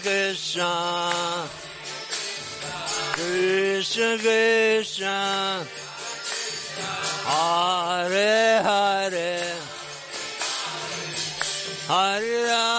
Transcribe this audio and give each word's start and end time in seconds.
Krishna, 0.00 1.48
Krishna 3.12 4.18
Krishna, 4.18 5.66
Hare 7.26 8.62
Hare, 8.62 9.54
Hare 11.88 12.46
Rama, 12.46 12.77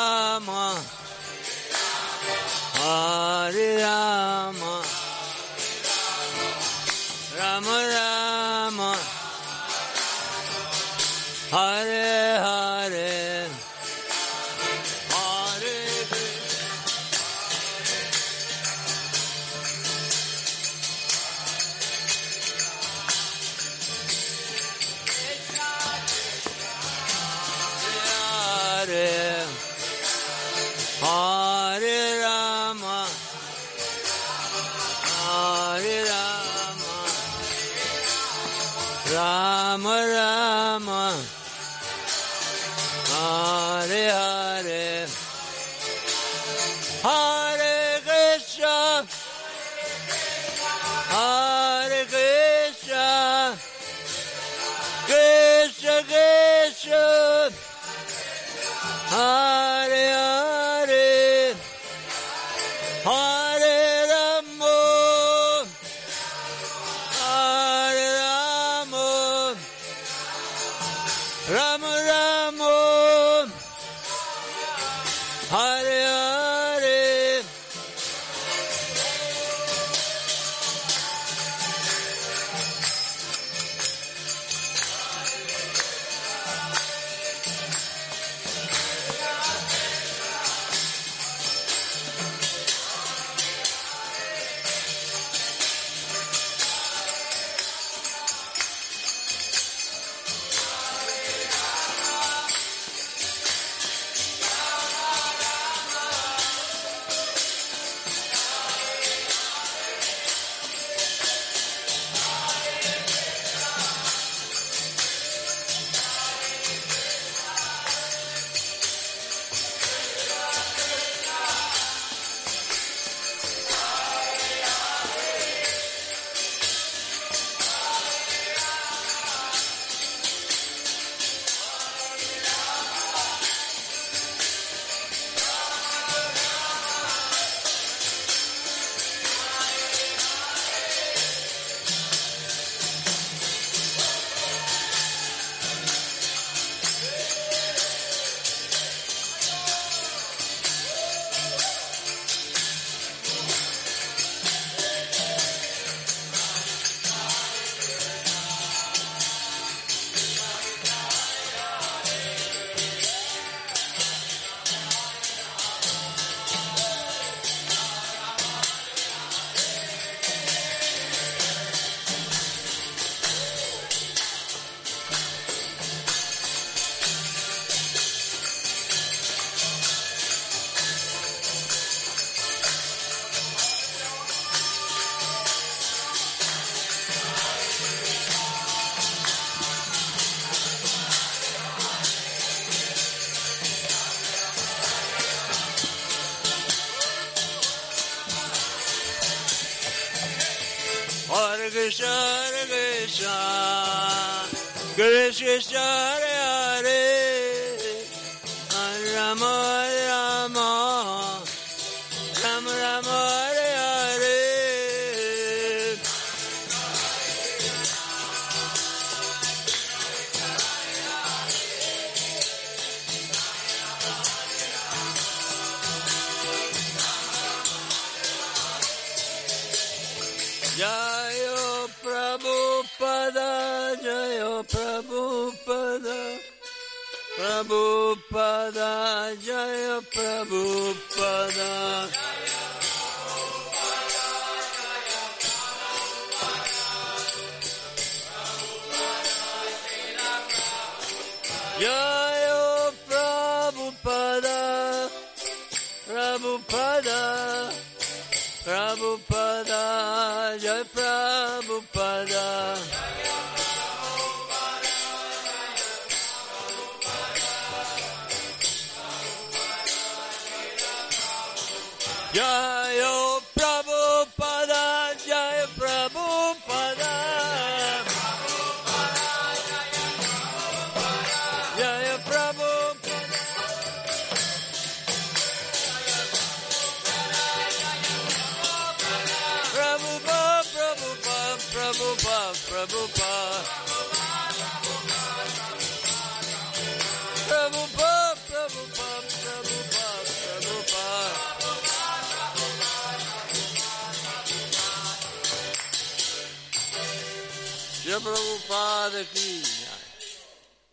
Prabhupada 308.24 309.24
ki 309.34 309.62
jai. 309.62 310.06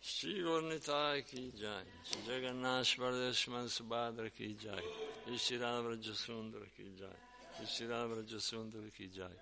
Shri 0.01 0.41
Gornitai 0.43 1.19
ki 1.25 1.51
jai. 1.61 1.85
Shri 2.07 2.21
Jagannath 2.27 2.97
Bardeshman 2.97 3.67
Subhadra 3.67 4.29
ki 4.29 4.55
jai. 4.63 4.83
Shri 5.37 5.57
Radha 5.59 6.13
Sundar 6.13 6.65
ki 6.75 6.85
jai. 6.99 7.17
Ishirav 7.63 8.09
Rajasundar 8.17 8.89
ki 8.95 9.09
jai. 9.17 9.37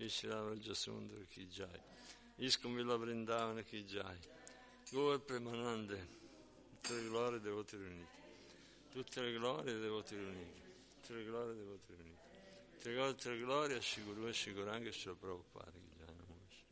Ishirav 0.00 0.44
Rajasundar 0.52 1.24
ki 1.32 1.48
jai. 1.56 1.80
Iskam 2.38 2.76
Villa 2.76 2.96
Vrindavana 2.98 3.62
ki 3.62 3.84
jai. 3.88 4.18
Gaur 4.92 5.18
Premanande. 5.18 5.98
Tutte 6.82 6.92
le 6.94 7.08
glorie 7.08 7.40
devoti 7.40 7.76
riuniti. 7.76 8.20
Tutte 8.92 9.20
le 9.20 9.32
glorie 9.32 9.78
devoti 9.80 10.14
riuniti. 10.14 10.62
Tutte 11.00 11.14
le 11.14 11.24
glorie 11.24 11.54
devoti 11.54 11.94
riuniti. 11.94 12.22
Tutte 12.74 12.88
le 12.88 12.94
glorie, 12.94 13.14
tutte 13.14 13.30
le 13.30 13.38
glorie 13.38 13.76
a 13.76 13.80
Shiguru 13.80 14.26
e 14.28 14.32
Shiguranga 14.32 14.88
e 14.88 14.92
Shila 14.92 15.14
Prabhupada 15.14 15.70
ki 15.72 15.90
jai. 15.96 16.14
Namo 16.14 16.36
Vishnu. 16.44 16.62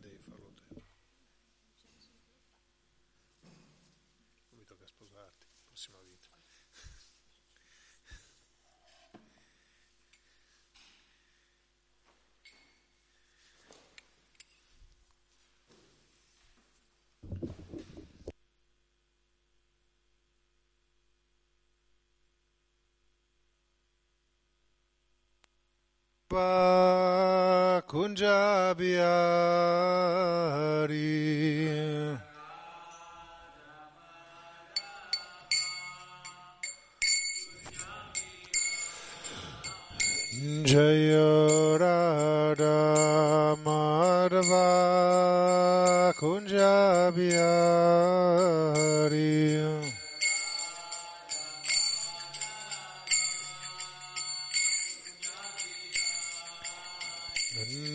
Devi 0.00 0.18
farlo 0.28 0.52
te. 0.54 0.62
Mi 4.50 4.64
tocca 4.64 4.86
sposarti, 4.86 5.46
prossima 5.82 5.98
vita. 6.04 6.30
Kunjabiyari 27.88 28.72
Jaya 40.72 41.76
Radha 41.76 43.60
Madhava 43.60 44.72
Kunjabiyari 46.16 47.36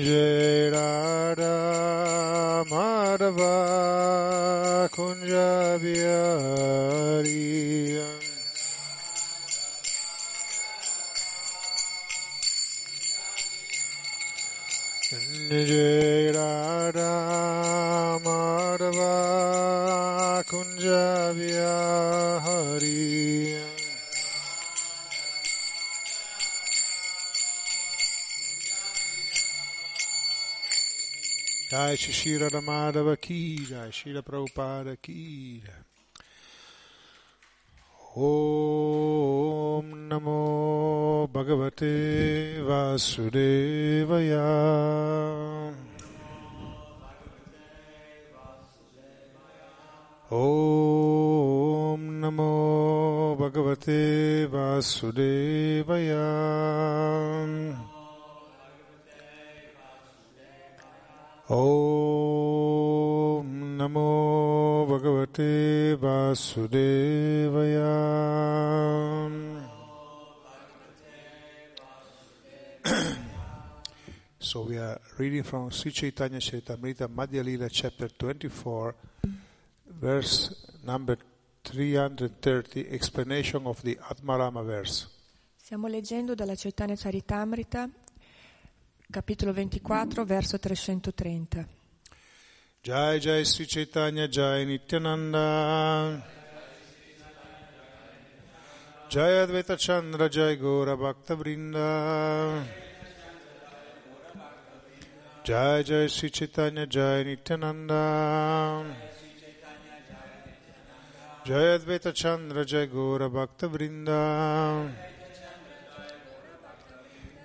Tira 0.00 1.34
Vanachari 1.34 1.44
Yamuna 1.44 1.50
Tira 1.50 1.50
Vanachari 1.50 1.60
Jai 1.60 1.60
Radha 1.60 2.64
Madhava 2.70 3.52
Kunjabiyari 4.88 5.90
Jai 15.10 16.32
Radha 16.32 17.12
Madhava 18.24 19.12
Kunjabiyari 20.46 21.30
Jai 23.50 23.69
Shri 31.70 32.36
Radha 32.36 32.60
Madhava 32.60 33.16
Ki 33.20 33.58
Jai 33.64 33.90
Shri 33.90 34.12
Prabhupada 34.12 34.96
Ki 35.00 35.62
Jai 35.64 35.72
Om 38.16 40.08
Namo 40.08 41.28
Bhagavate 41.30 42.58
Vasudevaya. 42.66 44.50
Om 50.32 52.00
Namo 52.20 53.36
Bhagavate 53.38 54.48
Vasudevaya 54.50 56.30
Om 61.52 63.42
Namo 63.76 64.86
Bhagavate 64.86 65.96
Vasudevaya 65.98 67.90
So 74.38 74.62
we 74.62 74.78
are 74.78 75.00
reading 75.18 75.42
from 75.42 75.72
Sri 75.72 75.90
Chaitanya 75.90 76.38
Charitamrita 76.38 77.08
Madhya 77.08 77.42
Lila 77.44 77.68
chapter 77.68 78.06
24 78.06 78.94
verse 80.00 80.54
number 80.86 81.18
330 81.64 82.90
explanation 82.90 83.66
of 83.66 83.82
the 83.82 83.98
Atmarama 84.08 84.62
verse. 84.64 85.08
Stiamo 85.56 85.88
leggendo 85.88 86.36
dalla 86.36 86.54
Chaitanya 86.54 86.94
Charitamrita, 86.94 87.90
capitolo 89.10 89.52
24, 89.52 90.24
verso 90.24 90.58
330. 90.58 91.66
Jai 92.82 93.18
Jai 93.18 93.44
Sri 93.44 93.66
Chaitanya 93.66 94.26
Jai 94.28 94.64
Nityananda. 94.64 96.22
Jai 99.08 99.42
Advaita 99.42 99.76
Chandra 99.76 100.28
Jai 100.28 100.56
Gora 100.56 100.96
Bhakta 100.96 101.34
Vrinda. 101.34 102.64
Jai 105.42 105.82
Jai 105.82 106.08
Sri 106.08 106.30
Chaitanya 106.30 106.86
Jai 106.86 107.24
Nityananda. 107.24 108.84
Jai 111.44 111.74
Advaita 111.74 112.12
Chandra 112.12 112.64
Jai 112.64 112.86
Gora 112.86 113.28
Bhakta 113.28 113.68
Vrinda 113.68 115.10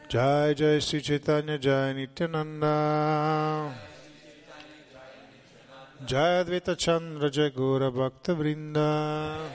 Jai 0.07 0.53
Jai 0.53 0.79
Sri 0.79 1.01
Chaitanya 1.01 1.57
Jai 1.57 1.93
Nityananda. 1.93 3.73
Jai 6.05 6.43
Advaita 6.43 6.77
Chandra 6.77 7.29
Jai 7.31 7.49
Gora 7.49 7.89
Bhakta 7.91 8.35
Vrinda. 8.35 9.49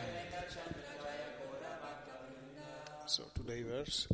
So 3.06 3.30
today 3.32 3.62
verse. 3.62 4.08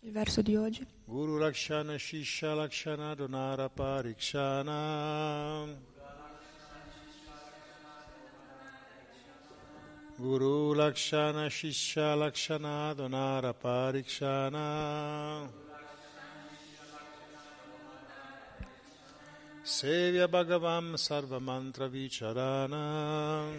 Il 0.00 0.10
verso 0.10 0.42
di 0.42 0.56
oggi. 0.56 0.84
Guru 1.04 1.38
Lakshana 1.38 1.96
Shisha 1.96 2.54
Lakshana 2.56 3.14
Donara 3.14 3.68
Parikshana 3.70 5.68
Guru 10.22 10.72
Lakshana 10.76 11.48
Shisha 11.48 12.16
Lakshana 12.16 12.94
Donara 12.94 13.52
Parikshana. 13.52 15.48
Sevya 19.64 20.28
Bhagavam 20.28 20.94
Sarva 20.94 21.40
Mantra 21.40 21.88
Vicharana. 21.88 23.50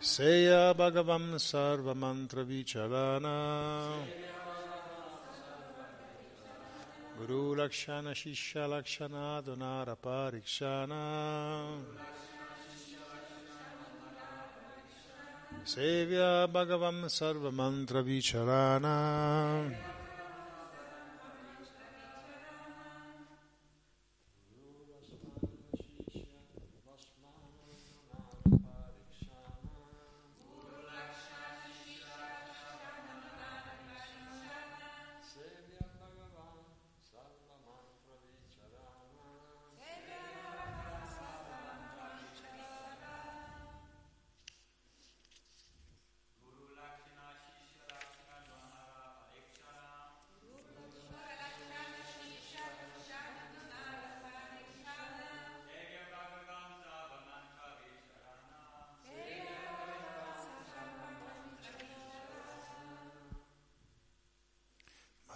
Seya 0.00 0.74
Bhagavam 0.74 1.34
Sarva 1.36 1.94
Mantra 1.94 2.44
Vicharana. 2.44 3.94
Guru 7.16 7.54
Lakshana 7.54 8.10
Shisha 8.10 8.68
Lakshana 8.68 9.40
Donara 9.40 9.96
Parikshana 9.96 11.78
Sevya 15.64 16.48
Bhagavam 16.50 17.08
Sarva 17.08 17.50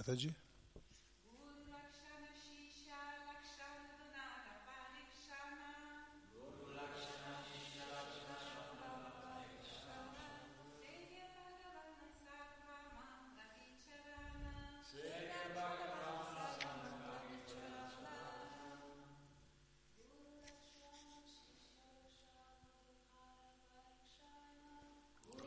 माता 0.07 0.15
जी 0.15 0.31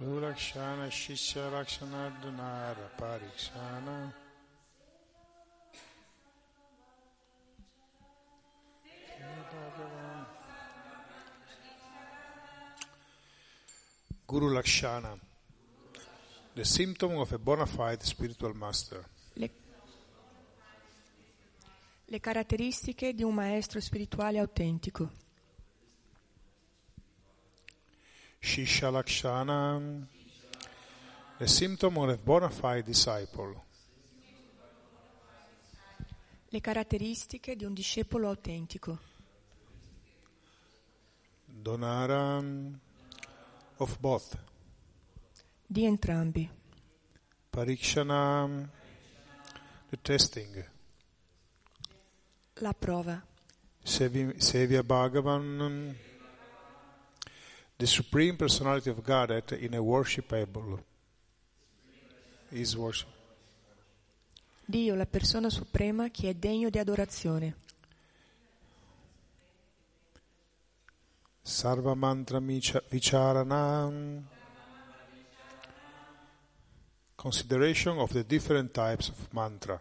Rulakshana 0.01 0.87
Shishya 0.89 1.51
Rakshanardunara 1.51 2.87
Parikshana 2.97 4.13
Guru 14.39 14.53
Lakshana, 14.53 15.19
the 16.55 16.63
symptom 16.63 17.17
of 17.17 17.29
a 17.34 17.38
bona 17.38 17.65
fide 17.65 18.01
spiritual 18.03 18.53
master. 18.55 19.05
Le, 19.34 19.50
le 22.05 22.19
caratteristiche 22.22 23.13
di 23.13 23.24
un 23.24 23.34
maestro 23.34 23.81
spirituale 23.81 24.39
autentico. 24.39 25.12
Shisha 28.39 28.89
Lakshana, 28.89 30.08
the 31.38 31.48
symptom 31.48 31.98
of 31.98 32.08
a 32.08 32.15
bona 32.15 32.50
fide 32.50 32.84
disciple. 32.84 33.62
Le 36.47 36.62
caratteristiche 36.62 37.58
di 37.58 37.65
un 37.65 37.73
discepolo 37.73 38.30
autentico. 38.30 38.99
Donara 41.43 42.88
of 43.79 43.97
both. 43.99 44.37
Di 45.65 45.85
entrambi. 45.85 46.49
Parikshana, 47.49 48.69
the 49.89 49.97
testing. 50.01 50.65
La 52.55 52.73
prova. 52.73 53.21
Sevya 53.83 54.83
Bhagavan, 54.83 55.95
the 57.77 57.87
Supreme 57.87 58.35
Personality 58.35 58.89
of 58.89 59.01
Godhead 59.01 59.51
in 59.59 59.73
a 59.73 59.81
worshipable. 59.81 60.83
Is 62.51 62.75
worship. 62.75 63.07
Dio, 64.65 64.95
la 64.95 65.05
persona 65.05 65.49
suprema 65.49 66.09
che 66.09 66.29
è 66.29 66.33
degno 66.33 66.69
di 66.69 66.79
adorazione. 66.79 67.55
Sarva 71.41 71.95
Mantra 71.95 72.39
Micha- 72.39 72.84
Vicharana. 72.89 74.23
Consideration 77.15 77.97
of 77.97 78.12
the 78.13 78.23
different 78.25 78.71
types 78.71 79.10
of 79.10 79.28
mantra. 79.32 79.80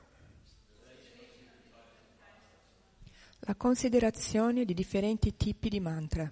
La 3.40 3.54
considerazione 3.54 4.64
di 4.64 4.74
differenti 4.74 5.36
tipi 5.36 5.68
di 5.68 5.80
mantra. 5.80 6.30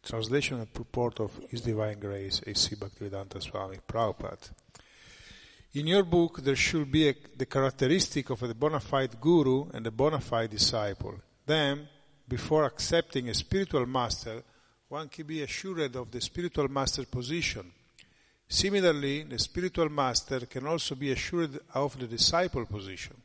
Translation 0.00 0.58
and 0.58 0.68
purport 0.68 1.20
of 1.20 1.30
His 1.48 1.62
Divine 1.62 1.98
Grace, 1.98 2.42
A.C. 2.44 2.76
Bhaktivedanta 2.76 3.40
Swami 3.40 3.80
Prabhupada. 3.86 4.52
In 5.76 5.86
your 5.86 6.04
book, 6.04 6.40
there 6.42 6.56
should 6.56 6.90
be 6.90 7.08
a, 7.08 7.16
the 7.36 7.46
characteristic 7.46 8.28
of 8.30 8.42
a 8.42 8.52
bona 8.54 8.80
fide 8.80 9.18
guru 9.18 9.66
and 9.72 9.86
a 9.86 9.90
bona 9.90 10.20
fide 10.20 10.50
disciple. 10.50 11.20
Then, 11.46 11.88
before 12.26 12.64
accepting 12.64 13.28
a 13.28 13.34
spiritual 13.34 13.86
master, 13.86 14.42
one 14.88 15.08
can 15.08 15.26
be 15.26 15.42
assured 15.42 15.96
of 15.96 16.10
the 16.10 16.20
spiritual 16.20 16.68
master's 16.68 17.06
position. 17.06 17.70
Similarly, 18.48 19.22
the 19.24 19.38
spiritual 19.38 19.88
master 19.88 20.40
can 20.46 20.66
also 20.66 20.94
be 20.94 21.10
assured 21.10 21.58
of 21.74 21.98
the 21.98 22.06
disciple 22.06 22.66
position. 22.66 23.16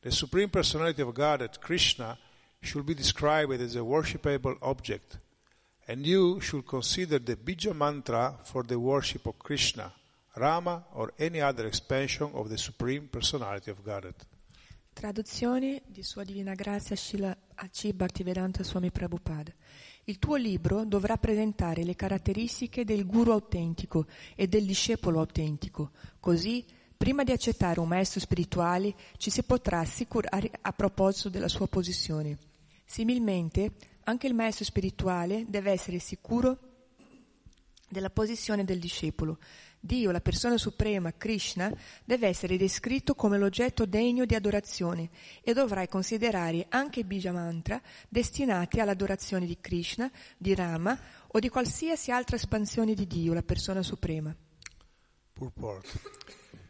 The 0.00 0.12
Supreme 0.12 0.48
Personality 0.48 1.02
of 1.02 1.14
Godhead, 1.14 1.60
Krishna, 1.60 2.18
should 2.60 2.86
be 2.86 2.94
described 2.94 3.52
as 3.60 3.76
a 3.76 3.80
worshipable 3.80 4.56
object, 4.62 5.18
and 5.88 6.06
you 6.06 6.40
should 6.40 6.66
consider 6.66 7.18
the 7.18 7.36
Bija 7.36 7.74
mantra 7.74 8.38
for 8.44 8.62
the 8.62 8.78
worship 8.78 9.26
of 9.26 9.38
Krishna, 9.38 9.92
Rama, 10.36 10.84
or 10.94 11.12
any 11.18 11.40
other 11.40 11.66
expansion 11.66 12.30
of 12.34 12.48
the 12.48 12.58
Supreme 12.58 13.08
Personality 13.08 13.70
of 13.70 13.84
Godhead. 13.84 14.14
Traduzione 14.94 15.82
di 15.86 16.02
Sua 16.02 16.22
Divina 16.22 16.54
Grazia 16.54 16.96
Srila 16.96 17.34
A.C. 17.54 17.92
Bhaktivedanta 17.92 18.62
Swami 18.62 18.90
Prabhupada. 18.90 19.52
Il 20.04 20.18
tuo 20.18 20.36
libro 20.36 20.84
dovrà 20.84 21.16
presentare 21.16 21.84
le 21.84 21.94
caratteristiche 21.94 22.84
del 22.84 23.06
guru 23.06 23.30
autentico 23.30 24.06
e 24.34 24.48
del 24.48 24.64
discepolo 24.64 25.20
autentico. 25.20 25.90
Così, 26.18 26.64
prima 26.96 27.22
di 27.22 27.32
accettare 27.32 27.80
un 27.80 27.88
maestro 27.88 28.20
spirituale, 28.20 28.94
ci 29.16 29.30
si 29.30 29.42
potrà 29.42 29.80
assicurare 29.80 30.50
a 30.60 30.72
proposito 30.72 31.28
della 31.28 31.48
sua 31.48 31.68
posizione. 31.68 32.38
Similmente, 32.84 33.72
anche 34.04 34.26
il 34.26 34.34
maestro 34.34 34.64
spirituale 34.64 35.44
deve 35.46 35.70
essere 35.70 35.98
sicuro 35.98 36.58
della 37.88 38.10
posizione 38.10 38.64
del 38.64 38.78
discepolo. 38.78 39.38
Dio, 39.84 40.12
la 40.12 40.20
persona 40.20 40.56
suprema, 40.58 41.12
Krishna, 41.12 41.68
deve 42.04 42.28
essere 42.28 42.56
descritto 42.56 43.16
come 43.16 43.36
l'oggetto 43.36 43.84
degno 43.84 44.24
di 44.24 44.36
adorazione 44.36 45.10
e 45.42 45.52
dovrai 45.54 45.88
considerare 45.88 46.66
anche 46.68 47.00
i 47.00 47.04
bija 47.04 47.32
mantra 47.32 47.82
destinati 48.08 48.78
all'adorazione 48.78 49.44
di 49.44 49.58
Krishna, 49.60 50.08
di 50.38 50.54
Rama 50.54 50.96
o 51.26 51.38
di 51.40 51.48
qualsiasi 51.48 52.12
altra 52.12 52.36
espansione 52.36 52.94
di 52.94 53.08
Dio, 53.08 53.34
la 53.34 53.42
persona 53.42 53.82
suprema. 53.82 54.32
Purport. 55.32 55.98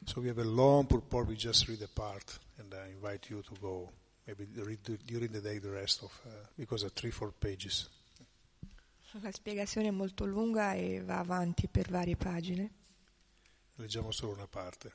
So 0.07 0.20
we 0.20 0.31
have 0.31 0.40
a 0.40 0.46
long 0.46 0.87
purport, 0.87 1.29
we 1.29 1.37
just 1.37 1.68
read 1.68 1.83
a 1.83 1.90
part, 1.92 2.40
and 2.57 2.72
I 2.72 2.92
invite 2.92 3.29
you 3.29 3.42
to 3.42 3.55
go, 3.61 3.92
maybe 4.25 4.48
read 4.55 4.81
during 5.05 5.31
the 5.31 5.42
day 5.42 5.61
the 5.61 5.70
rest 5.70 6.03
of, 6.03 6.18
uh, 6.25 6.31
because 6.57 6.83
of 6.83 6.92
three, 6.94 7.12
four 7.12 7.31
pages. 7.38 7.90
La 9.20 9.31
spiegazione 9.31 9.88
è 9.88 9.90
molto 9.90 10.25
lunga 10.25 10.72
e 10.72 11.03
va 11.05 11.18
avanti 11.18 11.68
per 11.68 11.90
varie 11.90 12.16
pagine. 12.16 12.81
Leggiamo 13.77 14.11
solo 14.11 14.33
una 14.33 14.47
parte. 14.47 14.93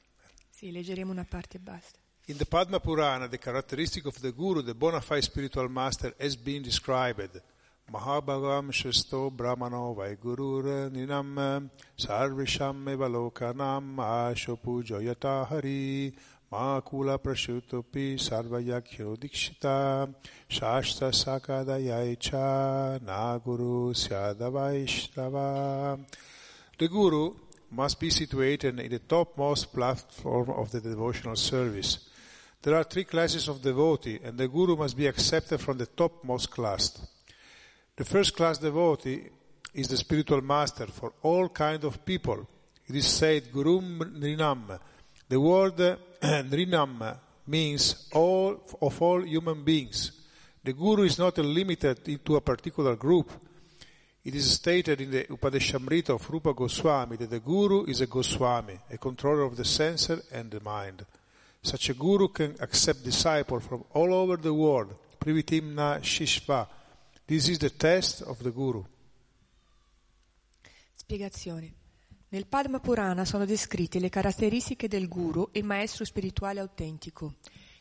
Sì, 0.49 0.71
leggeremo 0.71 1.11
una 1.11 1.25
parte 1.25 1.57
e 1.57 1.59
basta. 1.59 1.99
In 2.25 2.37
the 2.37 2.45
Padma 2.45 2.79
Purana, 2.79 3.27
the 3.27 3.37
characteristic 3.37 4.05
of 4.05 4.19
the 4.19 4.33
Guru, 4.33 4.61
the 4.61 4.75
bona 4.75 4.99
fide 4.99 5.23
spiritual 5.23 5.69
master, 5.69 6.13
has 6.19 6.35
been 6.35 6.61
described. 6.61 7.41
Mahabhagam 7.89 8.69
Shristo 8.69 9.31
Brahmano 9.31 9.95
Vaigurur 9.95 10.89
Ninam 10.91 11.69
Sarvisham 11.97 12.83
Evalokanam 12.83 13.95
Asho 13.95 14.59
Pujoyata 14.59 15.47
Hari 15.47 16.13
Makula 16.51 17.17
Prashutopi 17.17 18.17
Sarvayakyo 18.17 19.17
Dikshita 19.17 20.13
Shashta 20.49 21.13
Sakadayaicha 21.13 22.99
Naguru 22.99 23.93
Syadavaishnava 23.95 25.97
The 26.77 26.87
Guru 26.89 27.35
must 27.71 27.99
be 27.99 28.09
situated 28.09 28.79
in 28.79 28.89
the 28.89 28.99
topmost 28.99 29.73
platform 29.73 30.49
of 30.51 30.71
the 30.71 30.81
devotional 30.81 31.35
service. 31.35 32.09
There 32.61 32.75
are 32.75 32.83
three 32.83 33.03
classes 33.03 33.47
of 33.47 33.61
devotee, 33.61 34.19
and 34.23 34.37
the 34.37 34.47
Guru 34.47 34.75
must 34.75 34.97
be 34.97 35.07
accepted 35.07 35.59
from 35.59 35.77
the 35.77 35.85
topmost 35.85 36.49
class. 36.51 36.99
The 37.95 38.05
first 38.05 38.35
class 38.35 38.57
devotee 38.57 39.29
is 39.73 39.87
the 39.87 39.97
spiritual 39.97 40.41
master 40.41 40.87
for 40.87 41.13
all 41.21 41.49
kind 41.49 41.83
of 41.83 42.05
people. 42.05 42.47
It 42.87 42.95
is 42.95 43.07
said 43.07 43.51
Gurum 43.51 43.99
Nrinam. 44.19 44.79
The 45.29 45.39
word 45.39 45.75
Nrinam 46.21 47.17
means 47.47 48.09
all 48.13 48.61
of 48.81 49.01
all 49.01 49.21
human 49.23 49.63
beings. 49.63 50.11
The 50.63 50.73
Guru 50.73 51.03
is 51.03 51.17
not 51.17 51.37
limited 51.37 52.07
into 52.09 52.35
a 52.35 52.41
particular 52.41 52.95
group. 52.95 53.31
It 54.27 54.35
is 54.35 54.51
stated 54.51 54.99
in 54.99 55.11
the 55.11 55.23
Upadeshamrita 55.23 56.09
of 56.09 56.29
Rupa 56.29 56.53
Goswami 56.53 57.15
that 57.15 57.29
the 57.29 57.39
Guru 57.39 57.85
is 57.85 58.01
a 58.01 58.07
Goswami, 58.07 58.77
a 58.91 58.97
controller 58.97 59.43
of 59.43 59.55
the 59.55 59.63
senses 59.63 60.27
and 60.33 60.51
the 60.51 60.59
mind. 60.59 61.05
Such 61.61 61.87
a 61.91 61.93
Guru 61.93 62.27
can 62.33 62.53
accept 62.59 63.05
disciples 63.05 63.63
from 63.63 63.85
all 63.93 64.13
over 64.13 64.35
the 64.35 64.53
world. 64.53 64.93
Privitimna 65.17 66.01
Shishva. 66.01 66.67
This 67.25 67.47
is 67.47 67.57
the 67.59 67.69
test 67.69 68.21
of 68.21 68.43
the 68.43 68.51
Guru. 68.51 68.83
Spiegazione. 70.93 71.71
Nel 72.27 72.47
Padma 72.47 72.81
Purana 72.81 73.23
sono 73.23 73.45
descritte 73.45 73.99
le 73.99 74.09
caratteristiche 74.09 74.89
del 74.89 75.07
guru, 75.07 75.47
il 75.53 75.63
maestro 75.63 76.03
spirituale 76.03 76.59
autentico. 76.59 77.35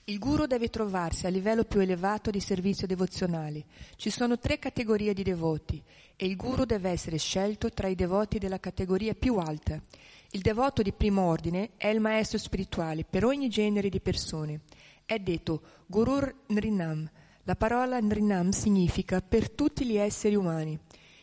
Il 0.09 0.21
guru 0.21 0.47
deve 0.47 0.69
trovarsi 0.69 1.27
a 1.27 1.31
livello 1.31 1.65
più 1.65 1.81
elevato 1.81 2.31
di 2.31 2.39
servizio 2.39 2.87
devozionale. 2.87 3.65
Ci 3.97 4.09
sono 4.09 4.39
tre 4.39 4.61
categorie 4.61 5.13
di 5.13 5.25
devoti 5.25 5.83
e 6.15 6.27
il 6.27 6.37
guru 6.37 6.65
deve 6.65 6.91
essere 6.91 7.19
scelto 7.19 7.71
tra 7.71 7.89
i 7.89 7.97
devoti 7.97 8.39
della 8.39 8.61
categoria 8.61 9.15
più 9.15 9.35
alta. 9.39 9.83
Il 10.31 10.43
devoto 10.43 10.83
di 10.83 10.93
primo 10.93 11.23
ordine 11.23 11.71
è 11.77 11.89
il 11.89 11.99
maestro 11.99 12.39
spirituale 12.39 13.03
per 13.03 13.25
ogni 13.25 13.49
genere 13.49 13.89
di 13.89 13.99
persone. 13.99 14.61
È 15.05 15.19
detto 15.19 15.61
Gurur 15.87 16.33
Nrinam. 16.51 17.11
La 17.43 17.57
parola 17.57 17.99
Nrinam 17.99 18.51
significa 18.51 19.21
per 19.21 19.51
tutti 19.51 19.85
gli 19.85 19.97
esseri 19.97 20.37
umani. 20.37 20.79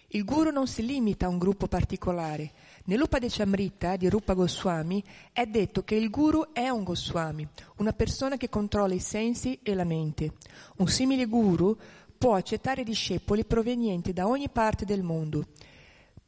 Il 0.08 0.26
guru 0.26 0.52
non 0.52 0.68
si 0.68 0.86
limita 0.86 1.28
a 1.28 1.30
un 1.30 1.38
gruppo 1.38 1.70
particolare. 1.70 2.52
Nell'Upadeshamrita 2.86 3.96
di 3.96 4.10
Rupa 4.10 4.34
Goswami 4.34 5.02
è 5.32 5.46
detto 5.46 5.86
che 5.86 5.96
il 5.96 6.10
guru 6.10 6.52
è 6.52 6.68
un 6.68 6.84
Goswami, 6.84 7.48
una 7.78 7.94
persona 7.94 8.36
che 8.36 8.50
controlla 8.50 8.94
i 8.94 9.00
sensi 9.00 9.58
e 9.64 9.74
la 9.74 9.86
mente. 9.86 10.34
Un 10.78 10.88
simile 10.88 11.26
guru 11.26 11.78
può 12.18 12.36
accettare 12.36 12.84
discepoli 12.84 13.46
provenienti 13.46 14.12
da 14.12 14.28
ogni 14.28 14.50
parte 14.50 14.84
del 14.84 15.02
mondo. 15.02 15.48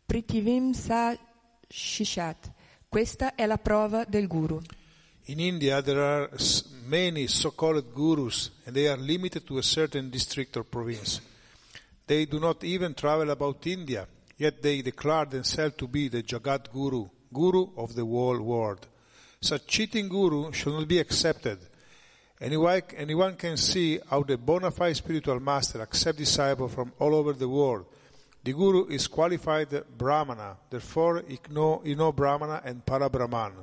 Pritivim 0.05 0.71
sa 0.71 1.17
shishat. 1.67 2.53
Questa 2.87 3.35
è 3.35 3.45
la 3.45 3.57
prova 3.57 4.05
del 4.05 4.27
guru. 4.27 4.61
In 5.25 5.39
India, 5.39 5.81
there 5.81 6.01
are 6.01 6.29
many 6.85 7.27
so 7.27 7.51
called 7.51 7.91
gurus, 7.91 8.51
and 8.63 8.75
they 8.75 8.87
are 8.87 9.01
limited 9.01 9.43
to 9.43 9.57
a 9.57 9.61
certain 9.61 10.09
district 10.09 10.55
or 10.55 10.63
province. 10.63 11.21
They 12.05 12.25
do 12.27 12.39
not 12.39 12.63
even 12.63 12.93
travel 12.93 13.29
about 13.29 13.65
India, 13.65 14.07
yet 14.37 14.61
they 14.61 14.81
declare 14.81 15.25
themselves 15.25 15.75
to 15.77 15.87
be 15.87 16.07
the 16.07 16.23
Jagat 16.23 16.71
Guru, 16.71 17.07
Guru 17.33 17.67
of 17.77 17.95
the 17.95 18.05
whole 18.05 18.41
world. 18.41 18.87
Such 19.41 19.67
cheating 19.67 20.07
guru 20.09 20.51
shall 20.51 20.73
not 20.73 20.87
be 20.87 20.99
accepted. 20.99 21.59
Anyone, 22.41 22.81
anyone 22.97 23.35
can 23.35 23.57
see 23.57 23.99
how 24.09 24.23
the 24.23 24.37
bona 24.37 24.71
fide 24.71 24.95
spiritual 24.95 25.39
master 25.39 25.81
accepts 25.81 26.17
disciples 26.17 26.73
from 26.73 26.91
all 26.99 27.13
over 27.15 27.33
the 27.33 27.47
world. 27.47 27.85
The 28.43 28.53
guru 28.53 28.87
is 28.87 29.07
qualified 29.07 29.69
brahmana, 29.97 30.57
therefore 30.69 31.23
he 31.27 31.39
know, 31.49 31.81
he 31.83 31.95
know 31.95 32.11
brahmana 32.11 32.61
and 32.63 32.85
para 32.85 33.09
brahman. 33.09 33.53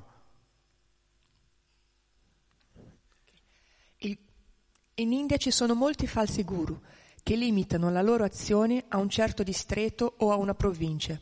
In 4.95 5.13
India 5.13 5.39
ci 5.39 5.51
sono 5.51 5.75
molti 5.75 6.07
falsi 6.07 6.45
guru 6.45 6.79
che 7.23 7.37
limitano 7.37 7.91
la 7.91 8.03
loro 8.03 8.25
azione 8.25 8.85
a 8.89 8.99
un 8.99 9.09
certo 9.09 9.43
distretto 9.43 10.15
o 10.19 10.33
a 10.33 10.37
una 10.37 10.55
provincia. 10.55 11.19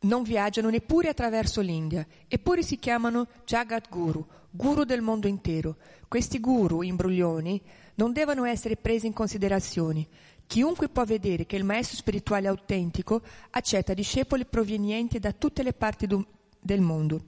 Non 0.00 0.22
viaggiano 0.22 0.68
neppure 0.68 1.08
attraverso 1.08 1.60
l'India, 1.60 2.06
eppure 2.28 2.62
si 2.62 2.78
chiamano 2.78 3.26
Jagat 3.44 3.88
Guru, 3.88 4.26
guru 4.50 4.84
del 4.84 5.00
mondo 5.00 5.26
intero. 5.26 5.76
Questi 6.08 6.38
guru 6.40 6.82
imbroglioni 6.82 7.60
non 7.96 8.12
devono 8.12 8.44
essere 8.44 8.76
presi 8.76 9.06
in 9.06 9.12
considerazione. 9.12 10.06
Chiunque 10.46 10.88
può 10.88 11.04
vedere 11.04 11.46
che 11.46 11.56
il 11.56 11.64
maestro 11.64 11.96
spirituale 11.96 12.46
autentico 12.46 13.22
accetta 13.50 13.94
discepoli 13.94 14.44
provenienti 14.44 15.18
da 15.18 15.32
tutte 15.32 15.62
le 15.62 15.72
parti 15.72 16.06
du- 16.06 16.24
del 16.60 16.80
mondo. 16.80 17.22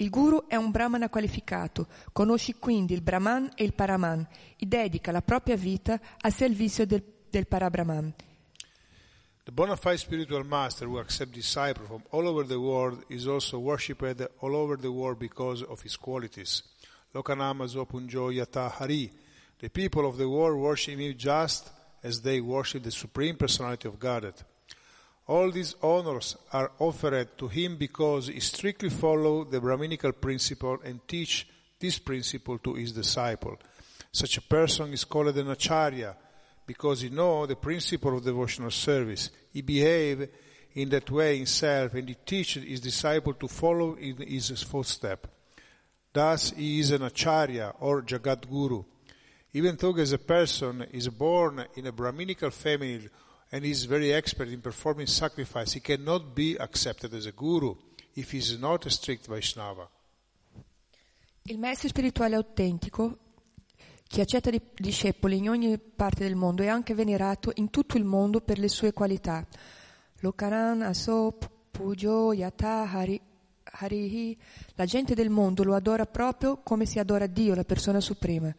Il 0.00 0.10
guru 0.10 0.46
è 0.46 0.54
un 0.54 0.70
brahmana 0.70 1.08
qualificato, 1.08 1.88
conosce 2.12 2.56
quindi 2.58 2.94
il 2.94 3.00
brahman 3.00 3.50
e 3.54 3.64
il 3.64 3.74
paraman 3.74 4.26
e 4.56 4.66
dedica 4.66 5.10
la 5.10 5.22
propria 5.22 5.56
vita 5.56 5.98
al 6.20 6.32
servizio 6.32 6.86
del, 6.86 7.02
del 7.30 7.46
parabrahman. 7.46 8.14
The 9.44 9.52
bona 9.52 9.76
fide 9.76 9.98
spiritual 9.98 10.44
master 10.44 10.84
who 10.84 10.98
accepts 10.98 11.32
disciples 11.32 11.88
from 11.88 12.02
all 12.12 12.28
over 12.28 12.42
the 12.42 12.60
world 12.60 13.02
is 13.08 13.26
also 13.26 13.58
worshipped 13.58 14.20
all 14.42 14.54
over 14.54 14.76
the 14.76 14.92
world 14.92 15.18
because 15.18 15.62
of 15.62 15.80
his 15.80 15.96
qualities. 15.96 16.62
Lokanama 17.14 17.66
Zopunjo 17.66 18.30
Yata 18.30 18.70
Hari. 18.70 19.10
The 19.58 19.70
people 19.70 20.06
of 20.06 20.18
the 20.18 20.28
world 20.28 20.60
worship 20.60 20.98
him 20.98 21.16
just 21.16 21.70
as 22.02 22.20
they 22.20 22.42
worship 22.42 22.82
the 22.82 22.90
Supreme 22.90 23.36
Personality 23.36 23.88
of 23.88 23.98
Godhead. 23.98 24.34
All 25.26 25.50
these 25.50 25.74
honors 25.82 26.36
are 26.52 26.72
offered 26.78 27.38
to 27.38 27.48
him 27.48 27.76
because 27.76 28.28
he 28.28 28.40
strictly 28.40 28.90
follows 28.90 29.50
the 29.50 29.60
Brahminical 29.60 30.12
principle 30.12 30.78
and 30.84 31.00
teach 31.08 31.48
this 31.80 31.98
principle 31.98 32.58
to 32.58 32.74
his 32.74 32.92
disciple. 32.92 33.56
Such 34.12 34.36
a 34.36 34.42
person 34.42 34.92
is 34.92 35.04
called 35.04 35.36
an 35.36 35.50
acharya 35.50 36.16
because 36.68 37.00
he 37.00 37.08
knows 37.08 37.48
the 37.48 37.56
principle 37.56 38.18
of 38.18 38.22
devotional 38.22 38.70
service. 38.70 39.30
He 39.50 39.62
behaves 39.62 40.28
in 40.74 40.90
that 40.90 41.10
way 41.10 41.38
himself 41.38 41.94
and 41.94 42.06
he 42.06 42.14
teaches 42.14 42.62
his 42.62 42.80
disciple 42.80 43.32
to 43.32 43.48
follow 43.48 43.94
in 43.94 44.18
his 44.18 44.62
footsteps. 44.62 45.30
Thus 46.12 46.50
he 46.50 46.80
is 46.80 46.90
an 46.90 47.02
acharya 47.02 47.72
or 47.80 48.02
Jagat 48.02 48.50
Guru. 48.50 48.84
Even 49.54 49.76
though 49.76 49.96
as 49.96 50.12
a 50.12 50.18
person 50.18 50.86
is 50.92 51.08
born 51.08 51.64
in 51.74 51.86
a 51.86 51.92
Brahminical 51.92 52.50
family 52.50 53.08
and 53.50 53.64
is 53.64 53.86
very 53.86 54.12
expert 54.12 54.48
in 54.48 54.60
performing 54.60 55.06
sacrifice, 55.06 55.72
he 55.72 55.80
cannot 55.80 56.34
be 56.34 56.58
accepted 56.58 57.14
as 57.14 57.24
a 57.24 57.32
guru 57.32 57.74
if 58.14 58.32
he 58.32 58.38
is 58.38 58.58
not 58.58 58.84
a 58.84 58.90
strict 58.90 59.26
Vaishnava. 59.26 59.88
Il 61.44 61.56
maestro 61.56 61.88
spirituale 61.88 62.36
autentico, 62.36 63.16
che 64.08 64.22
accetta 64.22 64.50
di- 64.50 64.60
discepoli 64.74 65.36
in 65.36 65.50
ogni 65.50 65.78
parte 65.78 66.24
del 66.24 66.34
mondo, 66.34 66.62
è 66.62 66.66
anche 66.66 66.94
venerato 66.94 67.52
in 67.56 67.70
tutto 67.70 67.96
il 67.98 68.04
mondo 68.04 68.40
per 68.40 68.58
le 68.58 68.68
sue 68.68 68.92
qualità. 68.92 69.46
Lokaran 70.20 70.82
Asop 70.82 71.48
Pujo 71.70 72.32
Yata 72.32 72.90
Hari, 72.90 73.20
Harihi. 73.62 74.36
La 74.74 74.86
gente 74.86 75.14
del 75.14 75.28
mondo 75.30 75.62
lo 75.62 75.74
adora 75.74 76.06
proprio 76.06 76.60
come 76.62 76.86
si 76.86 76.98
adora 76.98 77.26
Dio, 77.26 77.54
la 77.54 77.64
persona 77.64 78.00
suprema. 78.00 78.52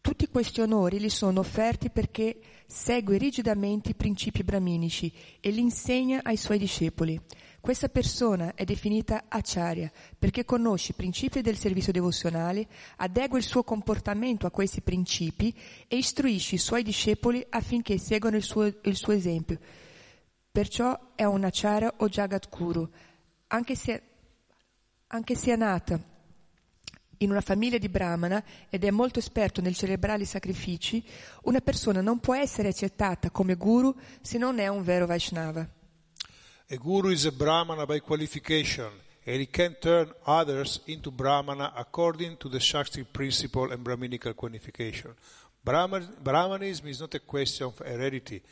Tutti 0.00 0.28
questi 0.28 0.60
onori 0.60 1.00
gli 1.00 1.08
sono 1.08 1.40
offerti 1.40 1.90
perché 1.90 2.38
segue 2.66 3.18
rigidamente 3.18 3.90
i 3.90 3.94
principi 3.94 4.44
brahminici 4.44 5.12
e 5.40 5.50
li 5.50 5.60
insegna 5.60 6.20
ai 6.22 6.36
suoi 6.36 6.58
discepoli. 6.58 7.20
Questa 7.64 7.88
persona 7.88 8.52
è 8.54 8.64
definita 8.64 9.24
acharya 9.26 9.90
perché 10.18 10.44
conosce 10.44 10.92
i 10.92 10.94
principi 10.94 11.40
del 11.40 11.56
servizio 11.56 11.92
devozionale, 11.92 12.66
adegua 12.96 13.38
il 13.38 13.42
suo 13.42 13.62
comportamento 13.62 14.46
a 14.46 14.50
questi 14.50 14.82
principi 14.82 15.58
e 15.88 15.96
istruisce 15.96 16.56
i 16.56 16.58
suoi 16.58 16.82
discepoli 16.82 17.42
affinché 17.48 17.96
seguano 17.96 18.36
il 18.36 18.42
suo, 18.42 18.66
il 18.66 18.96
suo 18.96 19.14
esempio. 19.14 19.58
Perciò 20.52 21.12
è 21.14 21.24
un 21.24 21.42
acharya 21.42 21.94
o 21.96 22.06
jagat 22.06 22.50
guru, 22.54 22.86
anche 23.46 23.74
se, 23.74 24.02
anche 25.06 25.34
se 25.34 25.52
è 25.54 25.56
nata 25.56 25.98
in 27.16 27.30
una 27.30 27.40
famiglia 27.40 27.78
di 27.78 27.88
brahmana 27.88 28.44
ed 28.68 28.84
è 28.84 28.90
molto 28.90 29.20
esperto 29.20 29.62
nel 29.62 29.74
celebrare 29.74 30.24
i 30.24 30.26
sacrifici, 30.26 31.02
una 31.44 31.62
persona 31.62 32.02
non 32.02 32.20
può 32.20 32.34
essere 32.34 32.68
accettata 32.68 33.30
come 33.30 33.54
guru 33.54 33.96
se 34.20 34.36
non 34.36 34.58
è 34.58 34.68
un 34.68 34.82
vero 34.82 35.06
Vaishnava. 35.06 35.73
A 36.70 36.78
guru 36.78 37.10
is 37.10 37.26
a 37.26 37.32
brahmana 37.32 37.86
by 37.86 37.98
qualification, 37.98 38.90
and 39.26 39.36
he 39.36 39.44
can 39.44 39.74
turn 39.74 40.10
others 40.26 40.80
into 40.86 41.10
brahmana 41.10 41.74
according 41.76 42.38
to 42.38 42.48
the 42.48 42.58
Shakti 42.58 43.04
principle 43.04 43.70
and 43.70 43.84
Brahminical 43.84 44.32
qualification. 44.32 45.10
Brahman, 45.62 46.08
Brahmanism 46.22 46.88
is 46.88 47.00
not 47.00 47.14
a 47.14 47.18
question 47.18 47.66
of 47.66 47.78
heredity. 47.78 48.42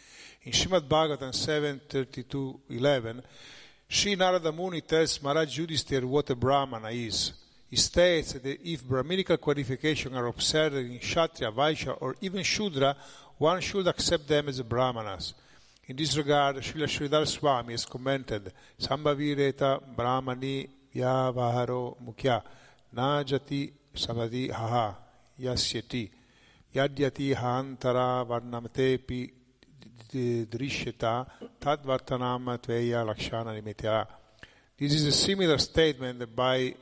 In 0.43 0.53
Srimad 0.53 0.89
Bhagavatam 0.89 1.33
7.32.11, 1.33 3.23
Sri 3.89 4.15
Narada 4.15 4.53
Muni 4.53 4.83
tells 4.83 5.23
Maharaj 5.23 5.59
Yudhisthira 5.59 6.05
what 6.05 6.29
a 6.29 6.35
brahmana 6.35 6.91
is. 6.91 7.33
He 7.71 7.77
states 7.77 8.35
that 8.35 8.45
if 8.45 8.85
Brahminical 8.85 9.39
qualifications 9.39 10.15
are 10.15 10.27
observed 10.27 10.77
in 10.77 10.99
Kshatriya, 10.99 11.51
Vaishya, 11.51 11.97
or 12.01 12.15
even 12.21 12.43
Shudra, 12.43 12.95
one 13.39 13.63
should 13.63 13.87
accept 13.87 14.29
them 14.29 14.49
as 14.49 14.61
brahmanas. 14.61 15.33
In 15.93 15.97
this 15.97 16.17
regard, 16.17 16.57
Srila 16.57 16.87
Sridhar 16.87 17.27
Swami 17.27 17.75
has 17.75 17.85
commented, 17.85 18.51
Sambhavireta 18.81 19.79
Brahmani 19.95 20.67
Vyavaharo 20.95 21.99
Mukhya 22.03 22.43
Najati 22.97 23.71
Samadhi 23.93 24.49
Haha 24.49 24.95
Yasyati 25.39 26.09
Yadyati 26.75 27.35
Hantara 27.35 28.25
Varnamtepi 28.27 29.31
Drishyata 30.11 31.27
Tadvartanam 31.61 32.59
Tveya 32.59 33.05
Lakshana 33.07 33.61
Nimitya. 33.61 34.07
This 34.79 34.95
is 34.95 35.05
a 35.05 35.13
similar 35.13 35.59
statement 35.59 36.35
by 36.35 36.75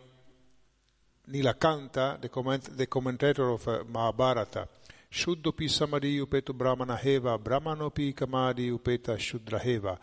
Nilakanta, 1.29 2.21
the, 2.21 2.29
comment, 2.29 2.77
the 2.77 2.87
commentator 2.87 3.49
of 3.49 3.67
uh, 3.67 3.83
Mahabharata. 3.89 4.69
Shuddhopi 5.13 5.69
samadhi 5.69 6.21
upetu 6.21 6.53
brahmana 6.57 6.97
heva, 6.97 7.39
brahmanopi 7.39 8.15
kamadi 8.15 8.71
upeta 8.71 9.19
shudra 9.19 9.59
heva. 9.59 9.99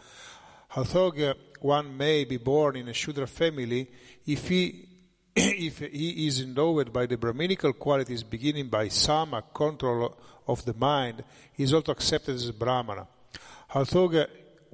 Although 0.75 1.33
one 1.61 1.95
may 1.95 2.25
be 2.25 2.37
born 2.37 2.75
in 2.75 2.89
a 2.89 2.93
shudra 2.93 3.25
family, 3.25 3.89
if 4.25 4.49
he 4.49 4.87
if 5.35 5.79
he 5.79 6.25
is 6.27 6.41
endowed 6.41 6.91
by 6.91 7.05
the 7.05 7.15
Brahminical 7.15 7.71
qualities 7.73 8.23
beginning 8.23 8.69
by 8.69 8.87
sama, 8.87 9.43
control 9.53 10.17
of 10.47 10.65
the 10.65 10.73
mind, 10.73 11.23
he 11.53 11.63
is 11.63 11.73
also 11.73 11.91
accepted 11.91 12.33
as 12.33 12.51
Brahmana. 12.51 13.07
Although 13.75 14.25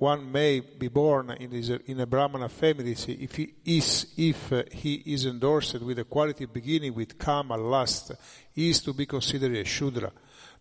one 0.04 0.30
may 0.30 0.60
be 0.60 0.90
born 0.90 1.32
in, 1.40 1.54
in 1.88 2.02
a 2.02 2.06
Brahmana 2.06 2.50
family, 2.50 2.92
if 2.92 3.36
he 3.36 3.54
is, 3.64 4.08
if 4.18 4.52
he 4.74 4.96
is 5.06 5.26
endorsed 5.26 5.80
with 5.80 5.98
a 5.98 6.04
quality 6.04 6.46
beginning 6.46 6.94
with 6.94 7.18
kama, 7.18 7.56
lust, 7.56 8.12
he 8.52 8.70
is 8.70 8.82
to 8.82 8.92
be 8.92 9.06
considered 9.06 9.56
a 9.56 9.64
Shudra. 9.64 10.12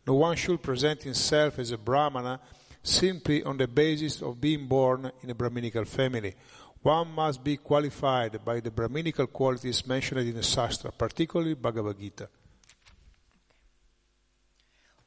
No 0.07 0.15
one 0.15 0.37
should 0.37 0.63
present 0.63 1.03
himself 1.03 1.59
as 1.59 1.73
a 1.73 1.77
Brahmana 1.77 2.39
simply 2.85 3.43
on 3.43 3.57
the 3.57 3.67
basis 3.67 4.23
of 4.23 4.41
being 4.41 4.69
born 4.69 5.11
in 5.25 5.31
a 5.31 5.35
Brahminical 5.35 5.87
family. 5.87 6.37
One 6.81 7.11
must 7.11 7.43
be 7.43 7.57
qualified 7.57 8.45
by 8.45 8.61
the 8.61 8.71
Brahminical 8.71 9.27
qualities 9.27 9.85
mentioned 9.85 10.21
in 10.21 10.37
the 10.37 10.43
Shastra, 10.45 10.93
particularly 10.93 11.55
Bhagavad 11.55 11.99
Gita. 11.99 12.29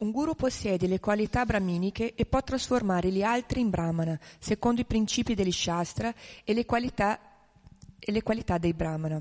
Un 0.06 0.12
guru 0.12 0.36
possiede 0.36 0.86
le 0.86 1.00
qualità 1.00 1.46
brahminiche 1.46 2.14
e 2.14 2.28
può 2.28 2.44
trasformare 2.44 3.12
gli 3.12 3.24
altri 3.24 3.60
in 3.60 3.72
brahmana, 3.72 4.20
secondo 4.38 4.82
i 4.82 4.86
principi 4.86 5.34
degli 5.34 5.52
shastra 5.52 6.14
e 6.44 6.54
le 6.54 6.64
qualità, 6.64 7.20
e 7.98 8.12
le 8.12 8.22
qualità 8.22 8.60
dei 8.60 8.74
brahmana. 8.74 9.20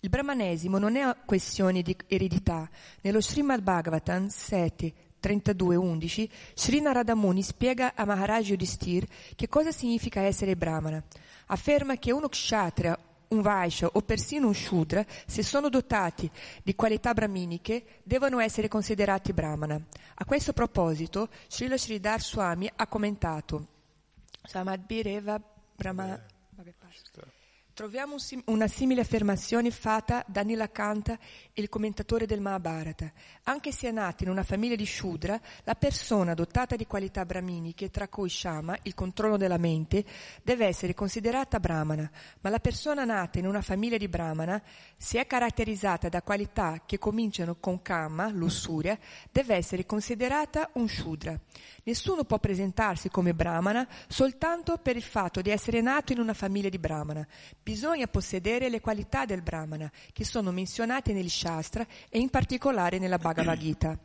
Il 0.00 0.10
brahmanesimo 0.10 0.76
non 0.76 0.96
è 0.96 1.16
questione 1.24 1.80
di 1.80 1.96
eredità. 2.08 2.68
Nello 3.00 3.22
Srimad 3.22 3.62
Bhagavatam 3.62 4.26
7, 4.28 4.92
32-11, 5.22 6.28
Sri 6.56 6.82
Narada 6.82 7.14
Muni 7.14 7.42
spiega 7.42 7.94
a 7.94 8.04
Maharaj 8.04 8.50
Yudhisthira 8.50 9.06
che 9.34 9.48
cosa 9.48 9.72
significa 9.72 10.20
essere 10.20 10.56
brahmana. 10.56 11.02
afferma 11.46 11.96
che 11.96 12.12
uno 12.12 12.28
kshatriya, 12.28 12.98
un 13.32 13.40
vaishya 13.40 13.90
o 13.92 14.02
persino 14.02 14.46
un 14.46 14.54
shudra, 14.54 15.04
se 15.26 15.42
sono 15.42 15.68
dotati 15.68 16.30
di 16.62 16.74
qualità 16.74 17.12
brahminiche, 17.12 18.00
devono 18.02 18.38
essere 18.40 18.68
considerati 18.68 19.32
brahmana. 19.32 19.80
A 20.14 20.24
questo 20.24 20.52
proposito, 20.52 21.28
Srila 21.48 21.76
Sridhar 21.76 22.20
Swami 22.20 22.70
ha 22.74 22.86
commentato 22.86 23.66
Samadbireva 24.42 25.40
Brahma... 25.74 26.06
Vabbè. 26.06 26.30
Troviamo 27.74 28.16
una 28.46 28.68
simile 28.68 29.00
affermazione 29.00 29.70
fatta 29.70 30.22
da 30.28 30.42
Nilakanta, 30.42 31.18
il 31.54 31.70
commentatore 31.70 32.26
del 32.26 32.42
Mahabharata. 32.42 33.10
Anche 33.44 33.72
se 33.72 33.88
è 33.88 33.90
nata 33.90 34.24
in 34.24 34.28
una 34.28 34.42
famiglia 34.42 34.76
di 34.76 34.84
Shudra, 34.84 35.40
la 35.64 35.74
persona 35.74 36.34
dotata 36.34 36.76
di 36.76 36.86
qualità 36.86 37.24
brahminiche, 37.24 37.88
tra 37.88 38.08
cui 38.08 38.28
Shama, 38.28 38.76
il 38.82 38.92
controllo 38.92 39.38
della 39.38 39.56
mente, 39.56 40.04
deve 40.42 40.66
essere 40.66 40.92
considerata 40.92 41.60
brahmana. 41.60 42.10
Ma 42.42 42.50
la 42.50 42.58
persona 42.58 43.06
nata 43.06 43.38
in 43.38 43.46
una 43.46 43.62
famiglia 43.62 43.96
di 43.96 44.06
brahmana, 44.06 44.62
se 44.94 45.18
è 45.18 45.26
caratterizzata 45.26 46.10
da 46.10 46.20
qualità 46.20 46.82
che 46.84 46.98
cominciano 46.98 47.56
con 47.58 47.80
Kama, 47.80 48.28
lussuria, 48.28 48.98
deve 49.30 49.54
essere 49.54 49.86
considerata 49.86 50.68
un 50.74 50.88
Shudra. 50.88 51.40
Nessuno 51.84 52.24
può 52.24 52.38
presentarsi 52.38 53.08
come 53.08 53.32
brahmana 53.32 53.88
soltanto 54.08 54.76
per 54.76 54.96
il 54.96 55.02
fatto 55.02 55.40
di 55.40 55.48
essere 55.48 55.80
nato 55.80 56.12
in 56.12 56.20
una 56.20 56.34
famiglia 56.34 56.68
di 56.68 56.78
brahmana. 56.78 57.26
Bisogna 57.62 58.06
possedere 58.06 58.68
le 58.68 58.80
qualità 58.80 59.24
del 59.24 59.42
brahmana, 59.42 59.90
che 60.12 60.24
sono 60.24 60.50
menzionate 60.50 61.12
negli 61.12 61.28
Shastra 61.28 61.86
e 62.08 62.18
in 62.18 62.28
particolare 62.28 62.98
nella 62.98 63.18
Bhagavad 63.18 63.58
Gita. 63.58 63.98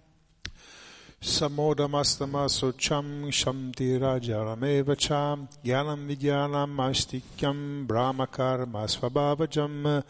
Samodamastamaso 1.20 2.74
cham 2.78 3.30
shamti 3.32 3.98
rajarameva 3.98 4.94
cham 4.96 5.48
gyanam 5.62 6.06
vijnanam 6.06 6.80
astikyam 6.80 7.86
brahmakarma 7.88 8.86
svabhavajam 8.86 10.04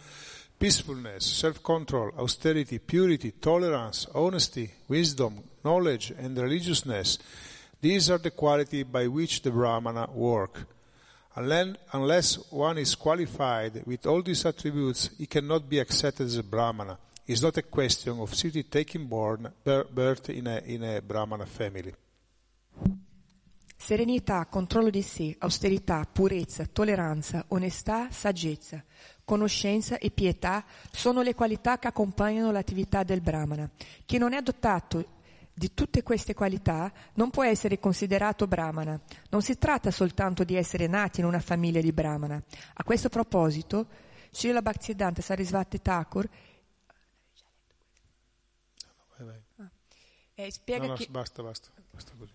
peacefulness, 0.58 1.24
self-control, 1.24 2.12
austerity, 2.18 2.80
purity, 2.80 3.40
tolerance, 3.40 4.10
honesty, 4.12 4.70
wisdom, 4.88 5.42
knowledge 5.62 6.14
and 6.18 6.38
religiousness 6.38 7.20
These 7.80 8.10
are 8.10 8.18
the 8.18 8.32
qualities 8.32 8.86
by 8.86 9.06
which 9.06 9.44
the 9.44 9.52
Brahmana 9.52 10.10
work. 10.12 10.66
Unless 11.40 12.52
one 12.52 12.80
is 12.80 12.96
qualified 12.96 13.84
with 13.86 14.08
all 14.08 14.24
these 14.24 14.44
attributes, 14.48 15.12
he 15.20 15.28
cannot 15.28 15.70
be 15.70 15.80
accepted 15.80 16.26
as 16.26 16.38
a 16.38 16.44
Brahmana. 16.44 16.98
It's 17.28 17.42
not 17.42 17.58
a 17.58 17.62
question 17.62 18.20
of 18.20 18.34
simply 18.34 18.64
taking 18.64 19.06
born, 19.06 19.54
birth 19.64 20.30
in 20.30 20.48
a, 20.48 20.62
in 20.66 20.84
a 20.84 21.00
Brahmana 21.00 21.46
family. 21.46 21.94
Serenità, 23.80 24.48
controllo 24.48 24.90
di 24.90 25.04
sé, 25.04 25.36
austerità, 25.38 26.08
purezza, 26.12 26.66
tolleranza, 26.66 27.46
onestà, 27.50 28.10
saggezza, 28.10 28.84
conoscenza 29.24 30.00
e 30.00 30.10
pietà 30.10 30.66
sono 30.92 31.22
le 31.22 31.36
qualità 31.36 31.78
che 31.78 31.88
accompagnano 31.88 32.52
l'attività 32.52 33.04
del 33.04 33.22
Brahmana. 33.22 33.70
Chi 34.06 34.18
non 34.18 34.34
è 34.34 34.42
dotato 34.42 35.06
di 35.58 35.74
tutte 35.74 36.04
queste 36.04 36.36
qualità 36.36 36.94
non 37.16 37.32
può 37.32 37.44
essere 37.44 37.80
considerato 37.80 38.46
brahmana. 38.46 39.00
Non 39.30 39.42
si 39.42 39.58
tratta 39.58 39.90
soltanto 39.90 40.44
di 40.44 40.56
essere 40.56 40.86
nati 40.86 41.20
in 41.20 41.26
una 41.26 41.40
famiglia 41.40 41.82
di 41.82 41.92
brahmana. 41.92 42.40
A 42.76 42.84
questo 42.84 43.10
proposito, 43.10 43.88
Srila 44.30 44.62
Bhaktisiddhanta 44.62 45.24
Sarasvati 45.24 45.82
Thakur 45.82 46.30
ah, 49.18 49.72
eh, 50.36 50.52
spiega 50.52 50.84
no, 50.84 50.92
no, 50.92 50.96
che... 50.96 51.08
basta, 51.10 51.42
basta, 51.42 51.70
basta 51.90 52.12
così. 52.16 52.34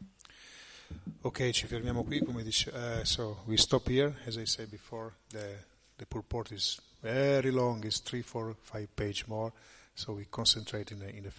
Ok, 1.21 1.51
ci 1.51 1.69
fermiamo 1.69 2.03
qui, 2.03 2.25
come 2.25 2.43
dice, 2.43 2.71
uh, 2.71 3.05
so 3.05 3.45
we 3.47 3.57
stop 3.57 3.87
here, 3.87 4.13
as 4.27 4.35
I 4.35 4.47
said 4.47 4.69
before, 4.69 5.13
the, 5.29 5.59
the 5.97 6.07
purport 6.07 6.51
is 6.51 6.81
very 7.01 7.53
long, 7.53 7.85
it's 7.85 8.01
three, 8.01 8.23
four, 8.23 8.57
five 8.63 8.89
page 8.97 9.27
more. 9.29 9.53
So 9.95 10.19
in 10.19 10.27
the, 10.31 11.11
in 11.11 11.31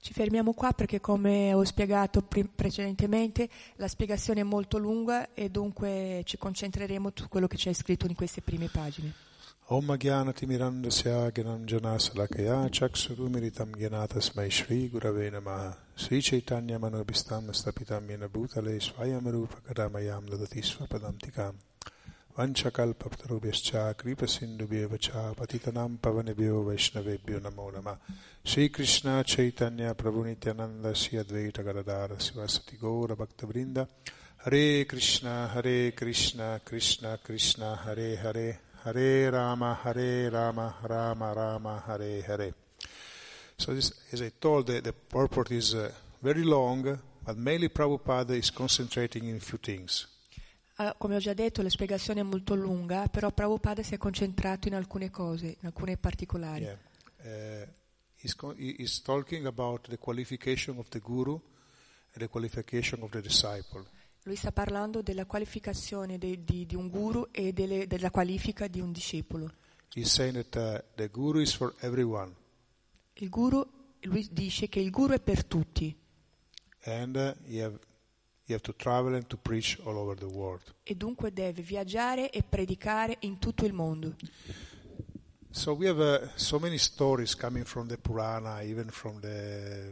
Ci 0.00 0.12
fermiamo 0.12 0.54
qua 0.54 0.72
perché 0.72 1.00
come 1.00 1.52
ho 1.52 1.62
spiegato 1.64 2.22
pre- 2.22 2.48
precedentemente 2.48 3.48
la 3.76 3.86
spiegazione 3.86 4.40
è 4.40 4.44
molto 4.44 4.78
lunga 4.78 5.34
e 5.34 5.50
dunque 5.50 6.22
ci 6.24 6.38
concentreremo 6.38 7.12
su 7.14 7.28
quello 7.28 7.46
che 7.46 7.56
c'è 7.56 7.72
scritto 7.74 8.06
in 8.06 8.14
queste 8.14 8.40
prime 8.40 8.68
pagine. 8.68 9.12
Om 9.68 9.96
Gyanatimirandasya 9.96 11.30
Gyananjanasalakaya 11.30 12.68
Chaksurumiritam 12.70 13.74
Gyanatasmai 13.74 14.48
Shri 14.48 14.88
Gurave 14.88 15.28
Namaha. 15.28 15.76
Sri 15.94 16.20
Chaitanya 16.22 16.78
Manobhistam 16.78 17.50
Stapitam 17.50 18.08
Yena 18.08 18.28
Bhutale 18.28 18.80
Swayam 18.80 19.28
Rupa 19.28 19.60
Kadamayam 19.66 20.28
Dadati 20.28 20.62
Swapadam 20.62 21.18
Tikam 21.18 21.54
वंशकल्पतरुभ्यश्च 22.37 23.71
कृपसिन्धुभ्येव 24.01 24.95
च 25.05 25.09
पतितनां 25.39 25.89
पवनेभ्यो 26.03 26.61
वैष्णवेभ्यो 26.67 27.39
नमो 27.45 27.69
नमः 27.75 27.97
श्रीकृष्ण 28.51 29.21
चैतन्य 29.33 29.91
प्रभु 30.01 30.23
नित्यानन्द 30.25 30.91
श्री 31.01 31.17
अद्वैत 31.23 31.59
गदाधर 31.67 32.17
शिवसति 32.27 32.77
गौरभक्तवृन्द 32.83 33.79
हरे 34.45 34.65
कृष्ण 34.91 35.27
हरे 35.53 35.79
कृष्ण 35.99 36.57
कृष्ण 36.67 37.15
कृष्ण 37.27 37.75
हरे 37.83 38.09
हरे 38.23 38.49
हरे 38.85 39.29
राम 39.37 39.63
हरे 39.83 40.11
राम 40.37 40.59
राम 40.93 41.23
राम 41.39 41.67
हरे 41.87 42.13
Hare 42.29 42.51
So 43.61 43.75
this, 43.75 43.91
as 44.11 44.23
I 44.23 44.31
told, 44.41 44.65
the, 44.65 44.81
the 44.81 44.91
purport 44.91 45.51
is 45.51 45.75
uh, 45.75 45.91
very 46.23 46.43
long, 46.43 46.97
but 47.23 47.37
mainly 47.37 47.69
Prabhupada 47.69 48.31
is 48.31 48.49
concentrating 48.49 49.27
in 49.27 49.35
a 49.35 49.39
few 49.39 49.59
things. 49.59 50.07
Ah, 50.78 50.94
come 50.94 51.16
ho 51.16 51.18
già 51.18 51.32
detto, 51.32 51.62
la 51.62 51.70
spiegazione 51.70 52.20
è 52.20 52.22
molto 52.22 52.54
lunga, 52.54 53.08
però 53.08 53.32
Prabhupada 53.32 53.82
si 53.82 53.94
è 53.94 53.96
concentrato 53.96 54.68
in 54.68 54.74
alcune 54.74 55.10
cose, 55.10 55.56
in 55.58 55.66
alcune 55.66 55.96
particolari. 55.96 56.64
Yeah. 56.64 56.78
Uh, 57.22 57.66
he's, 58.16 58.36
he's 58.76 59.00
talking 59.00 59.46
about 59.46 59.88
the 59.88 59.96
qualification 59.96 60.76
of 60.76 60.88
the 60.90 61.00
guru 61.00 61.32
and 62.12 62.22
the 62.22 62.28
qualification 62.28 63.02
of 63.02 63.10
the 63.10 63.22
disciple. 63.22 63.84
Lui 64.24 64.36
sta 64.36 64.52
parlando 64.52 65.00
della 65.00 65.24
qualificazione 65.24 66.18
de, 66.18 66.44
di, 66.44 66.66
di, 66.66 66.74
un 66.74 66.88
guru 66.88 67.28
e 67.30 67.52
delle, 67.52 67.86
della 67.86 68.10
qualifica 68.10 68.66
di 68.66 68.80
un 68.80 68.92
discepolo. 68.92 69.50
He's 69.94 70.10
saying 70.10 70.34
that 70.34 70.56
uh, 70.56 70.84
the 70.96 71.08
guru 71.08 71.40
is 71.40 71.54
for 71.54 71.74
everyone. 71.80 72.34
Il 73.14 73.30
guru, 73.30 73.64
lui 74.00 74.28
dice 74.30 74.68
che 74.68 74.80
il 74.80 74.90
guru 74.90 75.14
è 75.14 75.20
per 75.20 75.44
tutti. 75.44 75.96
And 76.82 77.16
uh, 77.16 77.34
you 77.46 77.64
have 77.64 77.78
e 80.82 80.94
dunque 80.94 81.32
deve 81.32 81.62
viaggiare 81.62 82.30
e 82.30 82.42
predicare 82.42 83.16
in 83.20 83.38
tutto 83.38 83.64
il 83.64 83.72
mondo. 83.72 84.14
So 85.50 85.72
we 85.72 85.88
have 85.88 85.98
uh, 85.98 86.28
so 86.34 86.58
many 86.58 86.76
stories 86.76 87.34
coming 87.34 87.64
from 87.64 87.88
the 87.88 87.96
Purana, 87.96 88.62
even 88.62 88.90
from 88.90 89.20
the, 89.20 89.90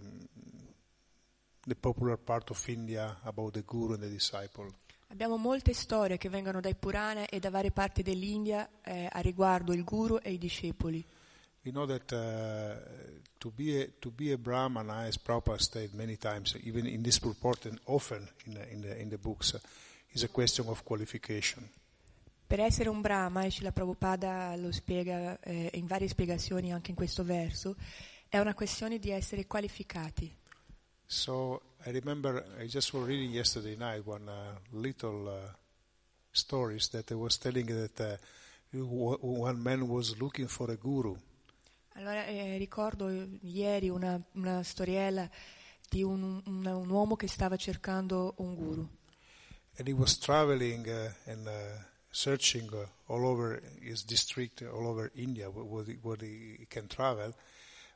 the 1.67 1.75
popular 1.75 2.19
part 2.19 2.51
of 2.51 2.69
India 2.69 3.19
about 3.23 3.55
the 3.55 3.63
guru 3.63 3.95
and 3.95 4.03
the 4.03 4.11
disciple. 4.11 4.71
Abbiamo 5.09 5.39
molte 5.39 5.73
storie 5.73 6.19
che 6.19 6.29
vengono 6.29 6.61
dai 6.61 6.75
Purana 6.75 7.27
e 7.27 7.39
da 7.39 7.49
varie 7.49 7.71
parti 7.71 8.03
dell'India 8.03 8.69
eh, 8.83 9.09
a 9.11 9.21
riguardo 9.21 9.73
il 9.73 9.85
guru 9.85 10.19
e 10.21 10.33
i 10.33 10.39
discepoli. 10.39 11.03
We 11.63 11.71
know 11.71 11.87
that 11.87 12.13
uh, 12.13 13.23
to 13.45 13.51
be 13.51 13.79
a, 13.79 13.89
to 14.01 14.11
be 14.11 14.33
a 14.33 14.39
brahmana, 14.39 15.05
as 15.07 15.19
Prabhupada 15.19 15.61
stated 15.61 15.95
many 15.95 16.17
times, 16.17 16.57
even 16.65 16.87
in 16.87 17.03
this 17.03 17.19
purport 17.19 17.67
and 17.67 17.79
often 17.85 18.27
in 18.47 18.55
the, 18.55 18.73
in 18.73 18.81
the, 18.81 19.01
in 19.03 19.09
the 19.11 19.19
books, 19.19 19.55
uh, 19.55 19.59
is 20.15 20.23
a 20.23 20.29
question 20.29 20.67
of 20.69 20.83
qualification. 20.83 21.69
Per 22.47 22.59
essere 22.61 22.89
un 22.89 23.03
brahma, 23.03 23.45
e 23.45 23.51
Srila 23.51 23.73
Prabhupada 23.73 24.57
lo 24.57 24.73
spiega 24.73 25.39
eh, 25.41 25.71
in 25.75 25.87
varie 25.87 26.09
spiegazioni 26.09 26.73
anche 26.73 26.91
in 26.91 26.97
questo 26.97 27.23
verso, 27.23 27.77
è 28.31 28.39
una 28.39 28.55
questione 28.55 28.99
di 28.99 29.11
essere 29.11 29.47
qualificati. 29.47 30.35
So 31.05 31.61
I 31.85 31.91
remember 31.91 32.43
I 32.59 32.67
just 32.67 32.95
was 32.95 33.07
reading 33.07 33.31
yesterday 33.31 33.77
night 33.77 34.07
one 34.07 34.27
uh, 34.27 34.57
little 34.71 35.29
uh, 35.29 35.53
stories 36.31 36.89
that 36.91 37.11
I 37.11 37.15
was 37.15 37.37
telling 37.37 37.67
that 37.67 38.01
uh, 38.01 38.17
one 39.21 39.61
man 39.63 39.87
was 39.87 40.19
looking 40.19 40.49
for 40.49 40.71
a 40.71 40.77
guru. 40.77 41.15
Allora 41.97 42.27
eh, 42.27 42.57
ricordo 42.59 43.09
ieri 43.43 43.89
una, 43.89 44.21
una 44.33 44.65
storiella 44.65 45.31
di 45.89 46.03
un, 46.03 46.43
un, 46.45 46.67
un, 46.67 46.91
uomo 46.91 47.15
che 47.15 47.29
stava 47.29 47.57
cercando 47.57 48.35
un 48.39 48.55
guru. 48.57 48.89
And 49.79 49.87
he 49.87 49.93
was 49.93 50.19
traveling 50.19 50.87
uh, 50.89 51.31
and 51.31 51.47
uh, 51.47 51.53
searching 52.11 52.69
uh, 52.73 52.87
all 53.07 53.25
over 53.25 53.63
his 53.81 54.05
district, 54.05 54.63
all 54.63 54.87
over 54.87 55.11
India, 55.15 55.49
where, 55.49 55.97
where 56.03 56.19
he 56.21 56.67
can 56.69 56.89
travel, 56.89 57.33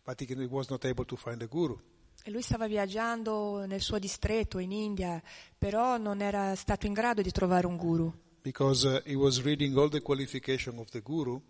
but 0.05 0.21
he, 0.21 0.27
can, 0.27 0.39
he 0.39 0.47
was 0.47 0.69
not 0.71 0.85
able 0.85 1.05
to 1.05 1.17
find 1.17 1.43
a 1.43 1.47
guru. 1.47 1.77
E 2.23 2.31
lui 2.31 2.43
stava 2.43 2.69
viaggiando 2.69 3.65
nel 3.67 3.81
suo 3.81 3.99
distretto 3.99 4.59
in 4.59 4.71
India, 4.71 5.21
però 5.57 5.99
non 5.99 6.21
era 6.21 6.55
stato 6.55 6.87
in 6.87 6.93
grado 6.93 7.21
di 7.21 7.33
trovare 7.33 7.67
un 7.67 7.77
guru. 7.77 8.13
Because 8.43 9.03
he 9.05 9.17
was 9.17 9.43
reading 9.43 9.77
all 9.77 9.89
the 9.89 10.01
qualification 10.01 10.79
of 10.79 10.89
the 10.91 11.01
guru 11.01 11.41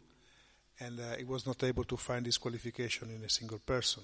and 0.81 0.99
uh, 0.99 1.17
he 1.17 1.25
was 1.25 1.45
not 1.45 1.63
able 1.63 1.85
to 1.85 1.97
find 1.97 2.25
this 2.25 2.39
qualification 2.39 3.11
in 3.11 3.23
a 3.25 3.29
single 3.29 3.59
person. 3.63 4.03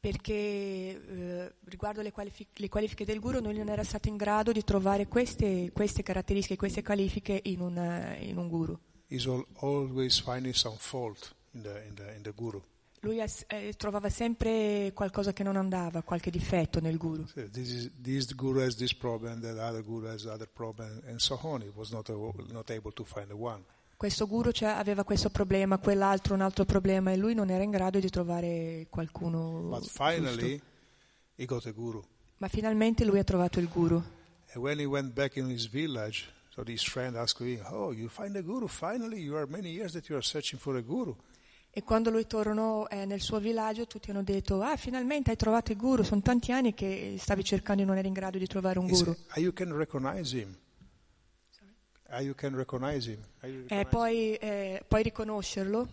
perché 0.00 0.32
eh, 0.32 1.54
riguardo 1.64 2.00
le, 2.00 2.10
qualifi- 2.10 2.46
le 2.54 2.68
qualifiche 2.70 3.04
del 3.04 3.20
guru 3.20 3.38
lui 3.40 3.56
non 3.58 3.68
era 3.68 3.84
stato 3.84 4.08
in 4.08 4.16
grado 4.16 4.50
di 4.50 4.64
trovare 4.64 5.06
queste, 5.06 5.70
queste 5.72 6.02
caratteristiche, 6.02 6.56
queste 6.56 6.82
qualifiche 6.82 7.38
in, 7.44 7.60
una- 7.60 8.16
in 8.16 8.38
un 8.38 8.48
guru. 8.48 8.78
He's 9.08 9.26
al- 9.26 9.44
always 9.60 10.18
finding 10.20 10.54
some 10.54 10.76
fault 10.78 11.34
in 11.52 11.62
the, 11.62 11.84
in 11.86 11.94
the, 11.94 12.14
in 12.16 12.22
the 12.22 12.32
guru. 12.32 12.62
Lui 13.00 13.18
es- 13.20 13.44
eh, 13.48 13.74
trovava 13.76 14.08
sempre 14.08 14.92
qualcosa 14.94 15.32
che 15.34 15.42
non 15.42 15.56
andava, 15.56 16.02
qualche 16.02 16.30
difetto 16.30 16.80
nel 16.80 16.96
guru. 16.96 17.26
So 17.26 17.48
this, 17.50 17.70
is, 17.70 17.90
this 18.00 18.34
guru 18.34 18.60
has 18.60 18.76
this 18.76 18.94
problem, 18.94 19.40
that 19.42 19.58
other 19.58 19.82
guru 19.82 20.06
has 20.06 20.24
other 20.24 20.48
problem, 20.48 21.02
and 21.08 21.18
so 21.18 21.38
on. 21.42 21.60
He 21.60 21.70
was 21.74 21.90
not, 21.90 22.08
a- 22.08 22.32
not 22.52 22.70
able 22.70 22.92
to 22.92 23.04
find 23.04 23.26
the 23.28 23.34
one. 23.36 23.62
Questo 24.00 24.26
guru 24.26 24.50
aveva 24.62 25.04
questo 25.04 25.28
problema, 25.28 25.76
quell'altro 25.76 26.32
un 26.32 26.40
altro 26.40 26.64
problema 26.64 27.12
e 27.12 27.18
lui 27.18 27.34
non 27.34 27.50
era 27.50 27.62
in 27.62 27.70
grado 27.70 27.98
di 27.98 28.08
trovare 28.08 28.86
qualcuno 28.88 29.68
But 29.68 29.90
finally, 29.90 30.58
he 31.34 31.44
got 31.44 31.66
a 31.66 31.70
guru. 31.70 32.02
Ma 32.38 32.48
finalmente 32.48 33.04
lui 33.04 33.18
ha 33.18 33.24
trovato 33.24 33.60
il 33.60 33.68
guru. 33.68 34.02
When 34.54 34.78
he 34.78 34.86
went 34.86 35.12
back 35.12 35.36
in 35.36 35.50
his 35.50 35.68
village, 35.68 36.32
so 36.48 36.62
his 36.66 36.82
friend 36.82 37.14
asked 37.14 37.46
him, 37.46 37.62
Oh, 37.72 37.92
you 37.92 38.08
find 38.08 38.34
a 38.36 38.40
guru? 38.40 38.68
Finally, 38.68 39.20
you 39.20 39.36
are 39.36 39.46
many 39.46 39.68
years 39.68 39.92
that 39.92 40.08
you 40.08 40.16
are 40.16 40.24
searching 40.24 40.58
for 40.58 40.76
a 40.76 40.80
guru. 40.80 41.14
E 41.68 41.82
quando 41.82 42.08
lui 42.08 42.26
tornò 42.26 42.86
eh, 42.86 43.04
nel 43.04 43.20
suo 43.20 43.38
villaggio 43.38 43.86
tutti 43.86 44.08
hanno 44.08 44.22
detto 44.22 44.62
ah 44.62 44.78
finalmente 44.78 45.28
hai 45.28 45.36
trovato 45.36 45.72
il 45.72 45.76
guru, 45.76 46.04
sono 46.04 46.22
tanti 46.22 46.52
anni 46.52 46.72
che 46.72 47.16
stavi 47.18 47.44
cercando 47.44 47.82
e 47.82 47.84
non 47.84 47.98
eri 47.98 48.08
in 48.08 48.14
grado 48.14 48.38
di 48.38 48.46
trovare 48.46 48.78
un 48.78 48.86
guru. 48.86 49.12
said, 49.12 49.24
"Ah, 49.32 49.40
you 49.40 49.52
can 49.52 49.76
recognize 49.76 50.34
him. 50.34 50.56
Ah, 50.56 50.56
you 50.56 50.56
can 50.56 50.56
recognize 50.56 50.56
him. 50.56 50.56
Ah, 51.62 51.66
you 51.66 51.99
E 52.12 52.34
recognize 52.56 53.18
poi, 53.88 54.34
eh, 54.34 54.82
poi 54.86 55.02
riconoscerlo. 55.02 55.88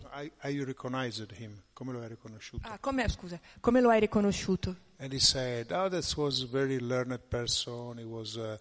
him. 1.36 1.62
Come 1.72 1.92
lo 1.92 2.00
hai 2.00 2.08
riconosciuto? 2.08 2.68
Ah, 2.68 2.78
come, 2.78 3.08
scusa, 3.08 3.40
come 3.60 3.80
lo 3.80 3.90
hai 3.90 4.00
riconosciuto? 4.00 4.76
And 4.98 5.12
he 5.12 5.20
said, 5.20 5.70
oh, 5.70 5.88
that 5.88 6.16
was 6.16 6.42
a 6.42 6.46
very 6.46 6.80
learned 6.80 7.20
person. 7.28 7.98
He 7.98 8.04
was 8.04 8.36
uh, 8.36 8.58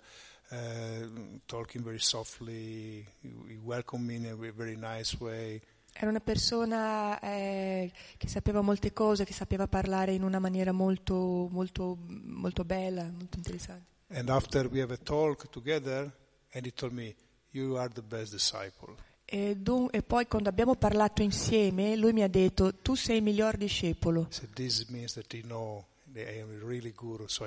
uh, 0.51 1.07
talking 1.47 1.83
very 1.83 1.99
softly. 1.99 3.03
He, 3.21 3.57
welcomed 3.63 4.05
me 4.05 4.15
in 4.17 4.27
a 4.27 4.35
ve- 4.35 4.51
very 4.51 4.75
nice 4.75 5.17
way. 5.19 5.59
Era 5.93 6.09
una 6.09 6.19
persona 6.19 7.19
eh, 7.19 7.91
che 8.17 8.27
sapeva 8.27 8.61
molte 8.61 8.93
cose, 8.93 9.25
che 9.25 9.33
sapeva 9.33 9.67
parlare 9.67 10.13
in 10.13 10.21
una 10.21 10.37
maniera 10.37 10.71
molto, 10.71 11.47
molto, 11.49 11.97
molto 12.05 12.63
bella, 12.63 13.01
molto 13.03 13.37
interessante. 13.37 13.95
And 14.09 14.29
after 14.29 14.67
we 14.67 14.79
have 14.79 14.93
a 14.93 14.97
talk 14.97 15.49
together, 15.49 16.11
and 16.53 16.65
he 16.67 16.71
told 16.71 16.93
me, 16.93 17.15
you 17.57 17.77
are 17.77 17.89
the 17.89 18.01
best 18.01 18.31
disciple. 18.31 18.95
E, 19.25 19.55
dun- 19.57 19.89
e 19.91 20.01
poi 20.03 20.25
quando 20.27 20.47
abbiamo 20.49 20.75
parlato 20.75 21.21
insieme, 21.21 21.95
lui 21.97 22.13
mi 22.13 22.23
ha 22.23 22.29
detto, 22.29 22.75
tu 22.75 22.95
sei 22.95 23.17
il 23.17 23.23
miglior 23.23 23.57
discepolo. 23.57 24.27
He 24.29 24.33
said, 24.33 24.53
this 24.53 24.85
means 24.89 25.13
that 25.13 25.33
he 25.33 25.41
know 25.41 25.83
that 26.13 26.27
I 26.27 26.39
am 26.39 26.49
a 26.49 26.65
really 26.65 26.93
guru, 26.95 27.27
so 27.27 27.45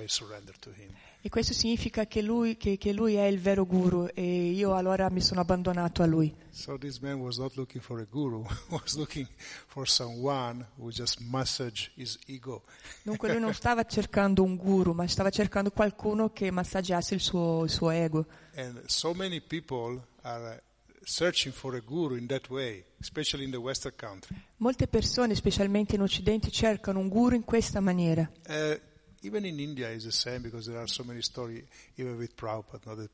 E 1.22 1.28
questo 1.28 1.52
significa 1.52 2.06
che 2.06 2.22
lui, 2.22 2.56
che- 2.56 2.78
che 2.78 2.92
lui 2.92 3.14
è 3.14 3.24
il 3.26 3.38
vero 3.38 3.66
guru 3.66 4.08
e 4.14 4.50
io 4.52 4.74
allora 4.74 5.10
mi 5.10 5.20
sono 5.20 5.40
abbandonato 5.40 6.02
a 6.02 6.06
lui. 6.06 6.34
So 6.48 6.78
this 6.78 6.98
man 6.98 7.20
was 7.20 7.36
not 7.36 7.54
looking 7.56 7.82
for 7.82 8.00
a 8.00 8.06
guru, 8.10 8.42
was 8.70 8.96
looking 8.96 9.26
for 9.66 9.86
someone 9.86 10.66
who 10.76 10.90
just 10.90 11.20
massage 11.20 11.90
his 11.94 12.18
ego. 12.26 12.62
Dunque 13.02 13.28
lui 13.32 13.40
non 13.40 13.52
stava 13.52 13.84
cercando 13.84 14.42
un 14.42 14.56
guru, 14.56 14.92
ma 14.92 15.06
stava 15.06 15.28
cercando 15.28 15.70
qualcuno 15.70 16.32
che 16.32 16.50
massaggiasse 16.50 17.14
il 17.14 17.20
suo, 17.20 17.64
il 17.64 17.70
suo 17.70 17.90
ego. 17.90 18.26
And 18.56 18.82
so 18.86 19.12
many 19.12 19.40
people 19.42 20.02
are 20.22 20.54
uh, 20.54 20.58
searching 21.04 21.52
for 21.52 21.74
a 21.74 21.80
guru 21.80 22.16
in 22.16 22.26
that 22.28 22.48
way, 22.48 22.82
especially 22.98 23.44
in 23.44 23.50
the 23.50 23.58
Western 23.58 23.94
country. 23.94 24.34
Molte 24.56 24.86
persone, 24.88 25.34
specialmente 25.34 25.96
in 25.96 26.00
Occidente, 26.02 26.50
cercano 26.50 26.98
un 26.98 27.08
guru 27.08 27.34
in 27.34 27.44
questa 27.44 27.80
maniera. 27.80 28.28
Uh, 28.48 28.78
even 29.22 29.44
in 29.44 29.58
India 29.58 29.90
is 29.90 30.04
the 30.04 30.12
same 30.12 30.40
because 30.42 30.66
there 30.66 30.78
are 30.78 30.88
so 30.88 31.04
many 31.04 31.22
stories, 31.22 31.64
even 31.96 32.16
with 32.16 32.34
Prabhupada, 32.36 32.86
no, 32.86 32.94
that 32.94 33.10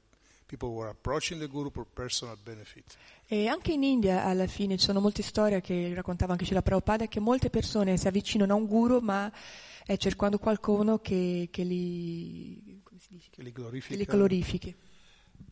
people 0.47 0.75
were 0.75 0.88
approaching 0.88 1.38
the 1.38 1.49
guru 1.49 1.71
for 1.71 1.85
personal 1.85 2.37
benefit. 2.42 2.97
E 3.27 3.49
anche 3.49 3.73
in 3.73 3.83
India 3.83 4.25
alla 4.25 4.47
fine 4.47 4.77
ci 4.77 4.85
sono 4.85 5.01
molte 5.01 5.23
storie 5.23 5.61
che 5.61 5.92
raccontava 5.95 6.33
anche 6.33 6.45
Srila 6.45 6.62
Prabhupada 6.62 7.07
che 7.09 7.19
molte 7.19 7.51
persone 7.51 7.97
si 7.97 8.07
avvicinano 8.07 8.53
a 8.53 8.57
un 8.57 8.66
guru 8.66 9.01
ma 9.01 9.31
eh, 9.85 9.97
cercando 9.97 10.38
qualcuno 10.38 10.99
che, 10.99 11.49
che 11.51 11.62
li? 11.64 12.81
Che 12.85 13.07
li 13.11 13.23
che 13.31 13.42
li 13.42 13.53
glorifica. 13.53 14.12
glorifichi. 14.12 14.75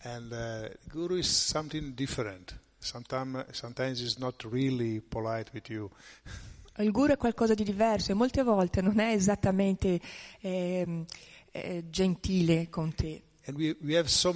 And 0.02 0.32
uh, 0.32 0.68
guru 0.88 1.16
is 1.16 1.28
something 1.28 1.94
different. 1.94 2.58
Sometimes, 2.78 3.44
sometimes 3.52 4.00
it's 4.00 4.18
not 4.18 4.44
really 4.44 5.00
polite 5.00 5.50
with 5.52 5.68
you. 5.68 5.90
Il 6.78 6.90
guru 6.90 7.12
è 7.12 7.16
qualcosa 7.16 7.54
di 7.54 7.62
diverso 7.62 8.10
e 8.10 8.14
molte 8.14 8.42
volte 8.42 8.80
non 8.82 8.98
è 8.98 9.12
esattamente 9.12 10.00
ehm, 10.40 11.04
eh, 11.52 11.84
gentile 11.88 12.68
con 12.68 12.92
te. 12.94 13.22
We, 13.54 13.76
we 13.80 13.96
so. 14.06 14.32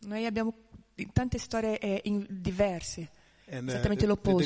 Noi 0.00 0.26
abbiamo 0.26 0.54
tante 1.12 1.38
storie 1.38 1.78
eh, 1.78 2.00
in- 2.04 2.26
diverse, 2.28 3.10
And 3.46 3.66
uh, 3.66 3.70
Esattamente 3.70 4.02
the 4.04 4.06
l'opposto. 4.06 4.38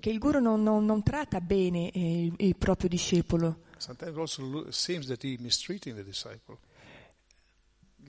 che 0.00 0.10
il 0.10 0.18
guru 0.18 0.38
non, 0.40 0.62
non- 0.62 0.84
non 0.84 1.02
tratta 1.02 1.40
bene 1.40 1.90
eh, 1.90 2.24
il, 2.24 2.34
il 2.36 2.56
proprio 2.56 2.88
discepolo. 2.88 3.62
Sometimes 3.78 4.16
also 4.16 4.70
seems 4.70 5.06
that 5.06 5.24
he 5.24 5.36
mistreating 5.40 5.96
the 5.96 6.04
disciple. 6.04 6.58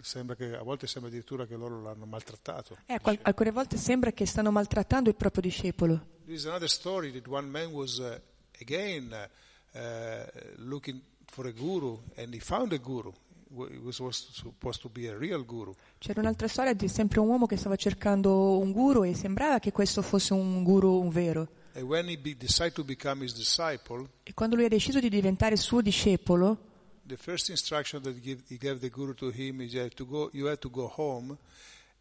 Sembra 0.02 0.36
che, 0.36 0.56
a 0.56 0.64
volte 0.64 0.88
sembra 0.88 1.10
addirittura 1.10 1.46
che 1.46 1.56
loro 1.56 1.82
l'hanno 1.82 2.06
maltrattato. 2.06 2.78
Eh, 2.86 3.00
qual- 3.00 3.20
alcune 3.22 3.52
volte 3.52 3.78
sembra 3.78 4.12
che 4.12 4.26
stanno 4.26 4.52
maltrattando 4.52 5.10
il 5.10 5.16
proprio 5.16 5.42
discepolo. 5.42 6.06
There 6.26 6.34
is 6.34 6.46
another 6.46 6.70
story 6.70 7.12
that 7.12 7.28
one 7.28 7.48
man 7.48 7.72
was 7.72 7.98
uh, 7.98 8.20
again 8.62 9.12
uh, 9.12 9.78
uh, 9.78 10.26
looking 10.58 11.02
for 11.26 11.48
a 11.48 11.52
guru 11.52 12.00
and 12.16 12.34
he 12.34 12.40
found 12.40 12.72
a 12.74 12.78
guru. 12.78 13.12
He 13.52 13.78
was, 13.78 14.00
was 14.00 14.30
supposed 14.32 14.82
to 14.82 14.90
be 14.90 15.08
a 15.08 15.18
real 15.18 15.44
guru. 15.44 15.74
C'era 15.98 16.20
un'altra 16.20 16.48
storia 16.48 16.74
di 16.74 16.88
sempre 16.88 17.20
un 17.20 17.28
uomo 17.28 17.48
che 17.48 17.58
stava 17.58 17.76
cercando 17.76 18.60
un 18.60 18.72
guru 18.72 19.04
e 19.04 19.16
sembrava 19.16 19.58
che 19.58 19.72
questo 19.72 20.04
fosse 20.04 20.34
un 20.34 20.64
guru 20.64 21.00
un 21.00 21.10
vero. 21.10 21.48
And 21.74 21.84
when 21.86 22.08
he 22.10 22.18
be, 22.18 22.36
decided 22.38 22.74
to 22.74 22.84
become 22.84 23.24
his 23.24 23.34
disciple, 23.34 24.08
E 24.24 24.34
quando 24.34 24.56
lui 24.56 24.66
ha 24.66 24.70
deciso 24.70 25.00
di 25.00 25.10
diventare 25.10 25.56
suo 25.56 25.82
discepolo, 25.82 26.69
the 27.10 27.18
first 27.18 27.50
instruction 27.50 28.02
that 28.04 28.16
he 28.16 28.22
gave, 28.22 28.44
he 28.48 28.58
gave 28.58 28.80
the 28.80 28.90
guru 28.90 29.14
to 29.16 29.30
him 29.32 29.62
is 29.62 29.74
you 29.74 29.82
have 29.82 29.96
to 29.96 30.06
go, 30.06 30.30
you 30.32 30.46
have 30.46 30.60
to 30.60 30.70
go 30.70 30.88
home 30.88 31.38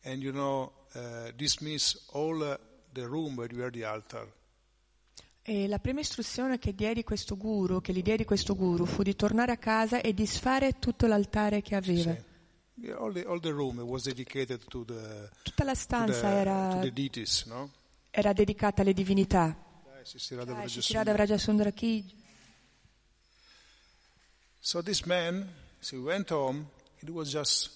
and 0.04 0.22
you 0.22 0.32
know 0.32 0.70
uh, 0.94 1.32
dismiss 1.36 1.96
all 2.12 2.42
uh, 2.42 2.56
the 2.92 3.08
room 3.08 3.36
where 3.36 3.48
you 3.50 3.64
are 3.64 3.70
the 3.70 3.84
altar. 3.84 4.26
e 5.48 5.66
la 5.66 5.78
prima 5.78 6.00
istruzione 6.00 6.58
che 6.58 6.74
diedi 6.74 7.02
questo 7.04 7.34
guru, 7.34 7.80
che 7.80 7.94
gli 7.94 8.02
diedi 8.02 8.26
questo 8.26 8.54
guru, 8.54 8.84
fu 8.84 9.02
di 9.02 9.16
tornare 9.16 9.52
a 9.52 9.56
casa 9.56 10.02
e 10.02 10.12
disfare 10.12 10.78
tutto 10.78 11.06
l'altare 11.06 11.62
che 11.62 11.74
aveva. 11.74 12.14
Sì. 12.14 12.90
All 12.90 13.12
the 13.12 13.24
all 13.24 13.40
the 13.40 13.50
room 13.50 13.80
was 13.80 14.04
dedicated 14.04 14.62
to 14.68 14.84
the 14.84 15.30
Tutta 15.42 15.64
la 15.64 15.72
to 15.72 15.76
the, 15.76 15.82
stanza 15.82 16.20
to 16.20 16.26
era, 16.26 16.78
the 16.80 16.92
deities, 16.92 17.46
no? 17.46 17.72
era 18.10 18.34
dedicata 18.34 18.82
alle 18.82 18.92
divinità. 18.92 19.56
Dai, 19.84 20.04
si 20.04 20.18
si 20.18 20.34
rada 20.34 20.52
Jai 20.52 20.60
Vraja 20.60 20.80
Shri 20.80 20.94
Radha 20.94 21.10
Sundara. 21.10 21.24
Vraja 21.24 21.38
Sundara 21.38 21.70
Ki. 21.72 22.04
So 24.68 24.82
this 24.82 25.06
man, 25.06 25.48
so 25.80 25.96
he 25.96 26.02
went 26.02 26.28
home, 26.28 26.66
he 27.02 27.10
was 27.10 27.30
just 27.30 27.70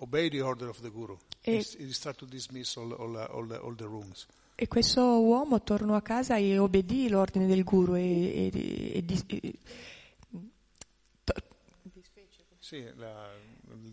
obey 0.00 0.30
the 0.30 0.40
order 0.40 0.66
of 0.70 0.80
the 0.80 0.88
guru. 0.88 1.18
E- 1.44 1.62
He, 1.62 1.92
started 1.92 2.20
to 2.20 2.26
dismiss 2.26 2.74
all, 2.78 2.90
all, 2.94 3.14
all, 3.18 3.44
the, 3.46 3.58
all 3.58 3.74
the 3.74 3.86
rooms. 3.86 4.26
E 4.56 4.66
questo 4.66 5.02
uomo 5.20 5.62
tornò 5.62 5.96
a 5.96 6.00
casa 6.00 6.38
e 6.38 6.56
obbedì 6.56 7.10
l'ordine 7.10 7.46
del 7.46 7.64
guru 7.64 7.96
e, 7.96 8.50
e- 8.50 8.92
e 8.94 9.04
dis- 9.04 9.24
e- 9.28 9.58
to- 11.22 11.34
Sì, 12.60 12.82
la, 12.96 13.28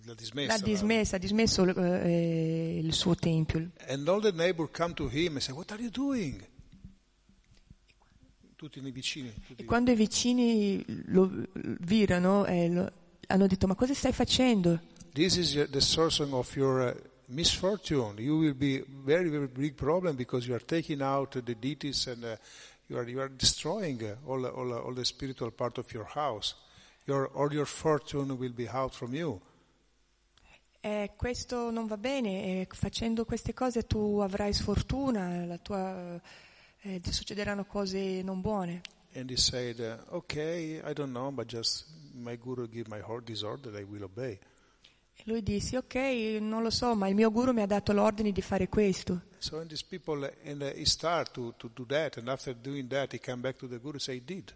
la 0.05 0.13
dismessa. 0.13 0.53
l'ha 0.53 0.59
la- 0.59 0.65
dismessa, 0.65 1.15
ha 1.17 1.19
dismesso 1.19 1.65
eh, 1.65 2.79
il 2.81 2.93
suo 2.93 3.15
tempio. 3.15 3.69
And 3.85 4.07
all 4.07 4.21
the 4.21 4.31
neighbors 4.31 4.69
come 4.71 4.93
to 4.93 5.09
him 5.09 5.33
and 5.33 5.41
say, 5.41 5.53
what 5.53 5.69
are 5.73 5.81
you 5.81 5.89
doing? 5.89 6.41
Tutti 8.57 8.79
i 8.79 8.91
vicini. 8.91 9.31
tutti- 9.45 9.61
E 9.61 9.65
quando 9.65 9.91
i 9.91 9.95
vicini 9.95 10.83
lo 11.09 11.29
virano, 11.79 12.43
eh, 12.47 12.67
lo- 12.69 12.91
hanno 13.27 13.45
detto: 13.47 13.67
Ma 13.67 13.75
cosa 13.75 13.93
stai 13.93 14.11
facendo? 14.11 14.81
This 15.13 15.35
is 15.37 15.69
the 15.69 15.79
source 15.79 16.23
of 16.23 16.55
your 16.55 16.81
uh, 16.95 17.01
misfortune. 17.27 18.19
You 18.19 18.37
will 18.37 18.55
be 18.55 18.83
very, 19.03 19.29
very 19.29 19.47
big 19.47 19.75
problem 19.75 20.15
because 20.15 20.47
you 20.47 20.55
are 20.55 20.63
taking 20.65 21.01
out 21.01 21.39
the 21.43 21.55
deities 21.57 22.07
and 22.07 22.23
uh, 22.23 22.35
you 22.87 22.97
are 22.97 23.07
you 23.07 23.19
are 23.19 23.29
destroying 23.29 24.01
uh, 24.01 24.15
all, 24.25 24.43
all, 24.45 24.71
all 24.73 24.93
the 24.93 25.05
spiritual 25.05 25.51
part 25.51 25.77
of 25.77 25.91
your 25.93 26.05
house. 26.15 26.55
Your 27.05 27.29
all 27.35 27.51
your 27.53 27.65
fortune 27.67 28.35
will 28.37 28.53
be 28.53 28.67
out 28.67 28.93
from 28.95 29.13
you. 29.13 29.39
Eh, 30.81 31.11
questo 31.15 31.69
non 31.69 31.85
va 31.85 31.97
bene, 31.97 32.61
eh, 32.61 32.67
facendo 32.71 33.23
queste 33.25 33.53
cose 33.53 33.85
tu 33.85 34.19
avrai 34.19 34.53
sfortuna, 34.53 35.45
la 35.45 35.57
tua, 35.57 36.19
eh, 36.81 36.99
ti 36.99 37.11
succederanno 37.11 37.65
cose 37.65 38.21
non 38.21 38.41
buone. 38.41 38.81
And 39.13 39.29
he 39.29 39.37
said, 39.37 39.79
uh, 39.79 40.15
"Okay, 40.15 40.81
I 40.83 40.93
don't 40.93 41.11
know, 41.11 41.31
but 41.31 41.47
just 41.47 41.85
my 42.13 42.37
guru 42.37 42.67
give 42.67 42.87
my 42.89 42.99
heart 42.99 43.25
this 43.25 43.41
order, 43.41 43.75
I 43.75 43.83
will 43.83 44.03
obey." 44.03 44.39
E 45.19 45.23
lui 45.25 45.41
disse, 45.41 45.77
ok, 45.77 45.95
non 46.39 46.61
lo 46.61 46.69
so, 46.69 46.93
ma 46.93 47.07
il 47.07 47.15
mio 47.15 47.31
guru 47.31 47.51
mi 47.51 47.61
ha 47.61 47.65
dato 47.65 47.91
l'ordine 47.91 48.31
di 48.31 48.41
fare 48.41 48.69
questo. 48.69 49.21
So 49.39 49.57
and 49.57 49.67
these 49.67 49.83
people, 49.83 50.31
and 50.43 50.61
uh, 50.61 50.71
he 50.75 50.85
start 50.85 51.31
to, 51.31 51.55
to 51.57 51.71
do 51.73 51.85
that, 51.87 52.17
and 52.17 52.27
after 52.27 52.53
doing 52.53 52.87
that, 52.89 53.13
he 53.13 53.19
come 53.19 53.41
back 53.41 53.57
to 53.57 53.67
the 53.67 53.79
guru 53.79 53.93
and 53.93 54.01
say, 54.01 54.21
did. 54.23 54.53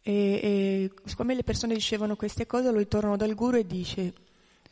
E, 0.00 0.12
e 0.12 0.90
siccome 1.04 1.34
le 1.34 1.42
persone 1.42 1.74
dicevano 1.74 2.16
queste 2.16 2.46
cose, 2.46 2.70
lui 2.70 2.88
tornò 2.88 3.16
dal 3.16 3.34
guru 3.34 3.58
e 3.58 3.66
dice, 3.66 4.14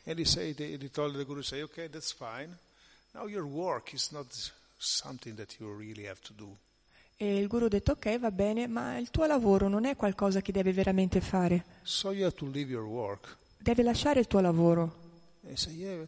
And 0.05 0.19
he 0.19 0.25
said, 0.25 0.59
he 0.59 0.89
told 0.89 1.15
the 1.15 1.23
guru, 1.23 1.41
say, 1.43 1.61
okay, 1.61 1.87
that's 1.87 2.11
fine. 2.11 2.57
Now 3.13 3.27
your 3.27 3.45
work 3.45 3.93
is 3.93 4.11
not 4.11 4.25
something 4.83 5.35
that 5.35 5.55
you 5.59 5.75
really 5.75 6.05
have 6.07 6.19
to 6.21 6.33
do. 6.33 6.57
e 7.15 7.37
il 7.37 7.47
guru 7.47 7.65
ha 7.65 7.69
detto, 7.69 7.93
ok, 7.93 8.19
va 8.19 8.31
bene, 8.31 8.67
ma 8.67 8.97
il 8.97 9.09
tuo 9.09 9.25
lavoro 9.25 9.67
non 9.67 9.85
è 9.85 9.95
qualcosa 9.95 10.41
che 10.41 10.51
devi 10.51 10.71
veramente 10.71 11.21
fare. 11.21 11.63
So 11.83 12.11
you 12.11 12.25
have 12.25 12.35
to 12.35 12.45
leave 12.45 12.69
your 12.69 12.85
work. 12.85 13.37
Devi 13.57 13.81
lasciare 13.81 14.19
il 14.19 14.27
tuo 14.27 14.41
lavoro. 14.41 15.01
Said, 15.53 15.75
yeah, 15.75 16.07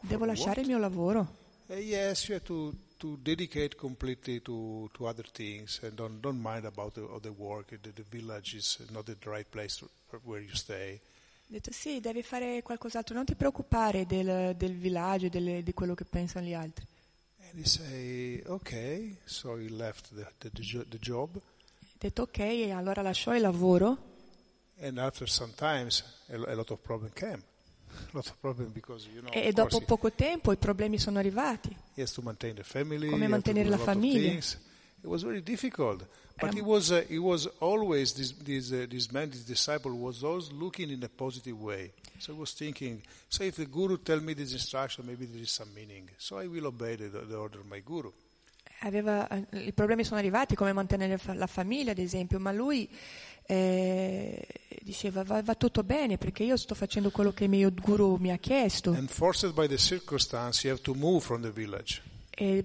Devo 0.00 0.24
lasciare 0.24 0.60
il 0.60 0.66
what? 0.66 0.68
mio 0.68 0.78
lavoro. 0.78 1.36
Uh, 1.66 1.74
yes, 1.74 2.28
you 2.28 2.36
have 2.36 2.44
to, 2.44 2.72
to 2.96 3.16
dedicate 3.20 3.76
completely 3.76 4.40
to, 4.42 4.88
to 4.92 5.06
other 5.06 5.28
things 5.30 5.80
and 5.82 5.94
don't, 5.94 6.20
don't 6.20 6.40
mind 6.40 6.64
about 6.64 6.94
the, 6.94 7.06
the 7.20 7.30
work. 7.30 7.68
The, 7.68 7.92
the 7.92 8.04
village 8.10 8.54
is 8.54 8.78
not 8.90 9.06
the 9.06 9.16
right 9.24 9.48
place 9.48 9.76
to, 9.78 9.88
where 10.24 10.42
you 10.42 10.54
stay. 10.54 10.94
Ha 10.94 11.52
detto, 11.52 11.72
sì, 11.72 12.00
devi 12.00 12.22
fare 12.22 12.62
qualcos'altro, 12.62 13.14
non 13.14 13.24
ti 13.24 13.34
preoccupare 13.34 14.06
del, 14.06 14.54
del 14.56 14.76
villaggio, 14.76 15.28
delle- 15.28 15.62
di 15.62 15.74
quello 15.74 15.94
che 15.94 16.04
pensano 16.04 16.46
gli 16.46 16.54
altri. 16.54 16.86
And 17.52 17.62
he 17.62 17.68
say, 17.68 18.42
okay. 18.48 19.16
So 19.26 19.56
he 19.56 19.68
left 19.68 20.08
the, 20.14 20.26
the, 20.38 20.50
the, 20.50 20.62
jo- 20.62 20.84
the 20.88 20.98
job. 20.98 21.36
Ha 21.36 21.86
detto, 21.98 22.22
ok, 22.22 22.70
allora 22.74 23.02
lasciò 23.02 23.34
il 23.34 23.42
lavoro. 23.42 24.10
And 24.80 24.98
after 24.98 25.28
some 25.28 25.52
times, 25.54 26.02
a, 26.28 26.36
lo- 26.36 26.46
a 26.46 26.54
lot 26.54 26.70
of 26.70 26.80
problem 26.80 27.10
came. 27.12 27.42
Because, 28.72 29.06
you 29.12 29.20
know, 29.20 29.30
E, 29.32 29.52
dopo 29.52 29.80
poco 29.82 30.10
tempo 30.12 30.50
i 30.50 30.56
problemi 30.56 30.98
sono 30.98 31.18
arrivati. 31.18 31.76
family. 32.62 33.08
Come 33.10 33.28
mantenere 33.28 33.68
la 33.68 33.76
famiglia. 33.76 34.30
things. 34.30 34.54
It 35.02 35.06
was 35.08 35.22
very 35.22 35.42
difficult. 35.42 36.06
But 36.40 36.50
Era- 36.50 36.54
he 36.54 36.62
was, 36.62 36.90
uh, 36.90 37.04
he 37.08 37.18
was 37.18 37.46
always, 37.60 38.12
this, 38.14 38.32
this, 38.32 38.72
uh, 38.72 38.86
this 38.88 39.10
man, 39.12 39.30
this 39.30 39.44
disciple, 39.44 39.92
was 39.92 40.22
always 40.24 40.50
looking 40.52 40.90
in 40.90 41.02
a 41.02 41.08
positive 41.08 41.60
way. 41.60 41.92
So 42.18 42.32
he 42.32 42.38
was 42.38 42.52
thinking, 42.52 43.02
so 43.28 43.44
if 43.44 43.56
the 43.56 43.66
guru 43.66 43.98
tell 43.98 44.20
me 44.20 44.34
this 44.34 44.52
instruction, 44.52 45.04
maybe 45.06 45.26
there 45.26 45.42
is 45.42 45.50
some 45.52 45.72
meaning. 45.74 46.08
So 46.18 46.38
I 46.38 46.46
will 46.46 46.66
obey 46.66 46.96
the, 46.96 47.08
the 47.08 47.36
order 47.36 47.60
of 47.60 47.66
my 47.66 47.80
guru. 47.80 48.10
Aveva- 48.84 49.28
eh, 49.28 49.66
I 49.66 49.72
problemi 49.72 50.02
sono 50.04 50.18
arrivati, 50.18 50.56
come 50.56 50.72
mantenere 50.72 51.20
la 51.34 51.46
famiglia, 51.46 51.92
ad 51.92 51.98
esempio, 51.98 52.40
ma 52.40 52.50
lui 52.50 52.88
eh, 53.46 54.46
diceva 54.82 55.22
va, 55.22 55.42
va 55.42 55.54
tutto 55.54 55.82
bene 55.84 56.16
perché 56.18 56.44
io 56.44 56.56
sto 56.56 56.74
facendo 56.74 57.10
quello 57.10 57.32
che 57.32 57.44
il 57.44 57.50
mio 57.50 57.70
guru 57.72 58.16
mi 58.16 58.30
ha 58.32 58.38
chiesto. 58.38 58.90
And 58.90 59.08
forced 59.08 59.52
by 59.52 59.66
the 59.68 59.76
circumstance, 59.78 60.66
you 60.66 60.72
have 60.74 60.82
to 60.82 60.94
move 60.94 61.20
from 61.24 61.42
the 61.42 61.50
village. 61.50 62.02
E 62.34 62.64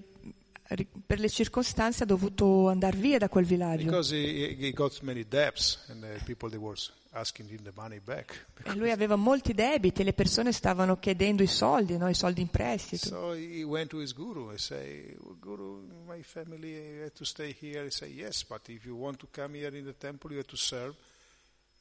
per 1.06 1.18
le 1.18 1.30
circostanze 1.30 2.02
ha 2.02 2.06
dovuto 2.06 2.68
andare 2.68 2.96
via 2.98 3.18
da 3.18 3.28
quel 3.28 3.44
villaggio. 3.44 3.84
Because 3.84 4.14
he, 4.14 4.54
he 4.58 4.72
got 4.72 5.00
many 5.00 5.26
debts, 5.26 5.78
and 5.88 6.04
uh, 6.04 6.22
people 6.24 6.50
they 6.50 6.58
were 6.58 6.76
asking 7.12 7.48
him 7.48 7.62
the 7.62 7.72
money 7.74 8.00
back. 8.00 8.46
E 8.64 8.74
lui 8.74 8.90
aveva 8.90 9.16
molti 9.16 9.54
debiti 9.54 10.02
e 10.02 10.04
le 10.04 10.12
persone 10.12 10.52
stavano 10.52 10.98
chiedendo 10.98 11.42
i 11.42 11.46
soldi, 11.46 11.96
no? 11.96 12.08
i 12.08 12.14
soldi 12.14 12.42
in 12.42 12.48
prestito. 12.48 13.06
So 13.06 13.32
he 13.32 13.62
went 13.62 13.88
to 13.90 13.98
his 13.98 14.12
guru 14.12 14.50
and 14.50 14.58
say, 14.58 15.16
Guru, 15.40 15.82
my 16.06 16.22
family 16.22 17.00
had 17.02 17.12
to 17.14 17.24
stay 17.24 17.56
here. 17.58 17.84
He 17.84 17.90
said, 17.90 18.10
yes, 18.10 18.44
but 18.44 18.68
if 18.68 18.84
you 18.84 18.94
want 18.94 19.18
to 19.20 19.28
come 19.30 19.56
here 19.56 19.74
in 19.74 19.84
the 19.84 19.96
temple, 19.96 20.30
you 20.32 20.38
have 20.38 20.48
to 20.48 20.56
serve. 20.56 20.94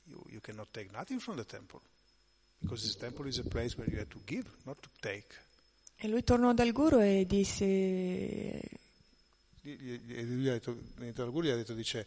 You, 0.06 0.24
you 0.30 0.40
cannot 0.40 0.72
take 0.72 0.94
nothing 0.94 1.20
from 1.20 1.36
the 1.36 1.44
temple. 1.44 1.82
Because 2.62 2.84
this 2.84 2.96
temple 2.96 3.28
is 3.28 3.40
a 3.40 3.44
place 3.44 3.78
where 3.78 3.88
you 3.90 3.98
have 3.98 4.10
to 4.10 4.20
give, 4.26 4.46
not 4.66 4.82
to 4.82 4.90
take. 5.02 5.36
E 6.00 6.08
lui 6.08 6.24
tornò 6.24 6.54
dal 6.54 6.72
guru 6.72 7.00
e 7.00 7.26
disse, 7.26 7.66
E 7.66 8.62
lui 10.24 10.48
ha 10.48 10.54
detto, 10.54 10.78
niente, 10.98 11.22
al 11.22 11.32
guru 11.32 11.48
gli 11.48 11.50
ha 11.50 11.56
detto, 11.56 11.74
dice, 11.74 12.06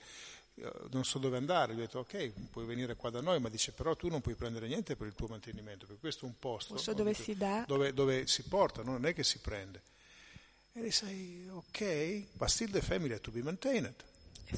"Eh, 0.54 0.70
non 0.92 1.04
so 1.04 1.18
dove 1.18 1.36
andare. 1.36 1.72
Gli 1.74 1.78
ha 1.78 1.80
detto, 1.82 1.98
ok, 1.98 2.32
puoi 2.50 2.64
venire 2.66 2.94
qua 2.94 3.10
da 3.10 3.20
noi, 3.20 3.40
ma 3.40 3.48
dice, 3.48 3.72
però 3.72 3.96
tu 3.96 4.08
non 4.08 4.20
puoi 4.20 4.34
prendere 4.36 4.68
niente 4.68 4.94
per 4.96 5.08
il 5.08 5.14
tuo 5.14 5.26
mantenimento, 5.26 5.86
perché 5.86 6.00
questo 6.00 6.24
è 6.24 6.28
un 6.28 6.38
posto 6.38 6.74
no, 6.74 6.80
dove 6.80 6.94
dove- 6.94 7.14
si 7.14 7.34
dà? 7.36 7.64
dove, 7.66 7.92
dove 7.92 8.26
si 8.26 8.42
porta, 8.44 8.82
non 8.82 9.04
è 9.04 9.12
che 9.12 9.24
si 9.24 9.38
prende. 9.38 9.82
E 10.72 10.82
gli 10.84 10.90
sai, 10.92 11.48
ok, 11.50 12.26
but 12.34 12.48
still 12.48 12.70
the 12.70 12.80
family 12.80 13.12
had 13.12 13.20
to 13.20 13.32
be 13.32 13.42
maintained. 13.42 13.92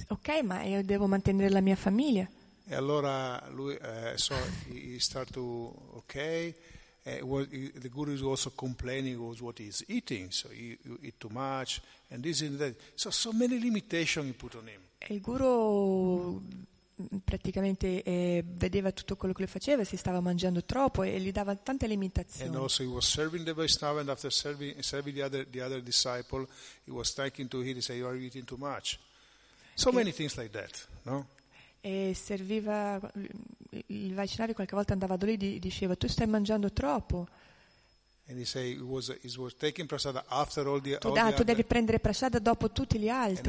Ok, 0.08 0.28
ma 0.42 0.62
io 0.62 0.84
devo 0.84 1.06
mantenere 1.06 1.48
la 1.50 1.60
mia 1.60 1.76
famiglia. 1.76 2.28
E 2.66 2.74
allora 2.74 3.48
lui, 3.50 3.74
eh, 3.76 4.12
so 4.16 4.34
he 4.68 4.98
start 5.00 5.32
to, 5.32 5.40
ok, 5.40 6.54
eh, 7.04 7.20
was, 7.22 7.48
the 7.48 7.88
guru 7.88 8.12
is 8.12 8.22
also 8.22 8.50
complaining 8.54 9.18
was 9.18 9.40
what 9.40 9.58
he's 9.58 9.84
eating, 9.88 10.30
so 10.30 10.48
he, 10.50 10.78
you 10.84 10.98
eat 11.02 11.18
too 11.18 11.30
much, 11.30 11.80
and 12.10 12.22
this 12.22 12.42
and 12.42 12.58
that. 12.58 12.74
So, 12.94 13.10
so 13.10 13.32
many 13.32 13.58
limitations 13.58 14.26
he 14.26 14.32
put 14.32 14.54
on 14.54 14.66
him. 14.68 14.80
E 14.98 15.14
il 15.14 15.20
guru 15.20 16.40
mh, 16.94 17.16
praticamente 17.24 18.02
eh, 18.04 18.44
vedeva 18.46 18.92
tutto 18.92 19.16
quello 19.16 19.34
che 19.34 19.42
lui 19.42 19.50
faceva, 19.50 19.82
si 19.84 19.96
stava 19.96 20.20
mangiando 20.20 20.62
troppo 20.64 21.02
e 21.02 21.18
gli 21.20 21.32
dava 21.32 21.56
tante 21.56 21.86
And 21.86 21.92
limitazioni. 21.94 22.54
also 22.56 22.82
he 22.84 22.88
was 22.88 23.06
serving 23.06 23.44
the 23.44 23.52
Vaishnava, 23.52 23.98
and 24.00 24.08
after 24.08 24.30
serving, 24.30 24.80
serving 24.80 25.14
the, 25.14 25.22
other, 25.22 25.44
the 25.50 25.60
other 25.60 25.82
disciple, 25.82 26.46
he 26.84 26.92
was 26.92 27.12
talking 27.12 27.48
to 27.48 27.60
him, 27.62 27.74
he 27.74 27.80
said, 27.80 27.96
you 27.96 28.06
are 28.06 28.16
eating 28.16 28.44
too 28.44 28.56
much. 28.58 28.98
So 29.74 29.90
many 29.90 30.12
things 30.12 30.36
like 30.36 30.52
that, 30.52 30.86
no? 31.04 31.26
E 31.84 32.14
serviva, 32.14 33.00
il 33.86 34.14
Vaishnavi 34.14 34.54
qualche 34.54 34.76
volta 34.76 34.92
andava 34.92 35.16
da 35.16 35.26
lui 35.26 35.34
e 35.34 35.58
diceva 35.58 35.96
tu 35.96 36.06
stai 36.06 36.28
mangiando 36.28 36.72
troppo, 36.72 37.26
say 38.44 38.78
was, 38.78 39.12
prasada 39.86 40.24
the, 40.80 40.96
tu, 40.98 41.08
ah, 41.08 41.32
tu 41.32 41.42
devi 41.42 41.64
prendere 41.64 41.98
prasada 41.98 42.38
dopo 42.38 42.70
tutti 42.70 42.98
gli 42.98 43.08
altri, 43.08 43.42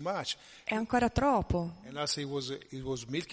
much. 0.00 0.36
è 0.64 0.74
ancora 0.74 1.10
troppo. 1.10 1.76
He 1.84 2.24
was, 2.24 2.56
he 2.70 2.80
was 2.80 3.04
milk. 3.04 3.32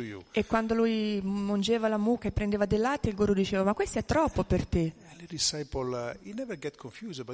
You. 0.00 0.24
E 0.30 0.46
quando 0.46 0.74
lui 0.74 1.20
mungeva 1.22 1.88
la 1.88 1.98
mucca 1.98 2.28
e 2.28 2.32
prendeva 2.32 2.66
del 2.66 2.80
latte, 2.80 3.08
il 3.08 3.14
guru 3.14 3.34
diceva 3.34 3.64
ma 3.64 3.74
questo 3.74 3.98
è 3.98 4.04
troppo 4.04 4.44
per 4.44 4.64
te. 4.64 4.92
Disciple, 5.28 5.94
uh, 5.94 6.14
confused, 6.76 7.18
the 7.18 7.24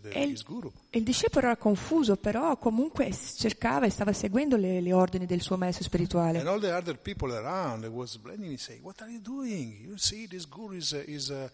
the, 0.00 0.18
il, 0.18 0.42
il 0.90 1.02
discepolo 1.02 1.46
era 1.46 1.56
confuso, 1.56 2.16
però 2.16 2.56
comunque 2.56 3.12
cercava 3.12 3.84
e 3.84 3.90
stava 3.90 4.14
seguendo 4.14 4.56
le, 4.56 4.80
le 4.80 4.92
ordini 4.94 5.26
del 5.26 5.42
suo 5.42 5.56
maestro 5.58 5.84
spirituale. 5.84 6.38
And 6.38 6.48
all 6.48 6.58
the 6.60 6.72
other 6.72 6.96
people 6.96 7.32
around 7.34 7.82
they 7.82 7.90
was 7.90 8.16
blaming 8.16 8.50
me, 8.50 8.56
saying, 8.56 8.82
"What 8.82 9.02
are 9.02 9.10
you 9.10 9.20
doing? 9.20 9.78
You 9.86 9.98
see, 9.98 10.26
this 10.26 10.48
guru 10.48 10.76
is 10.76 10.92
uh, 10.92 11.02
is 11.06 11.28
uh, 11.30 11.48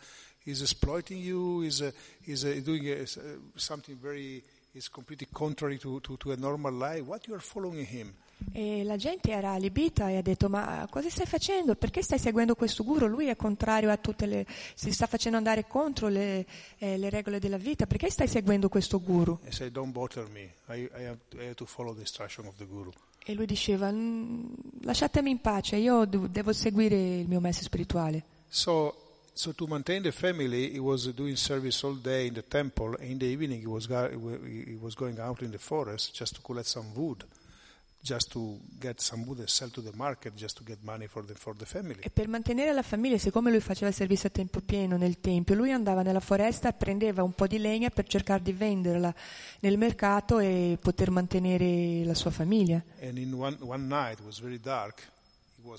is 0.45 0.61
exploiting 0.61 1.20
you. 1.20 1.62
Is 1.62 1.81
uh, 1.81 1.91
is 2.26 2.45
uh, 2.45 2.55
doing 2.62 2.87
s- 2.87 3.16
uh, 3.16 3.37
something 3.57 3.97
very 4.01 4.43
is 4.74 4.89
completely 4.89 5.26
contrary 5.33 5.76
to, 5.78 5.99
to, 6.01 6.16
to 6.16 6.31
a 6.31 6.37
normal 6.37 6.72
life. 6.72 7.03
What 7.05 7.26
you 7.26 7.35
are 7.35 7.43
following 7.43 7.85
him?" 7.85 8.14
E 8.53 8.82
la 8.84 8.97
gente 8.97 9.30
era 9.30 9.53
allibita 9.53 10.09
e 10.11 10.16
ha 10.16 10.22
detto 10.22 10.49
ma 10.49 10.86
cosa 10.91 11.09
stai 11.09 11.26
facendo? 11.26 11.74
Perché 11.76 12.03
stai 12.03 12.18
seguendo 12.18 12.55
questo 12.55 12.82
guru? 12.84 13.07
Lui 13.07 13.26
è 13.26 13.36
contrario 13.36 13.91
a 13.91 13.97
tutte 13.97 14.26
le... 14.26 14.47
si 14.74 14.91
sta 14.93 15.07
facendo 15.07 15.36
andare 15.36 15.66
contro 15.66 16.09
le, 16.09 16.47
eh, 16.78 16.97
le 16.99 17.11
regole 17.11 17.38
della 17.38 17.59
vita. 17.59 17.86
Perché 17.86 18.11
stai 18.11 18.26
seguendo 18.28 18.68
questo 18.68 19.01
guru? 19.01 19.38
Said, 19.49 19.72
"Don't 19.72 19.93
bother 19.93 20.28
me. 20.30 20.55
I 20.68 20.88
I 20.97 21.05
have, 21.05 21.18
I 21.34 21.45
have 21.45 21.55
to 21.55 21.64
follow 21.66 21.93
the 21.95 22.01
instruction 22.01 22.47
of 22.47 22.57
the 22.57 22.66
guru." 22.66 22.91
E 23.24 23.34
lui 23.34 23.47
diceva 23.47 23.91
"Mm, 23.93 24.45
lasciatemi 24.82 25.30
in 25.30 25.41
pace, 25.41 25.76
io 25.76 26.05
devo 26.07 26.53
seguire 26.53 26.97
il 26.97 27.28
mio 27.28 27.41
maestro 27.41 27.64
spirituale. 27.66 28.24
So, 28.49 28.95
so 29.32 29.55
to 29.55 29.66
maintain 29.66 30.03
the 30.03 30.11
family, 30.11 30.72
he 30.72 30.78
was 30.78 31.12
doing 31.14 31.36
service 31.36 31.86
all 31.86 32.01
day 32.01 32.26
in 32.26 32.32
the 32.34 32.45
temple. 32.47 32.97
In 33.01 33.18
the 33.18 33.26
evening, 33.26 33.61
he 33.61 33.66
was 33.66 33.86
he 33.86 34.76
was 34.80 34.95
going 34.95 35.18
out 35.20 35.43
in 35.43 35.51
the 35.51 35.59
forest 35.59 36.16
just 36.16 36.34
to 36.34 36.41
collect 36.43 36.66
some 36.66 36.88
wood, 36.95 37.24
just 38.03 38.30
to 38.32 38.59
get 38.78 38.98
some 39.01 39.24
wood 39.26 39.38
and 39.40 39.48
sell 39.48 39.70
to 39.70 39.82
the 39.82 39.92
market, 39.94 40.34
just 40.34 40.57
to 40.57 40.64
get 40.64 40.78
money 40.82 41.07
for 41.07 41.24
the 41.24 41.34
for 41.34 41.55
the 41.57 41.66
family. 41.66 42.01
E 42.01 42.11
per 42.11 42.28
mantenere 42.28 42.72
la 42.72 42.82
famiglia, 42.82 43.18
siccome 43.18 43.51
lui 43.51 43.61
faceva 43.61 43.88
il 43.88 43.94
servizio 43.94 44.28
a 44.28 44.32
tempo 44.32 44.61
pieno 44.61 44.96
nel 44.96 45.20
tempio, 45.20 45.55
lui 45.55 45.70
andava 45.72 46.03
nella 46.03 46.20
foresta, 46.20 46.72
prendeva 46.72 47.22
un 47.22 47.32
po' 47.32 47.46
di 47.46 47.59
legna 47.59 47.90
per 47.90 48.07
cercare 48.07 48.42
di 48.42 48.53
venderla 48.53 49.14
nel 49.61 49.76
mercato 49.78 50.38
e 50.38 50.78
poter 50.80 51.11
mantenere 51.11 52.05
la 52.05 52.14
sua 52.14 52.30
famiglia. 52.30 52.82
And 53.03 53.18
in 53.18 53.34
one 53.34 53.57
one 53.61 53.86
night, 53.86 54.20
was 54.24 54.40
very 54.40 54.59
dark. 54.59 55.11
Uh, 55.62 55.76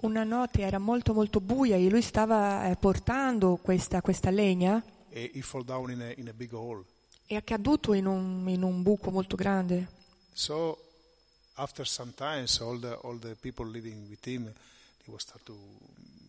Una 0.00 0.24
notte 0.24 0.62
era 0.62 0.78
molto 0.78 1.12
molto 1.12 1.40
buia 1.40 1.76
e 1.76 1.90
lui 1.90 2.00
stava 2.00 2.70
eh, 2.70 2.76
portando 2.76 3.58
questa, 3.60 4.00
questa 4.00 4.30
legna 4.30 4.82
and 5.12 5.30
he 5.34 5.42
fell 5.42 5.62
down 5.62 5.90
in 5.90 6.00
a 6.00 6.12
in 6.16 6.28
a 6.28 6.32
big 6.32 6.50
hole. 6.54 6.82
e 7.26 7.36
è 7.36 7.44
caduto 7.44 7.92
in 7.92 8.06
un, 8.06 8.48
in 8.48 8.62
un 8.62 8.82
buco 8.82 9.10
molto 9.10 9.36
grande. 9.36 9.98
So, 10.32 10.78
after 11.54 11.86
some 11.86 12.12
time, 12.14 12.46
all 12.60 12.78
the 12.78 12.98
all 13.02 13.18
the 13.18 13.36
people 13.40 13.66
living 13.66 14.08
with 14.08 14.24
him, 14.26 14.44
they 14.44 14.52
he 15.04 15.10
was 15.10 15.22
start 15.22 15.44
to 15.46 15.56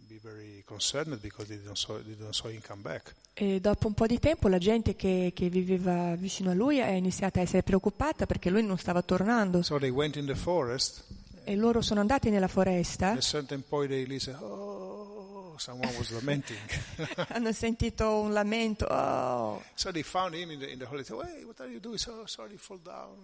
be 0.07 0.19
very 0.21 0.63
concerned 0.65 1.17
because 1.21 1.47
they 1.47 1.57
didn't 1.57 1.77
saw, 1.77 1.97
they 1.97 2.15
didn't 2.15 2.33
saw 2.33 2.49
him 2.49 2.61
come 2.61 2.81
back. 2.81 3.15
E 3.33 3.61
dopo 3.61 3.87
un 3.87 3.93
po' 3.93 4.07
di 4.07 4.19
tempo 4.19 4.49
la 4.49 4.57
gente 4.57 4.95
che, 4.95 5.31
che 5.33 5.49
viveva 5.49 6.15
vicino 6.15 6.51
a 6.51 6.53
lui 6.53 6.79
è 6.79 6.91
iniziata 6.91 7.39
a 7.39 7.43
essere 7.43 7.63
preoccupata 7.63 8.25
perché 8.25 8.49
lui 8.49 8.63
non 8.63 8.77
stava 8.77 9.01
tornando. 9.01 9.61
So 9.61 9.79
they 9.79 9.89
went 9.89 10.17
in 10.17 10.25
the 10.25 10.35
forest. 10.35 11.03
E 11.43 11.55
loro 11.55 11.81
sono 11.81 12.01
andati 12.01 12.29
nella 12.29 12.47
foresta, 12.47 13.11
At 13.11 13.17
a 13.17 13.21
certain 13.21 13.63
point, 13.67 13.89
they 13.89 14.05
listened. 14.05 14.37
Oh, 14.41 15.00
someone 15.61 15.95
was 15.97 16.11
lamenting. 16.11 16.57
hanno 17.29 17.51
sentito 17.51 18.19
un 18.19 18.33
lamento, 18.33 18.85
oh. 18.85 19.61
so 19.75 19.91
they 19.91 20.03
found 20.03 20.33
him 20.33 20.49
in 20.51 20.59
the 20.59 20.71
in 20.71 20.79
the. 20.79 20.85
They 20.85 21.03
said, 21.03 21.19
"Hey, 21.21 21.43
what 21.43 21.59
are 21.59 21.69
you 21.69 21.79
doing? 21.79 21.97
So 21.97 22.25
sorry, 22.25 22.57
fall 22.57 22.79
down. 22.83 23.17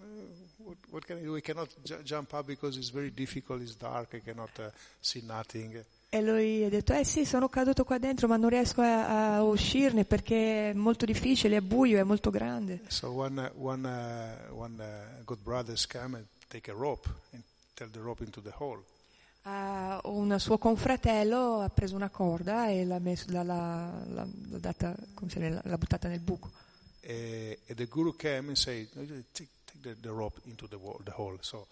What, 0.58 0.76
what 0.90 1.04
can 1.04 1.18
I 1.18 1.22
do? 1.22 1.36
I 1.36 1.40
cannot 1.40 1.68
ju- 1.82 2.02
jump 2.04 2.32
up 2.32 2.46
because 2.46 2.78
it's 2.78 2.90
very 2.90 3.10
difficult. 3.10 3.60
It's 3.60 3.74
dark. 3.74 4.14
I 4.14 4.20
cannot 4.20 4.56
uh, 4.58 4.70
see 5.00 5.22
nothing." 5.26 5.84
E 6.10 6.22
lui 6.22 6.64
ha 6.64 6.70
detto, 6.70 6.94
eh 6.94 7.04
sì, 7.04 7.26
sono 7.26 7.50
caduto 7.50 7.84
qua 7.84 7.98
dentro 7.98 8.28
ma 8.28 8.38
non 8.38 8.48
riesco 8.48 8.80
a, 8.80 9.34
a 9.34 9.42
uscirne 9.42 10.06
perché 10.06 10.70
è 10.70 10.72
molto 10.72 11.04
difficile, 11.04 11.58
è 11.58 11.60
buio, 11.60 11.98
è 11.98 12.02
molto 12.02 12.30
grande. 12.30 12.80
So 12.88 13.10
one 13.10 13.50
uh, 13.54 13.62
one 13.62 13.86
uh, 13.86 14.54
one 14.58 14.82
uh, 14.82 15.24
good 15.24 15.42
brothers 15.42 15.86
come 15.86 16.16
and 16.16 16.26
take 16.48 16.70
a 16.70 16.74
rope 16.74 17.06
and 17.32 17.42
tell 17.74 17.90
the 17.90 18.00
rope 18.00 18.24
into 18.24 18.40
the 18.40 18.52
hole. 18.56 18.82
Ah, 19.50 19.98
un 20.04 20.38
suo 20.38 20.58
confratello 20.58 21.60
ha 21.60 21.70
preso 21.70 21.94
una 21.96 22.10
corda 22.10 22.68
e 22.68 22.84
l'ha, 22.84 22.98
messo- 22.98 23.30
l'ha- 23.30 23.42
l'ha- 23.42 24.04
l'ha- 24.08 24.28
data- 24.58 24.94
l'ha 25.62 25.78
buttata 25.78 26.06
nel 26.08 26.20
buco. 26.20 26.50
Uh, 27.02 27.56
and 27.68 27.74
the 27.76 27.86
guru 27.86 28.14
came 28.14 28.48
and 28.48 28.56
said, 28.56 28.86
"No, 28.92 29.00
you 29.00 29.24
take, 29.32 29.48
take 29.64 29.80
the, 29.80 29.96
the 30.00 30.10
rope 30.10 30.38
into 30.44 30.68
the, 30.68 30.76
wa- 30.76 30.98
the 31.02 31.12
hole. 31.16 31.38
So 31.40 31.66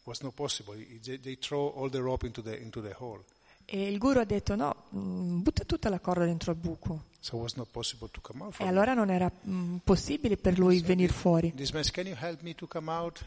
it 0.00 0.06
was 0.06 0.20
not 0.22 0.32
possible. 0.34 0.74
He- 0.74 0.98
They, 1.02 1.20
they 1.20 1.36
throw 1.38 1.68
all 1.76 1.90
the 1.90 2.00
rope 2.00 2.24
into 2.24 2.40
the, 2.40 2.56
into 2.56 2.80
the 2.80 2.94
hole. 2.98 3.22
E 3.66 3.86
il 3.86 3.98
guru 3.98 4.20
ha 4.20 4.24
detto 4.24 4.54
no, 4.54 4.84
mm, 4.96 5.42
butta 5.42 5.64
tutta 5.64 5.90
la 5.90 6.00
corda 6.00 6.24
dentro 6.24 6.52
il 6.52 6.56
buco. 6.56 7.04
So 7.20 7.44
E 8.56 8.66
allora 8.66 8.94
non 8.94 9.10
era 9.10 9.30
mm, 9.30 9.76
possibile 9.84 10.38
per 10.38 10.58
lui 10.58 10.80
venire 10.80 11.12
fuori. 11.12 11.52
This 11.54 11.72
man 11.72 11.82
can 11.92 12.06
you 12.06 12.16
help 12.18 12.40
me 12.40 12.54
to 12.54 12.66
come 12.66 12.90
out? 12.90 13.22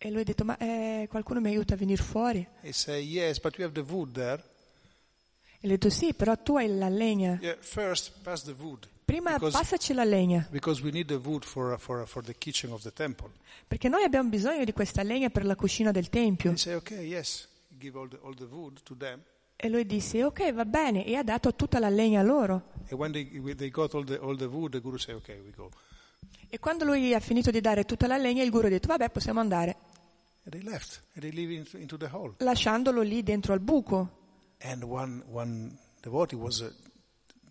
E 0.00 0.10
lui 0.10 0.20
ha 0.20 0.24
detto 0.24 0.44
ma 0.44 0.56
eh, 0.58 1.06
qualcuno 1.10 1.40
mi 1.40 1.48
aiuta 1.48 1.74
a 1.74 1.76
venire 1.76 2.00
fuori? 2.02 2.46
He 2.62 2.72
said, 2.72 3.02
yes, 3.04 3.40
but 3.40 3.56
we 3.58 3.64
have 3.64 3.72
the 3.74 3.84
wood 3.92 4.12
there. 4.12 4.42
E 5.60 5.66
le 5.66 5.72
ho 5.74 5.76
detto 5.76 5.90
sì, 5.90 6.14
però 6.14 6.36
tu 6.40 6.56
hai 6.56 6.68
la 6.68 6.88
legna. 6.88 7.36
Yeah, 7.40 7.56
first 7.58 8.12
pass 8.22 8.44
the 8.44 8.54
wood. 8.56 8.86
Prima 9.04 9.32
Because- 9.32 9.56
passaci 9.58 9.92
la 9.94 10.04
legna, 10.04 10.46
Because 10.50 10.82
we 10.82 10.90
need 10.92 11.06
the 11.08 11.16
wood 11.16 11.44
for, 11.44 11.76
for, 11.80 12.06
for 12.06 12.22
the 12.22 12.34
kitchen 12.38 12.70
of 12.70 12.82
the 12.82 12.92
temple. 12.92 13.30
perché 13.66 13.88
noi 13.88 14.04
abbiamo 14.04 14.28
bisogno 14.28 14.64
di 14.64 14.72
questa 14.72 15.02
legna 15.02 15.30
per 15.30 15.44
la 15.44 15.56
cucina 15.56 15.90
del 15.90 16.08
Tempio. 16.08 16.52
He 16.52 16.56
said, 16.56 16.76
okay, 16.76 17.04
yes. 17.06 17.48
Give 17.76 17.98
all 17.98 18.08
the, 18.08 18.18
all 18.22 18.34
the 18.36 18.44
wood 18.44 18.80
to 18.84 18.94
them. 18.96 19.20
E 19.56 19.68
lui 19.68 19.84
disse 19.84 20.22
ok, 20.22 20.52
va 20.52 20.64
bene, 20.64 21.04
e 21.04 21.16
ha 21.16 21.24
dato 21.24 21.54
tutta 21.56 21.80
la 21.80 21.88
legna 21.88 22.20
a 22.20 22.22
loro. 22.22 22.70
They, 22.86 23.54
they 23.56 23.72
all 23.74 24.04
the, 24.04 24.18
all 24.18 24.36
the 24.36 24.44
wood, 24.44 24.80
said, 25.00 25.16
okay. 25.16 25.40
E 26.48 26.58
quando 26.60 26.84
lui 26.84 27.12
ha 27.12 27.20
finito 27.20 27.50
di 27.50 27.60
dare 27.60 27.84
tutta 27.84 28.06
la 28.06 28.16
legna, 28.16 28.42
il 28.42 28.50
guru 28.50 28.66
ha 28.66 28.70
detto 28.70 28.86
vabbè, 28.86 29.10
possiamo 29.10 29.40
andare, 29.40 29.76
left. 30.62 31.02
And 31.14 31.22
they 31.22 31.32
leave 31.32 31.50
into, 31.54 31.76
into 31.76 31.96
the 31.96 32.08
hole. 32.10 32.34
lasciandolo 32.38 33.02
lì 33.02 33.22
dentro 33.22 33.52
al 33.52 33.60
buco. 33.60 34.16
And 34.60 34.82
one, 34.82 35.22
one 35.30 35.78
devotee 36.00 36.36
was, 36.36 36.60
uh, 36.60 36.72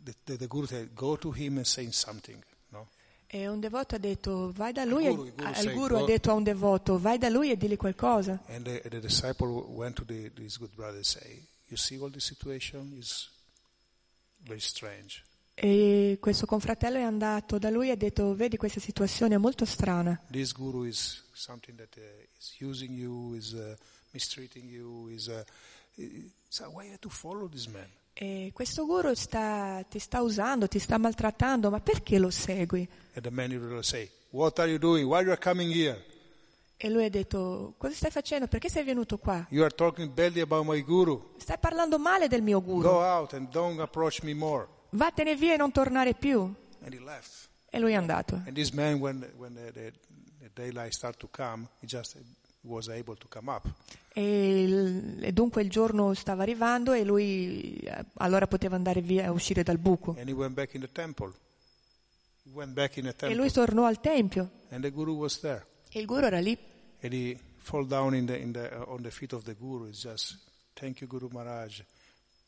the, 0.03 0.13
the, 0.25 0.37
the 0.37 0.47
guru 0.47 0.65
said, 0.65 0.93
go 0.93 1.15
to 1.17 1.31
him 1.31 1.57
and 1.57 1.65
say 1.65 1.89
something. 1.91 2.43
No? 2.71 2.87
E 3.27 3.47
un 3.47 3.59
devoto 3.59 3.95
ha 3.95 3.97
detto 3.97 4.51
vai 4.53 4.73
da 4.73 4.83
lui, 4.83 5.03
Il 5.05 5.09
e- 5.09 5.15
guru- 5.15 5.27
il 5.27 5.33
guru 5.35 5.61
il 5.61 5.73
guru 5.73 5.95
ha 5.95 6.05
detto 6.05 6.31
a 6.31 6.33
un 6.33 6.43
devoto 6.43 6.97
vai 6.97 7.17
da 7.17 7.29
lui 7.29 7.51
e 7.51 7.57
digli 7.57 7.77
qualcosa. 7.77 8.41
And 8.47 8.63
the, 8.65 8.81
the 8.89 8.99
disciple 8.99 9.47
went 9.47 9.95
to 9.95 10.05
the, 10.05 10.31
this 10.33 10.57
good 10.57 10.73
brother 10.75 10.95
and 10.95 11.05
say, 11.05 11.43
you 11.67 11.77
see 11.77 11.97
all 11.99 12.09
this 12.09 12.25
situation 12.25 12.93
is 12.97 13.29
very 14.45 14.59
strange. 14.59 15.23
E 15.59 16.17
questo 16.19 16.45
confratello 16.45 16.97
è 16.97 17.01
andato 17.03 17.57
da 17.57 17.69
lui 17.69 17.87
e 17.87 17.91
ha 17.91 17.95
detto 17.95 18.35
vedi 18.35 18.57
questa 18.57 18.79
situazione 18.79 19.35
è 19.35 19.37
molto 19.37 19.65
strana. 19.65 20.19
This 20.29 20.53
guru 20.53 20.83
is 20.83 21.23
something 21.38 21.75
that 21.77 21.95
uh, 21.97 22.01
is 22.38 22.55
using 22.59 22.93
you, 22.93 23.35
is 23.35 23.53
uh, 23.53 23.75
mistreating 24.11 24.67
you, 24.67 25.09
is, 25.09 25.27
uh, 25.29 25.43
so 26.49 26.65
why 26.71 26.95
to 26.99 27.09
follow 27.09 27.47
this 27.47 27.67
man? 27.67 27.88
E 28.13 28.49
questo 28.51 28.85
guru 28.85 29.13
sta- 29.13 29.85
ti 29.88 29.99
sta 29.99 30.21
usando, 30.21 30.67
ti 30.67 30.79
sta 30.79 30.97
maltrattando, 30.97 31.69
ma 31.69 31.79
perché 31.79 32.17
lo 32.17 32.31
segui? 32.31 32.88
And 33.13 33.23
the 33.23 33.29
man 33.29 33.51
will 33.51 33.83
say, 33.83 34.09
what 34.31 34.57
are 34.57 34.69
you 34.69 34.79
doing? 34.79 35.07
Why 35.07 35.21
you 35.21 35.29
are 35.29 35.39
coming 35.39 35.71
here? 35.71 36.03
E 36.79 36.89
lui 36.89 37.05
ha 37.05 37.09
detto 37.09 37.73
cosa 37.77 37.93
stai 37.93 38.11
facendo? 38.11 38.47
Perché 38.47 38.69
sei 38.69 38.83
venuto 38.83 39.17
qua? 39.17 39.45
You 39.49 39.63
are 39.63 39.73
talking 39.73 40.11
badly 40.11 40.41
about 40.41 40.65
my 40.65 40.81
guru. 40.81 41.33
Stai 41.38 41.57
parlando 41.59 41.99
male 41.99 42.27
del 42.27 42.41
mio 42.41 42.61
guru. 42.61 42.81
Go 42.81 43.03
out 43.03 43.33
and 43.33 43.49
don't 43.49 43.79
approach 43.79 44.21
me 44.23 44.33
more. 44.33 44.67
Vattene 44.91 45.35
via 45.35 45.53
e 45.53 45.57
non 45.57 45.71
tornare 45.71 46.13
più. 46.13 46.39
And 46.81 46.93
he 46.93 46.99
left. 46.99 47.49
E 47.69 47.79
lui 47.79 47.91
è 47.91 47.95
andato. 47.95 48.41
And 48.45 48.53
this 48.53 48.71
man, 48.71 48.99
when, 48.99 49.27
when 49.38 49.53
the, 49.53 49.71
the, 49.71 49.91
the 49.91 50.16
daylight 50.61 50.93
started 50.93 51.19
to 51.19 51.27
come, 51.31 51.67
he 51.79 51.87
just 51.87 52.17
was 52.61 52.89
able 52.89 53.15
to 53.15 53.27
come 53.29 53.49
up. 53.51 53.65
E, 54.13 54.63
il- 54.63 55.23
e 55.23 55.31
dunque 55.31 55.61
il 55.61 55.69
giorno 55.69 56.13
stava 56.13 56.41
arrivando 56.43 56.93
e 56.93 57.03
lui 57.03 57.75
eh, 57.77 58.05
allora 58.15 58.47
poteva 58.47 58.75
andare 58.75 59.01
via, 59.01 59.31
uscire 59.31 59.63
dal 59.63 59.77
buco. 59.77 60.15
And 60.17 60.27
he 60.27 60.33
went 60.33 60.53
back 60.53 60.73
in 60.73 60.81
the 60.81 60.91
temple. 60.91 61.31
He 62.43 62.49
went 62.53 62.73
back 62.73 62.97
in 62.97 63.03
the 63.03 63.09
E 63.09 63.15
temple. 63.15 63.37
lui 63.37 63.51
tornò 63.51 63.85
al 63.85 63.99
tempio 64.01 64.49
And 64.69 64.81
the 64.81 64.91
guru 64.91 65.13
was 65.15 65.39
there. 65.39 65.65
e 65.89 65.99
il 65.99 66.05
guru 66.05 66.25
era 66.25 66.39
lì. 66.39 66.57
And 67.01 67.13
he 67.13 67.37
fall 67.57 67.85
down 67.85 68.15
in 68.15 68.25
the, 68.25 68.37
in 68.37 68.51
the, 68.51 68.69
uh, 68.73 68.91
on 68.91 69.01
the 69.01 69.11
feet 69.11 69.33
of 69.33 69.43
the 69.43 69.53
guru. 69.53 69.87
It's 69.87 70.01
just, 70.01 70.37
thank 70.73 70.99
you, 71.01 71.07
Guru 71.07 71.27
Maharaj. 71.31 71.81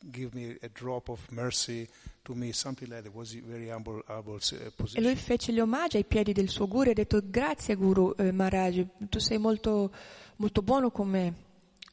Give 0.02 0.30
me 0.34 0.56
a 0.62 0.68
drop 0.72 1.08
of 1.10 1.20
mercy 1.30 1.86
to 2.24 2.34
me, 2.34 2.52
something 2.52 2.88
like 2.88 3.02
that. 3.02 3.12
Was 3.14 3.34
very 3.34 3.68
humble, 3.68 4.02
humble 4.06 4.34
uh, 4.34 4.54
E 4.54 4.70
position. 4.74 5.02
lui 5.04 5.14
fece 5.16 5.52
gli 5.52 5.60
omaggi 5.60 5.96
ai 5.98 6.04
piedi 6.04 6.32
del 6.32 6.48
suo 6.48 6.66
guru 6.66 6.88
e 6.88 6.90
ha 6.92 6.94
detto 6.94 7.20
grazie 7.22 7.74
guru 7.76 8.14
eh, 8.16 8.32
Maharaj, 8.32 8.86
tu 9.10 9.18
sei 9.18 9.36
molto, 9.38 9.92
molto 10.36 10.62
buono 10.62 10.90
con 10.90 11.08
me. 11.08 11.34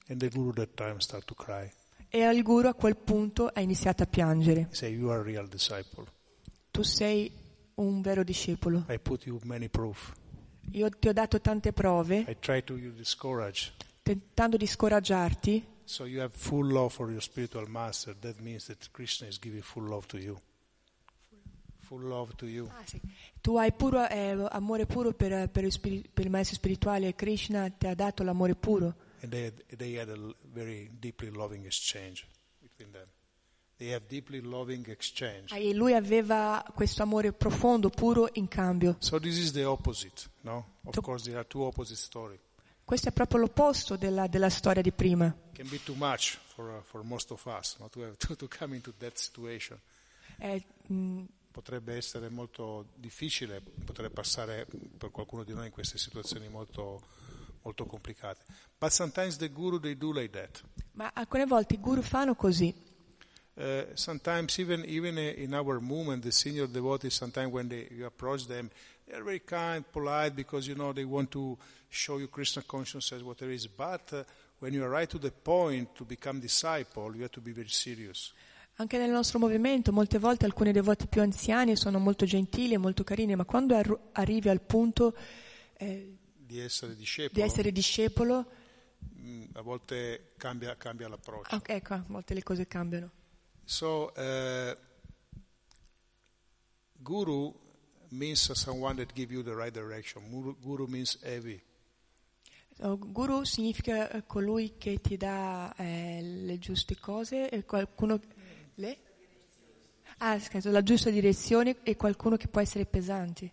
And 0.07 0.19
the 0.19 0.29
guru 0.29 0.53
that 0.53 0.69
time 0.75 0.99
started 0.99 1.27
to 1.27 1.35
cry. 1.35 1.69
E 2.09 2.19
il 2.19 2.41
guru 2.43 2.67
a 2.69 2.73
quel 2.73 2.95
punto 2.95 3.47
ha 3.53 3.59
iniziato 3.59 4.03
a 4.03 4.05
piangere. 4.05 4.67
He 4.71 4.75
said, 4.75 4.93
you 4.93 5.09
are 5.09 5.19
a 5.19 5.23
real 5.23 5.47
disciple. 5.49 6.05
Tu 6.71 6.83
sei 6.83 7.29
un 7.75 7.99
vero 8.01 8.23
discepolo. 8.23 8.85
I 8.87 8.99
put 8.99 9.25
you 9.25 9.37
many 9.43 9.67
proof. 9.67 10.13
Io 10.71 10.87
ti 10.89 11.09
ho 11.09 11.13
dato 11.13 11.41
tante 11.41 11.73
prove 11.73 12.19
I 12.27 12.37
try 12.39 12.63
to 12.63 12.77
you 12.77 12.93
discourage. 12.93 13.73
tentando 14.01 14.55
di 14.55 14.65
scoraggiarti 14.65 15.65
So 15.89 16.03
you 16.05 16.19
have 16.19 16.33
full 16.33 16.65
love 16.65 16.91
for 16.93 17.09
your 17.11 17.21
spiritual 17.21 17.65
master. 17.69 18.13
That 18.19 18.41
means 18.41 18.65
that 18.67 18.89
Krishna 18.91 19.27
is 19.27 19.39
giving 19.39 19.61
full 19.61 19.83
love 19.83 20.05
to 20.09 20.17
you. 20.17 20.37
Full 21.79 22.01
love 22.01 22.35
to 22.35 22.45
you. 22.45 22.69
Tu 23.41 23.55
hai 23.57 23.71
puro, 23.71 24.05
eh, 24.09 24.35
amore 24.51 24.85
puro 24.85 25.13
per, 25.13 25.47
per 25.47 25.63
il 25.63 25.79
per 25.79 26.25
il 26.25 26.29
maestro 26.29 26.55
spirituale, 26.55 27.15
Krishna 27.15 27.69
ti 27.69 27.87
ha 27.87 27.93
dato 27.95 28.23
l'amore 28.23 28.55
puro. 28.55 28.93
And 29.21 29.31
they 29.31 29.45
had, 29.45 29.53
they 29.77 29.97
had 29.97 30.09
a 30.09 30.35
very 30.53 30.89
deeply 30.99 31.29
loving 31.31 31.63
exchange 31.65 32.27
between 32.61 32.91
them. 32.91 33.07
They 33.77 33.93
have 33.93 34.05
deeply 34.09 34.41
loving 34.41 34.85
exchange. 34.89 35.53
E 35.55 35.73
lui 35.73 35.93
aveva 35.93 36.65
questo 36.75 37.03
amore 37.03 37.31
profondo, 37.31 37.89
puro 37.89 38.27
in 38.33 38.49
cambio. 38.49 38.97
So 38.99 39.19
this 39.19 39.37
is 39.37 39.53
the 39.53 39.63
opposite, 39.63 40.29
no? 40.41 40.65
Of 40.83 40.95
So- 40.95 41.01
course, 41.01 41.23
there 41.29 41.37
are 41.37 41.47
two 41.47 41.63
opposite 41.63 41.95
stories. 41.97 42.39
Questo 42.87 43.09
è 43.09 43.11
proprio 43.11 43.41
l'opposto 43.41 43.97
della, 43.97 44.27
della 44.27 44.49
storia 44.49 44.81
di 44.81 44.93
prima. 44.93 45.35
For 46.55 46.69
uh, 46.69 46.81
for 46.81 47.03
us, 47.59 47.75
not 47.79 47.91
to 47.91 48.15
to. 49.33 49.79
Eh, 50.37 50.63
mh, 50.87 51.23
Potrebbe 51.51 51.95
essere 51.97 52.29
molto 52.29 52.85
difficile, 52.95 53.61
potrebbe 53.83 54.13
passare 54.13 54.65
per 54.97 55.11
qualcuno 55.11 55.43
di 55.43 55.53
noi 55.53 55.65
in 55.65 55.71
queste 55.73 55.97
situazioni 55.97 56.47
molto 56.47 57.01
molto 57.63 57.85
complicate. 57.85 58.45
But 58.79 58.91
sometimes 58.91 59.35
the 59.35 59.49
guru 59.49 59.81
they 59.81 59.97
do 59.97 60.13
like 60.13 60.29
that. 60.29 60.63
ma 60.93 61.11
alcune 61.13 61.45
volte 61.45 61.73
i 61.73 61.81
guru 61.81 62.01
fanno 62.01 62.35
così. 62.35 62.73
Uh, 63.55 63.87
sometimes 63.95 64.57
even 64.59 64.85
even 64.85 65.17
in 65.17 65.53
our 65.53 65.81
movement, 65.81 66.23
the 66.23 66.31
senior 66.31 66.69
devotees, 66.69 67.13
sometimes 67.13 67.51
when 67.51 67.67
they, 67.67 67.85
you 67.91 68.05
approach 68.05 68.45
them, 68.45 68.69
they 69.07 69.15
are 69.15 69.23
very 69.23 69.39
kind, 69.39 69.83
polite, 69.91 70.35
because 70.35 70.67
you 70.67 70.75
know 70.75 70.91
they 70.93 71.05
want 71.05 71.29
to 71.31 71.57
show 71.89 72.19
you 72.19 72.27
Krishna 72.27 72.61
consciousness 72.63 73.21
what 73.23 73.37
there 73.37 73.51
is. 73.53 73.67
But 73.67 74.11
uh, 74.13 74.23
when 74.59 74.73
you 74.73 74.83
are 74.83 74.89
right 74.89 75.09
to 75.09 75.17
the 75.17 75.31
point 75.31 75.95
to 75.95 76.03
become 76.05 76.39
disciple, 76.39 77.15
you 77.15 77.21
have 77.21 77.31
to 77.31 77.41
be 77.41 77.51
very 77.53 77.69
serious. 77.69 78.33
Anche 78.79 78.97
nel 78.99 79.09
nostro 79.09 79.39
movimento 79.39 79.91
molte 79.91 80.19
volte 80.19 80.45
alcuni 80.45 80.71
devoti 80.71 81.07
più 81.07 81.21
anziani 81.21 81.75
sono 81.75 81.97
molto 81.97 82.25
gentili 82.25 82.73
e 82.75 82.77
molto 82.77 83.03
carini, 83.03 83.35
ma 83.35 83.43
quando 83.43 83.75
arru- 83.75 83.99
arrivi 84.11 84.49
al 84.49 84.61
punto 84.61 85.15
eh, 85.77 86.15
Di 86.37 86.59
essere 86.59 86.95
discepolo, 86.95 87.33
di 87.33 87.41
essere 87.41 87.71
discepolo, 87.71 88.45
mm, 89.19 89.45
a 89.53 89.61
volte 89.61 90.33
cambia, 90.37 90.75
cambia 90.77 91.07
l'approccio. 91.07 91.55
ah, 91.55 91.61
ecco, 91.65 91.93
a 91.95 92.03
volte 92.07 92.35
le 92.35 92.43
cose 92.43 92.67
cambiano. 92.67 93.09
So, 93.63 94.13
uh, 94.15 94.75
guru 96.99 97.51
means 98.09 98.51
someone 98.53 98.95
that 98.97 99.13
give 99.13 99.31
you 99.33 99.43
the 99.43 99.53
right 99.55 99.73
direction. 99.73 100.23
Guru, 100.29 100.55
guru 100.61 100.87
means 100.87 101.17
heavy. 101.23 101.61
Oh, 102.81 102.95
Guru 102.97 103.43
significa 103.43 104.07
eh, 104.11 104.23
colui 104.27 104.75
che 104.77 105.01
ti 105.01 105.17
dà 105.17 105.73
eh, 105.77 106.21
le 106.21 106.59
giuste 106.59 106.95
cose 106.99 107.49
e 107.49 107.65
qualcuno... 107.65 108.19
Le? 108.75 108.97
Ah, 110.19 110.37
scherzo, 110.39 110.69
la 110.69 110.83
giusta 110.83 111.09
direzione 111.09 111.77
e 111.81 111.95
qualcuno 111.95 112.37
che 112.37 112.47
può 112.47 112.61
essere 112.61 112.85
pesante. 112.85 113.51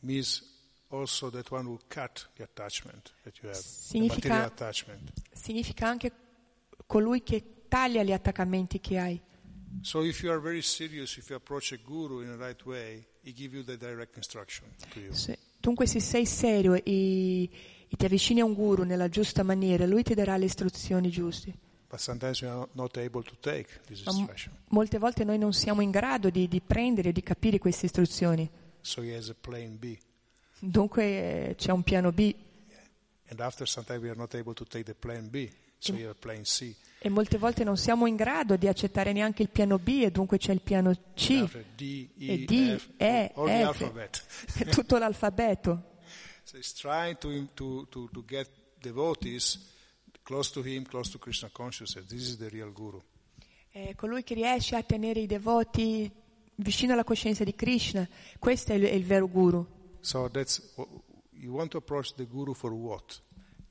Means 0.00 0.42
also 0.88 1.30
that 1.30 1.50
one 1.50 1.68
will 1.68 1.80
cut 1.88 2.28
the 2.34 2.42
attachment 2.42 3.12
that 3.22 3.36
you 3.40 3.48
have, 3.48 3.60
the 3.60 3.68
Significa- 3.68 4.28
material 4.28 4.46
attachment. 4.52 5.12
Significa 5.32 5.86
anche 5.88 6.12
colui 6.86 7.22
che 7.22 7.66
taglia 7.68 8.02
gli 8.02 8.12
attaccamenti 8.12 8.80
che 8.80 8.98
hai. 8.98 9.20
So 9.82 10.02
if 10.04 10.22
you 10.22 10.30
are 10.32 10.40
very 10.40 10.62
serious, 10.62 11.16
if 11.16 11.28
you 11.30 11.36
approach 11.36 11.72
a 11.72 11.78
guru 11.78 12.20
in 12.22 12.28
the 12.28 12.36
right 12.36 12.60
way, 12.64 13.04
he 13.22 13.32
give 13.32 13.54
you 13.54 13.62
the 13.64 13.76
direct 13.76 14.16
instruction 14.16 14.66
to 14.92 15.00
you. 15.00 15.12
Se- 15.12 15.38
dunque 15.60 15.86
se 15.86 16.00
sei 16.00 16.26
serio 16.26 16.74
e, 16.74 17.42
e 17.44 17.96
ti 17.96 18.04
avvicini 18.04 18.40
a 18.40 18.44
un 18.44 18.52
guru 18.54 18.82
nella 18.84 19.08
giusta 19.08 19.42
maniera, 19.42 19.86
lui 19.86 20.02
ti 20.02 20.14
darà 20.14 20.36
le 20.36 20.46
istruzioni 20.46 21.08
giuste. 21.10 21.54
But 21.88 22.00
sometimes 22.00 22.40
we 22.42 22.48
are 22.48 22.56
not- 22.58 22.74
not 22.74 22.96
able 22.96 23.22
to 23.22 23.36
take 23.40 23.68
this 23.86 24.02
Ma 24.04 24.26
molte 24.68 24.98
volte 24.98 25.22
noi 25.24 25.38
non 25.38 25.52
siamo 25.52 25.82
in 25.82 25.90
grado 25.90 26.30
di, 26.30 26.48
di 26.48 26.60
prendere 26.60 27.10
e 27.10 27.12
di 27.12 27.22
capire 27.22 27.58
queste 27.58 27.86
istruzioni. 27.86 28.48
So 28.80 29.02
he 29.02 29.14
has 29.16 29.28
a 29.28 29.34
plan 29.38 29.76
B. 29.78 29.96
Dunque 30.58 31.54
c'è 31.56 31.70
un 31.70 31.82
piano 31.82 32.10
B 32.12 32.34
And 33.28 33.40
after 33.40 33.66
sometimes 33.66 34.00
we 34.02 34.08
are 34.08 34.16
not 34.16 34.34
able 34.34 34.54
to 34.54 34.64
take 34.64 34.84
the 34.84 34.94
plan 34.94 35.28
B. 35.28 35.50
So 35.78 35.94
e 36.98 37.08
molte 37.08 37.38
volte 37.38 37.62
non 37.62 37.76
siamo 37.76 38.06
in 38.06 38.16
grado 38.16 38.56
di 38.56 38.66
accettare 38.66 39.12
neanche 39.12 39.42
il 39.42 39.50
piano 39.50 39.78
B 39.78 40.00
e 40.02 40.10
dunque 40.10 40.38
c'è 40.38 40.52
il 40.52 40.62
piano 40.62 40.92
C, 41.14 41.46
D, 41.76 42.08
e 42.18 42.32
E, 42.32 42.44
D, 42.44 42.76
F, 42.76 42.90
E, 42.96 43.32
F. 43.34 44.68
tutto 44.74 44.98
l'alfabeto. 44.98 45.94
So 46.42 46.56
he's 46.56 46.72
trying 46.72 47.18
to, 47.18 47.28
to, 47.54 47.86
to, 47.90 48.08
to 48.12 48.24
get 48.24 48.48
devotees 48.80 49.72
close 50.22 50.50
to 50.52 50.62
him, 50.64 50.84
close 50.84 51.10
to 51.10 51.18
Krishna 51.18 51.50
consciousness. 51.52 52.06
This 52.06 52.22
is 52.22 52.38
the 52.38 52.48
real 52.48 52.72
guru. 52.72 53.00
È 53.70 53.94
colui 53.94 54.24
che 54.24 54.34
riesce 54.34 54.74
a 54.74 54.82
tenere 54.82 55.20
i 55.20 55.26
devoti 55.26 56.10
vicino 56.56 56.94
alla 56.94 57.04
coscienza 57.04 57.44
di 57.44 57.54
Krishna, 57.54 58.08
questo 58.38 58.72
è 58.72 58.76
il, 58.76 58.84
è 58.84 58.92
il 58.92 59.04
vero 59.04 59.28
guru. 59.28 59.64
So 60.00 60.30
that's 60.30 60.72
what- 60.76 60.88
you 61.32 61.52
want 61.52 61.70
to 61.70 61.78
approach 61.78 62.14
the 62.14 62.26
guru 62.26 62.54
for 62.54 62.72
what? 62.72 63.20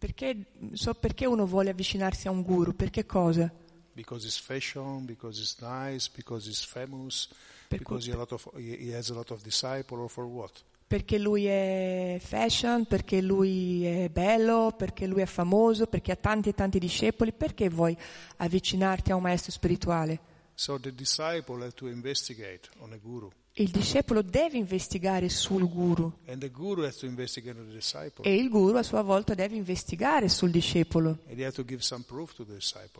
Perché, 0.05 0.45
so 0.73 0.93
perché 0.93 1.25
uno 1.25 1.47
vuole 1.47 1.71
avvicinarsi 1.71 2.27
a 2.27 2.31
un 2.31 2.43
guru? 2.43 2.75
Per 2.75 2.91
che 2.91 3.07
cosa? 3.07 3.51
Because 3.93 4.27
it's 4.27 4.37
fashion, 4.37 5.03
because 5.03 5.41
it's 5.41 5.57
nice, 5.59 6.11
because 6.13 6.47
it's 6.47 6.63
famous, 6.63 7.27
Per 7.67 7.79
because 7.79 8.07
he, 8.07 8.15
of, 8.15 8.49
he 8.55 8.93
has 8.95 9.09
a 9.09 9.15
lot 9.15 9.31
of 9.31 9.41
disciples, 9.41 9.99
or 9.99 10.07
for 10.07 10.25
what? 10.25 10.63
Perché 10.85 11.17
lui 11.17 11.45
è 11.45 12.17
fashion, 12.21 12.85
perché 12.85 13.19
lui 13.19 13.83
è 13.83 14.09
bello, 14.09 14.75
perché 14.77 15.07
lui 15.07 15.21
è 15.23 15.25
famoso, 15.25 15.87
perché 15.87 16.11
ha 16.11 16.17
tanti 16.17 16.49
e 16.49 16.53
tanti 16.53 16.77
discepoli, 16.77 17.33
perché 17.33 17.67
vuoi 17.67 17.97
avvicinarti 18.37 19.11
a 19.11 19.15
un 19.15 19.23
maestro 19.23 19.51
spirituale? 19.51 20.19
So 20.53 20.79
the 20.79 20.93
disciple 20.93 21.65
has 21.65 21.73
to 21.73 21.87
investigate 21.87 22.69
on 22.77 22.93
a 22.93 22.97
guru, 22.97 23.31
Il 23.57 23.69
discepolo 23.69 24.21
deve 24.21 24.57
investigare 24.57 25.29
sul 25.29 25.65
guru 25.69 26.11
and 26.25 26.41
the 26.41 26.51
guru 26.51 26.83
has 26.83 26.97
to 26.97 27.05
investigate 27.05 27.57
on 27.57 27.65
the 27.65 27.73
disciple, 27.73 28.25
e 28.25 28.35
il 28.35 28.49
guru 28.49 28.75
a 28.75 28.83
sua 28.83 29.01
volta 29.01 29.33
deve 29.33 29.55
investigare 29.55 30.27
sul 30.27 30.51
discepolo, 30.51 31.19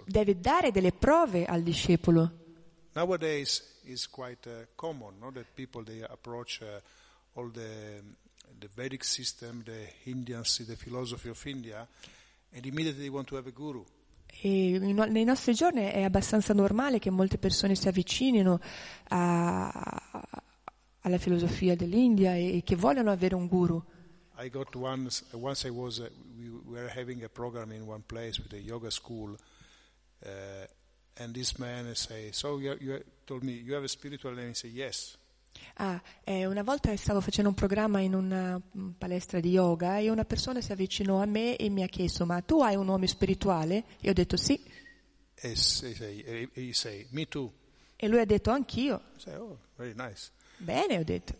deve 0.05 0.39
dare 0.39 0.71
delle 0.71 0.93
prove 0.93 1.43
al 1.45 1.61
discepolo. 1.61 2.31
Nowadays, 2.93 3.81
it's 3.83 4.07
quite 4.09 4.49
uh, 4.49 4.65
common, 4.75 5.19
no, 5.19 5.29
that 5.31 5.47
people 5.53 5.83
they 5.83 6.01
approach 6.01 6.61
uh, 6.61 6.79
all 7.33 7.51
the 7.51 8.01
the 8.57 8.69
Vedic 8.73 9.03
system, 9.03 9.61
the 9.63 9.89
Indians, 10.05 10.65
the 10.65 10.77
philosophy 10.77 11.27
of 11.27 11.45
India, 11.45 11.85
and 12.53 12.65
immediately 12.65 13.03
they 13.03 13.09
want 13.09 13.27
to 13.27 13.35
have 13.35 13.47
a 13.47 13.51
guru. 13.51 13.83
E 14.41 14.77
nei 14.79 15.23
nostri 15.23 15.53
giorni 15.53 15.81
è 15.83 16.03
abbastanza 16.03 16.53
normale 16.53 16.99
che 16.99 17.09
molte 17.09 17.37
persone 17.37 17.75
si 17.75 17.87
avvicinino 17.87 18.59
a- 19.09 20.27
alla 21.01 21.17
filosofia 21.17 21.75
dell'India 21.75 22.35
e, 22.35 22.57
e 22.57 22.63
che 22.63 22.75
vogliono 22.75 23.11
avere 23.11 23.35
un 23.35 23.47
guru. 23.47 23.83
I 24.37 24.49
once. 24.75 25.23
Once 25.31 25.65
I 25.65 25.69
was. 25.69 25.99
Uh, 25.99 26.09
we 26.65 26.79
a 27.23 27.29
in 27.71 27.83
one 27.87 28.03
place 28.05 28.41
with 28.41 28.51
a 28.53 28.57
yoga 28.57 28.89
school, 28.91 29.37
uh, 30.25 30.65
and 31.17 31.33
this 31.33 31.55
man 31.57 31.95
say, 31.95 32.31
"So 32.33 32.59
you, 32.59 32.75
you 32.81 33.01
told 33.25 33.43
me 33.43 33.53
you 33.53 33.73
have 33.75 33.85
a 33.85 33.87
spiritual 33.87 34.33
name?" 34.35 34.49
He 34.49 34.53
said, 34.55 34.71
"Yes." 34.73 35.17
Ah, 35.77 36.01
eh, 36.23 36.45
una 36.45 36.63
volta 36.63 36.95
stavo 36.95 37.19
facendo 37.21 37.49
un 37.49 37.55
programma 37.55 37.99
in 37.99 38.13
una 38.13 38.57
mm, 38.57 38.91
palestra 38.97 39.39
di 39.39 39.49
yoga 39.51 39.97
e 39.99 40.09
una 40.09 40.23
persona 40.23 40.61
si 40.61 40.71
avvicinò 40.71 41.21
a 41.21 41.25
me 41.25 41.57
e 41.57 41.69
mi 41.69 41.83
ha 41.83 41.87
chiesto 41.87 42.25
ma 42.25 42.41
tu 42.41 42.61
hai 42.61 42.75
un 42.75 42.85
nome 42.85 43.07
spirituale? 43.07 43.83
E 43.99 44.09
ho 44.09 44.13
detto 44.13 44.37
sì 44.37 44.59
say, 45.53 46.49
he 46.53 46.73
say, 46.73 47.05
"Me 47.11 47.27
too." 47.27 47.51
e 47.97 48.07
lui 48.07 48.19
ha 48.19 48.25
detto 48.25 48.51
anch'io. 48.51 49.01
Say, 49.17 49.35
"Oh, 49.35 49.57
very 49.75 49.93
nice." 49.95 50.31
Bene, 50.57 50.97
ho 50.97 51.03
detto. 51.03 51.35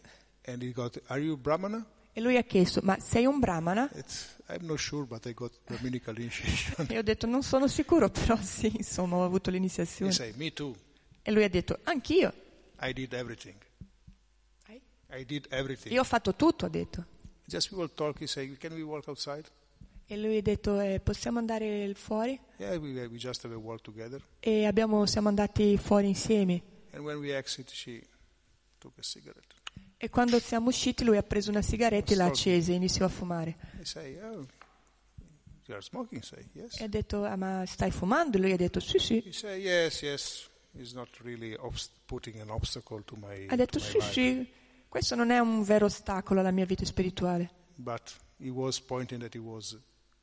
And 0.46 0.62
he 0.62 0.72
got, 0.72 1.02
"Are 1.08 1.22
you 1.22 1.38
Brahmana?" 1.38 1.86
E 2.14 2.22
lui 2.22 2.38
ha 2.38 2.44
chiesto 2.44 2.80
ma 2.84 2.98
sei 3.00 3.26
un 3.26 3.40
brahmana? 3.40 3.90
It's, 3.94 4.38
I'm 4.48 4.66
not 4.66 4.78
sure, 4.80 5.06
but 5.06 5.26
I 5.26 5.34
got 5.34 5.52
Brahminical 5.66 6.16
initiation. 6.20 6.86
E 6.90 6.98
ho 6.98 7.02
detto 7.02 7.26
non 7.26 7.44
sono 7.44 7.68
sicuro 7.68 8.08
però 8.12 8.38
sì, 8.42 8.72
insomma 8.74 9.18
ho 9.18 9.26
avuto 9.26 9.50
l'iniziazione. 9.50 10.12
say, 10.12 10.34
"Me 10.36 10.54
too." 10.54 10.74
E 11.22 11.32
lui 11.32 11.44
ha 11.44 11.50
detto 11.50 11.80
anch'io. 11.84 12.34
I 12.82 12.94
did 12.94 13.14
everything. 13.14 13.56
I 15.12 15.26
did 15.26 15.48
everything. 15.50 15.94
Io 15.94 16.02
ho 16.02 16.06
fatto 16.06 16.36
tutto, 16.36 16.66
ha 16.66 16.70
detto. 16.70 17.06
Talk. 17.94 18.28
Say, 18.28 18.58
"Can 18.58 18.74
we 18.74 18.82
walk 18.82 19.08
outside?" 19.08 19.46
E 20.08 20.18
lui 20.18 20.38
ha 20.38 20.42
detto 20.42 20.80
eh, 20.80 21.00
possiamo 21.00 21.40
andare 21.40 21.92
fuori? 21.96 22.40
Yeah, 22.58 22.78
we, 22.78 23.08
we. 23.08 24.22
E 24.40 24.66
abbiamo, 24.66 25.06
siamo 25.08 25.30
andati 25.30 25.78
fuori 25.78 26.08
insieme. 26.08 26.62
And 26.92 27.04
when 27.04 27.18
we 27.18 27.36
exit. 27.36 27.72
E 29.98 30.10
quando 30.10 30.40
siamo 30.40 30.70
usciti 30.70 31.04
lui 31.04 31.18
ha 31.18 31.24
preso 31.24 31.50
una 31.50 31.64
sigaretta 31.64 32.14
e 32.14 32.16
l'ha 32.16 32.26
accesa 32.26 32.72
e 32.72 32.76
iniziò 32.76 33.06
a 33.06 33.10
fumare. 33.10 33.58
Say, 33.82 34.20
"Oh, 34.20 34.46
smoking?" 35.80 36.22
Say, 36.22 36.50
"Yes." 36.54 36.80
E 36.80 36.84
ha 36.84 36.88
detto 36.88 37.24
ah, 37.24 37.36
ma 37.36 37.64
stai 37.66 37.90
fumando? 37.90 38.38
Lui 38.38 38.52
ha 38.52 38.58
detto 38.58 38.80
sì 38.80 39.00
sì. 39.00 39.28
Say, 39.32 39.62
"Yes, 39.62 40.02
yes." 40.02 40.50
Really 41.24 41.54
obst- 41.54 41.92
my, 43.16 43.48
Ha 43.48 43.56
detto 43.56 43.80
sì 43.80 44.00
sì, 44.02 44.52
questo 44.96 45.16
non 45.16 45.30
è 45.30 45.40
un 45.40 45.62
vero 45.64 45.88
ostacolo 45.88 46.40
alla 46.40 46.52
mia 46.52 46.66
vita 46.66 46.86
spirituale. 46.86 47.50
But 47.76 48.16
he 48.38 48.50
was 48.50 48.80
pointing 48.80 49.20
that 49.20 49.34
he 49.36 49.40
was, 49.42 49.78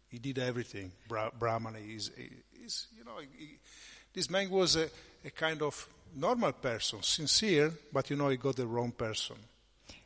he 0.09 0.19
did 0.19 0.39
everything. 0.39 0.91
Bra- 1.07 1.31
Brahmana 1.31 1.77
is, 1.79 2.11
is 2.65 2.89
you 2.97 3.03
know, 3.05 3.19
he, 3.19 3.59
this 4.15 4.29
man 4.29 4.49
was 4.49 4.77
a, 4.77 4.89
a 5.25 5.31
kind 5.31 5.61
of 5.61 5.87
normal 6.15 6.55
person, 6.55 7.03
sincere, 7.03 7.71
but 7.91 8.09
you 8.09 8.17
know, 8.17 8.31
he 8.31 8.39
got 8.39 8.57
the 8.57 8.65
wrong 8.65 8.93
person. 8.95 9.37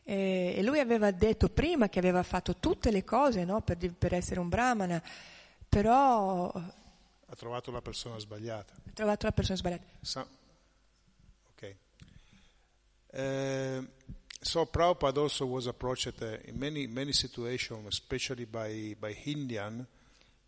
E, 0.02 0.54
e 0.56 0.62
lui 0.64 0.80
aveva 0.80 1.12
detto 1.12 1.48
prima 1.48 1.88
che 1.88 2.00
aveva 2.00 2.24
fatto 2.24 2.56
tutte 2.56 2.90
le 2.90 3.04
cose 3.04 3.44
no, 3.44 3.60
per, 3.60 3.76
per 3.96 4.14
essere 4.14 4.40
un 4.40 4.48
brahmana, 4.48 5.00
però 5.68 6.50
ha 6.50 6.74
Ha 7.28 7.34
trovato 7.36 7.70
la 7.70 7.80
persona 7.82 8.18
sbagliata. 8.18 8.74
trovato 8.94 9.26
la 9.26 9.32
persona 9.32 9.56
sbagliata. 9.58 9.84
So- 10.00 10.26
okay. 11.52 11.76
Uh, 13.12 13.86
so 14.46 14.64
Prabhupada 14.64 15.20
also 15.20 15.44
was 15.46 15.66
approached 15.66 16.22
uh, 16.22 16.38
in 16.44 16.56
many 16.58 16.86
many 16.86 17.12
situations, 17.12 17.84
especially 17.88 18.46
by 18.46 18.94
by 18.98 19.14
Indian, 19.24 19.86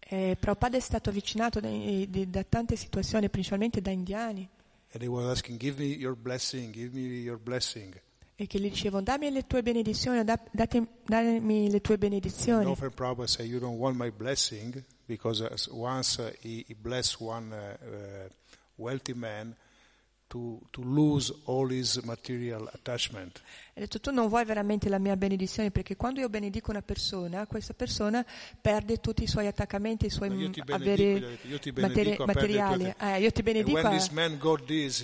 E 0.01 0.37
Prabhupada 0.41 0.77
è 0.77 0.81
stato 0.81 1.11
avvicinato 1.11 1.61
da, 1.61 1.69
da 2.27 2.43
tante 2.45 2.77
situazioni, 2.77 3.29
principalmente 3.29 3.83
da 3.83 3.91
indiani, 3.91 4.49
and 4.93 5.03
asking, 5.29 5.59
"Give 5.59 5.79
me 5.83 5.91
your 5.97 6.17
blessing, 6.17 6.73
give 6.73 6.97
me 6.97 7.21
your 7.21 7.39
blessing." 7.39 8.01
e 8.41 8.47
che 8.47 8.61
gli 8.61 8.71
dicevano 8.71 9.03
dammi 9.03 9.33
le 9.33 9.47
tue 9.49 9.63
benedizioni, 9.63 10.23
da- 10.23 10.41
date- 10.53 10.87
dammi 11.05 11.69
le 11.71 11.81
tue 11.81 11.95
And 11.95 12.03
benedizioni. 12.05 12.71
often 12.71 12.95
Prabhupada 12.95 13.27
say, 13.29 13.47
"You 13.47 13.59
don't 13.59 13.79
want 13.79 13.97
my 13.97 14.11
blessing," 14.11 14.83
because 15.07 15.43
once 15.71 16.19
uh, 16.23 16.31
he, 16.41 16.65
he 16.69 16.75
blessed 16.75 17.21
one 17.21 17.53
uh, 17.53 17.77
uh, 17.85 18.29
wealthy 18.77 19.13
man 19.15 19.55
to 20.29 20.61
to 20.71 20.83
lose 20.83 21.35
all 21.45 21.71
his 21.71 21.97
material 22.05 22.69
attachment. 22.73 23.41
Ha 23.75 23.81
detto 23.81 23.99
tu 24.01 24.11
non 24.13 24.29
vuoi 24.29 24.45
veramente 24.45 24.89
la 24.89 24.99
mia 24.99 25.17
benedizione 25.17 25.71
perché 25.71 25.97
quando 25.97 26.21
io 26.21 26.29
benedico 26.29 26.71
una 26.71 26.83
persona, 26.83 27.47
questa 27.47 27.75
persona 27.75 28.25
perde 28.61 28.99
tutti 29.01 29.23
i 29.23 29.27
suoi 29.27 29.47
attaccamenti, 29.47 30.07
i 30.07 30.11
suoi 30.11 30.29
No, 30.29 30.51
averi 30.69 31.39
materi- 31.77 32.17
materiali. 32.25 32.95
Eh, 32.99 33.21
io 33.21 33.33
ti 33.33 33.43
benedico 33.43 33.77
when 33.77 33.87
a, 33.87 33.91
this 33.91 34.11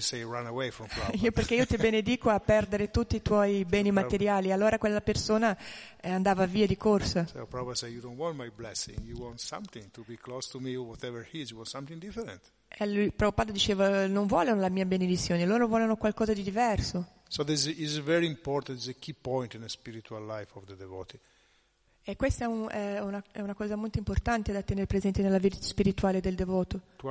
say, 0.00 0.22
"Run 0.22 0.46
away 0.46 0.70
from 0.70 0.86
Prabhupada." 0.92 1.24
io- 1.24 1.32
perché 1.32 1.54
io 1.54 1.66
ti 1.66 1.76
benedico 1.76 2.30
a 2.30 2.40
perdere 2.40 2.90
tutti 2.90 3.16
i 3.16 3.22
tuoi 3.22 3.64
beni 3.64 3.90
materiali. 3.90 4.52
Allora 4.52 4.78
quella 4.78 5.00
persona 5.00 5.56
eh, 6.00 6.10
andava 6.10 6.46
via 6.46 6.66
di 6.66 6.76
corsa. 6.76 7.26
So 7.26 7.46
Prabhupada 7.46 7.74
said, 7.76 7.92
you 7.92 8.00
don't 8.00 8.18
want 8.18 8.36
my 8.36 8.50
blessing, 8.54 8.98
you 9.04 9.16
want 9.18 9.38
something 9.40 9.90
to 9.92 10.02
be 10.06 10.16
close 10.16 10.50
to 10.50 10.58
me 10.60 10.76
whatever 10.76 11.26
he 11.30 11.40
is, 11.40 11.50
you 11.50 11.56
want 11.56 11.68
something 11.68 11.98
different. 11.98 12.40
E 12.68 12.86
lui, 12.86 13.12
Prabhupada 13.12 13.52
diceva 13.52 14.06
non 14.06 14.26
vogliono 14.26 14.60
la 14.60 14.68
mia 14.68 14.84
benedizione, 14.84 15.44
loro 15.46 15.68
vogliono 15.68 15.96
qualcosa 15.96 16.32
di 16.32 16.42
diverso. 16.42 17.22
So 17.28 17.44
this 17.44 17.66
is 17.66 17.98
very 17.98 18.26
important, 18.26 18.78
it's 18.78 18.88
a 18.88 18.94
key 18.98 19.14
point 19.18 19.54
in 19.54 19.60
the 19.62 19.68
spiritual 19.68 20.26
life 20.26 20.50
of 20.54 20.64
the 20.64 20.76
devotee. 20.76 21.20
E 22.06 22.16
questa 22.16 22.44
è, 22.44 22.46
un- 22.46 22.68
è 22.70 23.00
una, 23.00 23.24
è 23.32 23.40
una 23.40 23.54
cosa 23.54 23.76
molto 23.76 23.96
importante 23.96 24.52
da 24.52 24.60
tenere 24.62 24.86
presente 24.86 25.22
nella 25.22 25.38
vita 25.38 25.56
spirituale 25.58 26.20
del 26.20 26.34
devoto. 26.34 26.82
To 26.96 27.08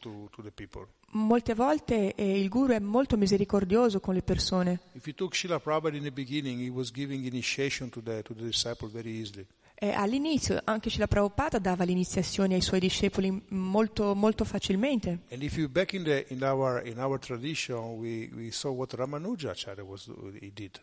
to. 0.00 0.88
Molte 1.10 1.54
volte 1.54 2.14
eh, 2.16 2.40
il 2.40 2.48
guru 2.48 2.72
è 2.72 2.80
molto 2.80 3.16
misericordioso 3.16 4.00
con 4.00 4.14
le 4.14 4.22
persone. 4.22 4.80
If 4.94 5.06
you 5.06 5.14
took 5.14 5.36
Srila 5.36 5.60
Prabhupada 5.60 5.96
in 5.96 6.02
the 6.02 6.10
beginning, 6.10 6.60
he 6.60 6.68
was 6.68 6.90
giving 6.90 7.24
initiation 7.24 7.90
to 7.90 8.02
the, 8.02 8.22
to 8.22 8.34
the 8.34 8.42
disciple 8.42 8.88
very 8.88 9.20
easily. 9.20 9.46
E 9.82 9.90
all'inizio 9.90 10.60
anche 10.62 10.90
Srila 10.90 11.08
Prabhupada 11.08 11.58
dava 11.58 11.82
l'iniziazione 11.82 12.54
ai 12.54 12.60
suoi 12.60 12.78
discepoli 12.78 13.42
molto, 13.48 14.14
molto 14.14 14.44
facilmente. 14.44 15.22
And 15.30 15.42
if 15.42 15.56
you 15.56 15.68
back 15.68 15.92
in 15.94 16.04
the 16.04 16.24
in 16.28 16.44
our 16.44 16.86
in 16.86 17.00
our 17.00 17.18
tradition, 17.18 17.98
we, 17.98 18.30
we 18.32 18.52
saw 18.52 18.70
what 18.70 18.94
Ramanujacharya 18.94 19.82
was 19.82 20.08
he 20.38 20.52
did. 20.54 20.80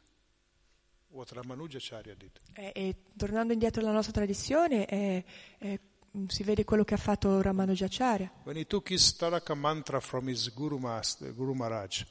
What 1.12 1.32
Ramanujacharya 1.32 2.14
did. 2.14 2.42
E, 2.54 2.74
e 2.76 2.96
tornando 3.16 3.54
indietro 3.54 3.82
alla 3.82 3.94
nostra 3.94 4.12
tradizione, 4.12 4.86
eh, 4.86 5.24
eh, 5.60 5.80
si 6.28 6.44
vede 6.44 6.66
quello 6.66 6.84
che 6.84 6.96
ha 6.96 6.98
fatto 6.98 7.42
Ramanujacharya. 7.42 8.30
When 8.44 8.58
he 8.58 8.66
took 8.66 8.92
his 8.92 9.16
Taraka 9.16 9.56
mantra 9.56 10.02
from 10.02 10.28
his 10.28 10.54
Guru, 10.54 10.78
Master, 10.78 11.34
Guru 11.34 11.54
Maharaj, 11.54 12.04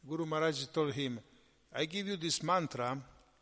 Guru 0.00 0.24
Maharaj 0.24 0.70
told 0.70 0.94
him, 0.94 1.20
I 1.74 1.84
give 1.86 2.08
you 2.08 2.16
this 2.16 2.40
mantra, 2.40 2.98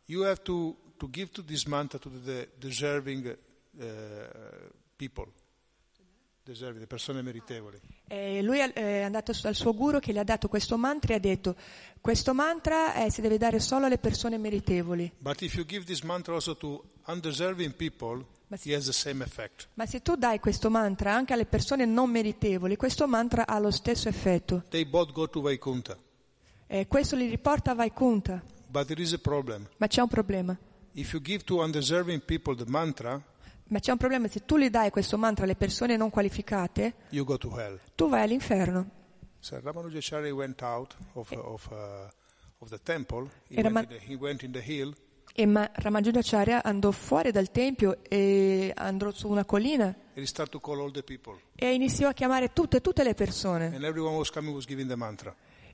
you 0.07 0.25
have 0.25 0.41
to, 0.43 0.75
to 1.03 1.09
give 1.09 1.31
to 1.31 1.43
this 1.43 1.65
mantra 1.65 1.99
to 1.99 2.09
the 2.23 2.47
deserving 2.57 3.27
uh, 3.27 3.83
people, 4.95 5.27
deserving, 6.41 6.79
le 6.79 6.87
persone 6.87 7.21
meritevoli. 7.21 7.77
E 8.07 8.41
lui 8.41 8.59
è 8.59 8.71
è 8.71 9.01
andato 9.01 9.33
dal 9.41 9.53
suo 9.53 9.73
guru 9.73 9.99
che 9.99 10.13
gli 10.13 10.17
ha 10.17 10.23
dato 10.23 10.47
questo 10.47 10.77
mantra 10.77 11.11
e 11.13 11.17
ha 11.17 11.19
detto 11.19 11.57
questo 11.99 12.33
mantra 12.33 13.03
eh, 13.03 13.11
si 13.11 13.19
deve 13.19 13.37
dare 13.37 13.59
solo 13.59 13.87
alle 13.87 13.97
persone 13.97 14.37
meritevoli. 14.37 15.11
But 15.17 15.41
if 15.41 15.55
you 15.55 15.65
give 15.65 15.83
this 15.83 16.03
mantra 16.03 16.35
also 16.35 16.55
to 16.55 16.81
undeserving 17.07 17.73
people, 17.73 18.25
Ma 18.47 18.55
sì. 18.55 18.69
he 18.69 18.75
has 18.75 18.85
the 18.85 18.93
same 18.93 19.25
effect. 19.25 19.67
Ma 19.73 19.85
se 19.85 20.01
tu 20.01 20.15
dai 20.15 20.39
questo 20.39 20.69
mantra 20.69 21.13
anche 21.13 21.33
alle 21.33 21.45
persone 21.45 21.85
non 21.85 22.09
meritevoli, 22.09 22.77
questo 22.77 23.07
mantra 23.07 23.45
ha 23.45 23.59
lo 23.59 23.71
stesso 23.71 24.07
effetto. 24.07 24.63
E 24.69 24.87
questo 26.87 27.15
li 27.17 27.27
riporta 27.27 27.71
a 27.71 27.73
Vaikunta. 27.73 28.41
Ma 28.69 28.85
c'è 29.87 30.01
un 30.01 30.07
problema. 30.07 30.57
If 30.93 31.13
you 31.13 31.21
give 31.21 31.43
to 31.45 31.61
undeserving 31.61 32.21
people 32.23 32.55
the 32.55 32.65
mantra, 32.67 33.21
Ma 33.67 33.79
c'è 33.79 33.91
un 33.91 33.97
problema, 33.97 34.27
se 34.27 34.45
tu 34.45 34.57
gli 34.57 34.69
dai 34.69 34.89
questo 34.91 35.17
mantra 35.17 35.45
alle 35.45 35.55
persone 35.55 35.97
non 35.97 36.09
qualificate, 36.09 36.93
you 37.09 37.25
go 37.25 37.37
to 37.37 37.57
hell. 37.57 37.79
tu 37.95 38.09
vai 38.09 38.21
all'inferno. 38.21 38.89
So 39.39 39.59
Ramanujacharya 39.59 40.31
went 40.31 40.61
out 40.61 40.95
of, 41.13 41.31
of, 41.31 41.67
uh, 41.71 42.07
of 42.59 42.69
the 42.69 42.79
temple. 42.81 43.29
He 43.47 43.61
went, 43.61 43.75
in 43.75 43.87
the, 43.87 43.99
he 44.05 44.15
went 44.15 44.43
in 44.43 44.51
the 44.51 44.61
hill 44.61 44.93
E 45.35 45.47
ma 45.47 45.67
Ramanujacharya 45.73 46.61
andò 46.63 46.91
fuori 46.91 47.31
dal 47.31 47.49
tempio 47.49 48.03
e 48.07 48.71
andò 48.75 49.09
su 49.09 49.27
una 49.27 49.43
collina 49.45 49.95
e 51.55 51.73
iniziò 51.73 52.07
a 52.07 52.13
chiamare 52.13 52.53
tutte, 52.53 52.81
tutte 52.81 53.03
le 53.03 53.15
persone. 53.15 53.75
Was 53.75 54.29
coming 54.29 54.53
was. 54.53 54.67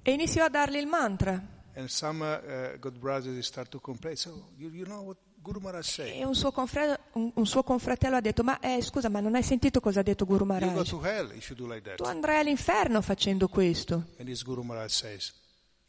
E 0.01 0.11
iniziò 0.13 0.45
a 0.45 0.49
dargli 0.49 0.77
il 0.77 0.87
mantra. 0.87 1.58
And 1.79 1.87
some 1.89 2.21
uh, 2.21 2.77
good 2.79 2.99
brothers 2.99 3.45
start 3.45 3.69
to 3.71 3.79
complain. 3.79 4.15
So 4.17 4.31
you, 4.57 4.69
you 4.69 4.85
know 4.85 5.01
what 5.01 5.17
Guru 5.41 5.61
Maharaj 5.61 5.85
said? 5.87 6.13
E 6.13 6.25
un 6.25 6.35
suo, 6.35 6.51
confre- 6.51 6.99
un- 7.13 7.31
un 7.35 7.45
suo 7.45 7.63
confratello 7.63 8.17
ha 8.17 8.19
detto, 8.21 8.43
ma 8.43 8.59
eh, 8.59 8.81
scusa, 8.81 9.07
ma 9.07 9.21
non 9.21 9.35
hai 9.35 9.43
sentito 9.43 9.79
cosa 9.79 10.01
ha 10.01 10.03
detto 10.03 10.25
Guru 10.25 10.43
You 10.43 10.47
go 10.59 10.59
Maharaj? 10.65 10.89
to 10.89 10.99
hell 11.01 11.31
if 11.31 11.49
you 11.49 11.55
do 11.55 11.65
like 11.71 11.81
Tu 11.95 12.03
that. 12.03 12.13
andrai 12.13 12.39
all'inferno 12.39 13.01
facendo 13.01 13.47
questo. 13.47 14.07
And 14.17 14.27
this 14.27 14.43
Guru 14.43 14.63
Maharaj 14.63 14.91
says, 14.91 15.31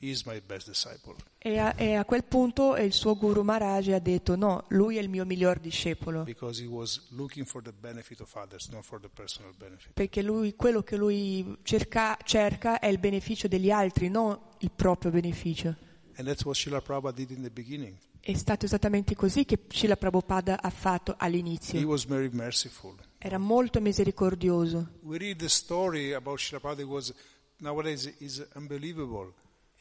E 0.03 1.59
a, 1.59 1.75
e 1.77 1.95
a 1.95 2.05
quel 2.07 2.25
punto 2.25 2.75
il 2.77 2.93
suo 2.95 3.17
Guru 3.17 3.43
Maharaj 3.43 3.89
ha 3.89 3.99
detto, 3.99 4.35
no, 4.35 4.65
lui 4.69 4.97
è 4.97 5.01
il 5.01 5.11
mio 5.11 5.27
miglior 5.27 5.59
discepolo. 5.59 6.23
Because 6.23 6.63
he 6.63 6.67
was 6.67 7.07
looking 7.11 7.45
for 7.45 7.63
the 7.63 7.73
benefit 7.73 8.21
of 8.21 8.35
others, 8.35 8.69
not 8.69 8.83
for 8.83 8.99
the 8.99 9.11
personal 9.11 9.53
benefit. 9.59 9.93
Perché 9.93 10.23
lui, 10.23 10.55
quello 10.57 10.83
che 10.83 10.97
lui 10.97 11.59
cerca, 11.63 12.17
cerca 12.25 12.79
è 12.79 12.87
il 12.87 12.99
beneficio 12.99 13.47
degli 13.47 13.71
altri, 13.71 14.09
non 14.09 14.39
il 14.61 14.71
proprio 14.71 15.11
beneficio. 15.11 15.77
And 16.17 16.27
that's 16.27 16.45
what 16.45 16.57
Srila 16.57 16.81
Prabhupada 16.81 17.15
did 17.15 17.31
in 17.31 17.43
the 17.43 17.51
beginning. 17.51 17.95
È 18.21 18.35
stato 18.35 18.65
esattamente 18.65 19.15
così 19.15 19.45
che 19.45 19.59
Srila 19.69 19.97
Prabhupada 19.97 20.63
ha 20.63 20.71
fatto 20.71 21.13
He 21.13 21.17
all'inizio. 21.19 21.87
was 21.87 22.07
very 22.07 22.31
merciful. 22.33 22.95
Era 23.19 23.37
molto 23.37 23.81
misericordioso. 23.81 24.93
We 25.03 25.19
read 25.19 25.37
the 25.39 25.49
story 25.49 26.15
about 26.15 26.39
Srila 26.39 26.61
Prabhupada 26.61 26.87
was 26.87 27.13
nowadays 27.59 28.11
is 28.19 28.47
unbelievable. 28.55 29.33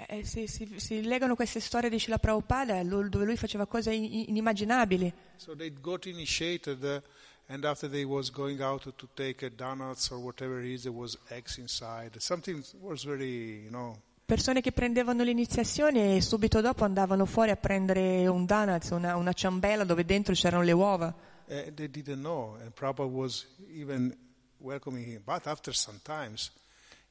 Eh, 0.08 0.24
si, 0.24 0.48
si- 0.48 0.80
si 0.80 1.02
legano 1.04 1.36
queste 1.36 1.60
storie 1.60 1.90
di 1.90 2.00
Srila 2.00 2.20
Prabhupada 2.20 2.82
lo- 2.84 3.08
dove 3.10 3.26
lui 3.26 3.36
faceva 3.36 3.66
cose 3.66 3.92
in- 3.94 4.30
inimmaginabili. 4.30 5.12
So 5.36 5.56
they 5.58 5.74
got 5.82 6.06
initiated, 6.06 6.82
uh, 6.84 7.02
and 7.48 7.66
after 7.66 7.90
they 7.90 8.04
was 8.04 8.32
going 8.32 8.62
out 8.62 8.94
to 8.96 9.08
take 9.14 9.54
donuts 9.56 10.10
or 10.12 10.20
whatever 10.20 10.60
it 10.64 10.72
is, 10.72 10.84
there 10.84 10.96
was 10.96 11.18
eggs 11.28 11.58
inside. 11.58 12.18
Something 12.20 12.64
was 12.80 13.04
very, 13.04 13.62
you 13.64 13.70
know, 13.70 14.00
Persone 14.26 14.62
che 14.62 14.72
prendevano 14.72 15.24
l'iniziazione 15.24 16.16
e 16.18 16.22
subito 16.22 16.62
dopo 16.62 16.84
andavano 16.86 17.26
fuori 17.26 17.50
a 17.50 17.56
prendere 17.58 18.28
un 18.28 18.46
donuts, 18.46 18.92
una, 18.92 19.16
una 19.18 19.34
ciambella 19.34 19.84
dove 19.84 20.06
dentro 20.06 20.34
c'erano 20.36 20.62
le 20.64 20.72
uova. 20.72 21.08
uh, 21.48 21.74
they 21.74 21.90
didn't 21.90 22.20
know. 22.20 22.56
And 22.62 22.72
Prabhupada 22.72 23.10
was 23.10 23.48
even 23.74 24.16
welcoming 24.60 25.04
him. 25.06 25.22
But 25.26 25.48
after 25.48 25.74
some 25.76 26.00
times, 26.04 26.52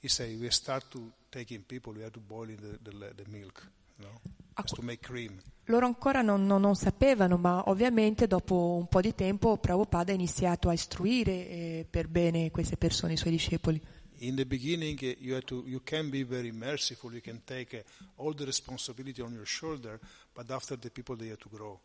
he 0.01 0.09
said, 0.09 0.39
we 0.41 0.51
start 0.51 0.85
to 0.91 1.11
taking 1.31 1.63
people, 1.63 1.93
we 1.93 2.03
have 2.03 2.13
to 2.13 2.21
boil 2.21 2.47
the, 2.47 2.79
the, 2.83 2.91
the 2.91 3.25
milk, 3.31 3.67
you 3.99 4.05
know, 4.05 4.21
just 4.61 4.75
to 4.75 4.83
make 4.83 5.03
cream. 5.03 5.41
Loro 5.65 5.87
ancora 5.87 6.23
non, 6.23 6.47
non- 6.47 6.63
non 6.63 6.75
sapevano, 6.75 7.37
ma 7.37 7.69
ovviamente 7.69 8.27
dopo 8.27 8.77
un 8.79 8.87
po' 8.89 9.03
di 9.03 9.15
tempo 9.15 9.59
Prabhupada 9.59 10.13
ha 10.13 10.15
iniziato 10.15 10.71
a 10.71 10.73
istruire 10.73 11.33
eh, 11.33 11.87
per 11.89 12.09
bene 12.09 12.51
queste 12.51 12.77
persone, 12.77 13.13
i 13.13 13.17
suoi 13.19 13.33
discepoli. 13.33 13.81
In 14.21 14.35
the 14.35 14.47
beginning, 14.47 14.99
uh, 15.03 15.15
you, 15.21 15.35
have 15.35 15.45
to, 15.45 15.63
you 15.67 15.81
can 15.85 16.09
be 16.11 16.25
very 16.25 16.51
merciful, 16.51 17.13
you 17.13 17.21
can 17.21 17.43
take 17.45 17.77
uh, 17.77 18.23
all 18.23 18.35
the 18.35 18.45
responsibility 18.45 19.21
on 19.21 19.33
your 19.33 19.47
shoulder, 19.47 20.01
but 20.35 20.51
after 20.51 20.77
the 20.77 20.91
people, 20.91 21.17
they 21.17 21.29
have 21.29 21.39
to 21.39 21.49
grow. 21.49 21.79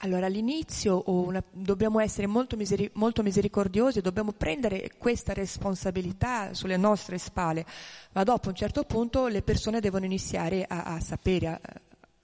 Allora 0.00 0.26
all'inizio 0.26 0.94
o 0.94 1.22
una- 1.22 1.42
dobbiamo 1.50 2.00
essere 2.00 2.26
molto, 2.26 2.54
miseri- 2.56 2.90
molto 2.94 3.22
misericordiosi, 3.22 4.02
dobbiamo 4.02 4.32
prendere 4.32 4.90
questa 4.98 5.32
responsabilità 5.32 6.52
sulle 6.52 6.76
nostre 6.76 7.16
spalle, 7.16 7.64
ma 8.12 8.22
dopo 8.22 8.50
un 8.50 8.54
certo 8.54 8.84
punto 8.84 9.26
le 9.26 9.40
persone 9.40 9.80
devono 9.80 10.04
iniziare 10.04 10.64
a, 10.68 10.82
a 10.82 11.00
sapere, 11.00 11.46
a, 11.46 11.60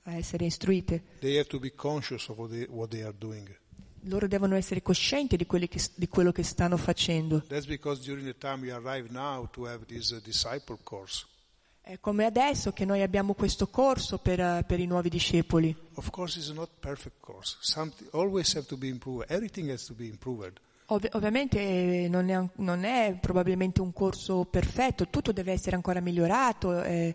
a 0.03 0.15
essere 0.17 0.45
istruite. 0.45 1.03
They 1.21 1.39
have 1.39 1.49
to 1.49 1.59
be 1.59 1.73
conscious 1.75 2.29
of 2.29 2.37
what 2.37 2.91
they, 2.91 3.03
are 3.03 3.15
doing. 3.17 3.49
Loro 4.03 4.27
devono 4.29 4.55
essere 4.55 4.83
coscienti 4.83 5.37
di, 5.37 5.47
che- 5.47 5.91
di 5.95 6.09
quello 6.09 6.31
che 6.31 6.43
stanno 6.43 6.77
facendo. 6.77 7.41
That's 7.47 7.65
because 7.67 8.03
during 8.03 8.27
the 8.27 8.37
time 8.37 8.61
we 8.67 8.71
arrive 8.71 9.09
now 9.11 9.49
to 9.51 9.67
have 9.67 9.87
this 9.87 10.11
uh, 10.11 10.21
disciple 10.23 10.77
course. 10.83 11.25
È 11.85 11.99
come 11.99 12.25
adesso 12.25 12.73
che 12.73 12.85
noi 12.85 13.03
abbiamo 13.03 13.35
questo 13.35 13.67
corso 13.67 14.19
per, 14.19 14.65
per 14.65 14.79
i 14.79 14.87
nuovi 14.87 15.09
discepoli. 15.09 15.77
Of 15.95 16.11
course, 16.11 16.39
it's 16.39 16.51
not 16.51 16.71
perfect 16.79 17.17
course. 17.21 17.57
Something 17.61 18.09
always 18.13 18.55
have 18.55 18.67
to 18.67 18.77
be 18.77 18.87
improved. 18.87 19.29
Everything 19.31 19.69
has 19.71 19.85
to 19.87 19.95
be 19.95 20.07
improved. 20.07 20.61
Ovvi- 20.87 21.09
ovviamente 21.13 21.59
eh, 22.05 22.09
non 22.09 22.29
è, 22.29 22.49
non 22.57 22.85
è 22.85 23.17
probabilmente 23.21 23.81
un 23.81 23.93
corso 23.93 24.45
perfetto, 24.45 25.09
tutto 25.09 25.33
deve 25.33 25.53
essere 25.53 25.75
ancora 25.75 26.01
migliorato. 26.01 26.83
eh, 26.83 27.15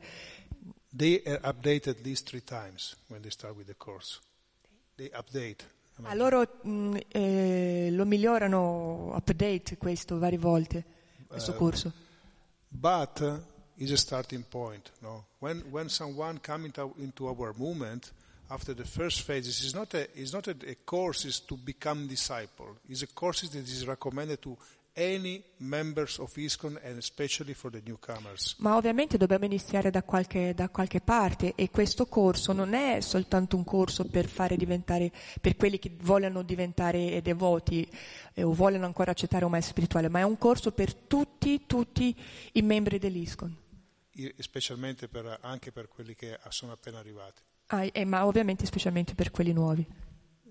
They 0.89 1.22
uh, 1.26 1.34
update 1.47 1.89
at 1.89 1.97
least 2.03 2.28
three 2.28 2.43
times 2.43 2.97
when 3.07 3.22
they 3.22 3.32
start 3.32 3.55
with 3.55 3.68
the 3.68 3.76
course. 3.78 4.20
They 4.95 5.09
update. 5.13 5.63
I 5.97 6.01
mean, 6.01 6.11
A 6.11 6.15
loro 6.15 6.45
mh, 6.63 6.97
eh, 7.09 7.89
lo 7.91 8.03
migliorano, 8.05 9.13
update 9.15 9.78
questo 9.78 10.18
varie 10.20 10.38
volte, 10.39 10.84
questo 11.28 11.53
Eh, 11.53 11.55
corso. 11.55 11.93
But 12.68 13.41
it's 13.78 13.91
a 13.91 13.97
starting 13.97 14.43
point. 14.43 14.91
No? 15.01 15.25
When, 15.39 15.59
when 15.71 15.89
someone 15.89 16.39
comes 16.39 16.65
into, 16.65 16.93
into 16.99 17.28
our 17.28 17.53
movement, 17.53 18.11
after 18.49 18.73
the 18.73 18.86
first 18.86 19.21
phase, 19.21 19.47
is 19.47 19.75
not 19.75 19.93
a, 19.93 20.07
it's 20.19 20.34
not 20.34 20.47
a, 20.47 20.55
a 20.67 20.75
course 20.86 21.25
is 21.25 21.39
to 21.41 21.55
become 21.57 22.07
disciple. 22.07 22.78
It's 22.89 23.03
a 23.03 23.07
course 23.07 23.41
that 23.41 23.55
is 23.55 23.86
recommended 23.86 24.41
to 24.43 24.57
any 24.97 25.43
members 25.57 26.17
of 26.17 26.36
ISKCON 26.36 26.80
and 26.84 26.97
especially 26.97 27.53
for 27.53 27.69
the 27.69 27.82
newcomers. 27.86 28.55
Ma 28.57 28.75
ovviamente 28.75 29.17
dobbiamo 29.17 29.45
iniziare 29.45 29.91
da 29.91 30.01
qualche, 30.01 30.55
da 30.55 30.69
qualche 30.69 31.01
parte 31.01 31.53
e 31.55 31.69
questo 31.69 32.07
corso 32.07 32.51
non 32.51 32.73
è 32.73 32.99
soltanto 33.01 33.55
un 33.55 33.63
corso 33.63 34.05
per 34.05 34.28
fare 34.28 34.57
diventare, 34.57 35.11
per 35.39 35.55
quelli 35.55 35.78
che 35.78 35.91
vogliono 36.01 36.41
diventare 36.41 37.21
devoti 37.21 37.88
eh, 38.34 38.41
o 38.41 38.53
vogliono 38.53 38.88
ancora 38.88 39.11
accettare 39.11 39.45
un 39.45 39.51
maestro 39.51 39.73
spirituale, 39.73 40.09
ma 40.09 40.19
è 40.19 40.23
un 40.23 40.38
corso 40.39 40.71
per 40.71 40.95
tutti, 40.95 41.65
tutti 41.67 42.15
i 42.53 42.61
membri 42.63 42.97
dell'ISCON. 42.97 43.55
Specialmente 44.39 45.07
per, 45.07 45.39
anche 45.41 45.72
per 45.72 45.88
quelli 45.88 46.15
che 46.15 46.39
sono 46.49 46.72
appena 46.72 46.99
arrivati. 46.99 47.41
Ah, 47.68 47.88
e- 47.91 48.05
ma 48.05 48.26
ovviamente 48.26 48.65
specialmente 48.65 49.13
per 49.13 49.32
quelli 49.32 49.53
nuovi. 49.53 49.86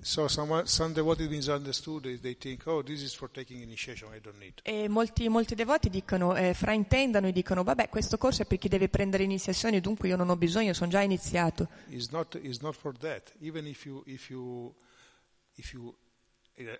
So 0.02 0.28
someone, 0.28 0.66
some 0.66 0.92
devotees 0.92 1.28
misunderstood. 1.28 2.20
They 2.20 2.36
think, 2.36 2.66
oh, 2.66 2.82
this 2.82 3.00
is 3.02 3.14
for 3.14 3.30
taking 3.30 3.62
initiation. 3.62 4.12
I 4.14 4.20
don't 4.20 4.38
need. 4.38 4.60
E 4.62 4.88
molti, 4.88 5.28
molti 5.28 5.54
devoti 5.54 5.88
dicono, 5.88 6.36
eh, 6.36 6.52
fraintendano 6.52 7.28
e 7.28 7.32
dicono, 7.32 7.64
vabbè, 7.64 7.88
questo 7.88 8.18
corso 8.18 8.42
è 8.42 8.44
per 8.44 8.58
chi 8.58 8.68
deve 8.68 8.88
prendere 8.88 9.24
iniziazioni, 9.24 9.80
dunque 9.80 10.08
io 10.08 10.16
non 10.16 10.28
ho 10.28 10.36
bisogno, 10.36 10.74
sono 10.74 10.90
già 10.90 11.00
iniziato. 11.00 11.68
It's 11.88 12.08
not, 12.10 12.34
it's 12.42 12.58
not 12.58 12.76
for 12.76 12.96
that. 12.98 13.32
Even 13.40 13.66
if 13.66 13.86
you, 13.86 14.02
if 14.06 14.28
you, 14.28 14.74
if 15.54 15.72
you 15.72 15.96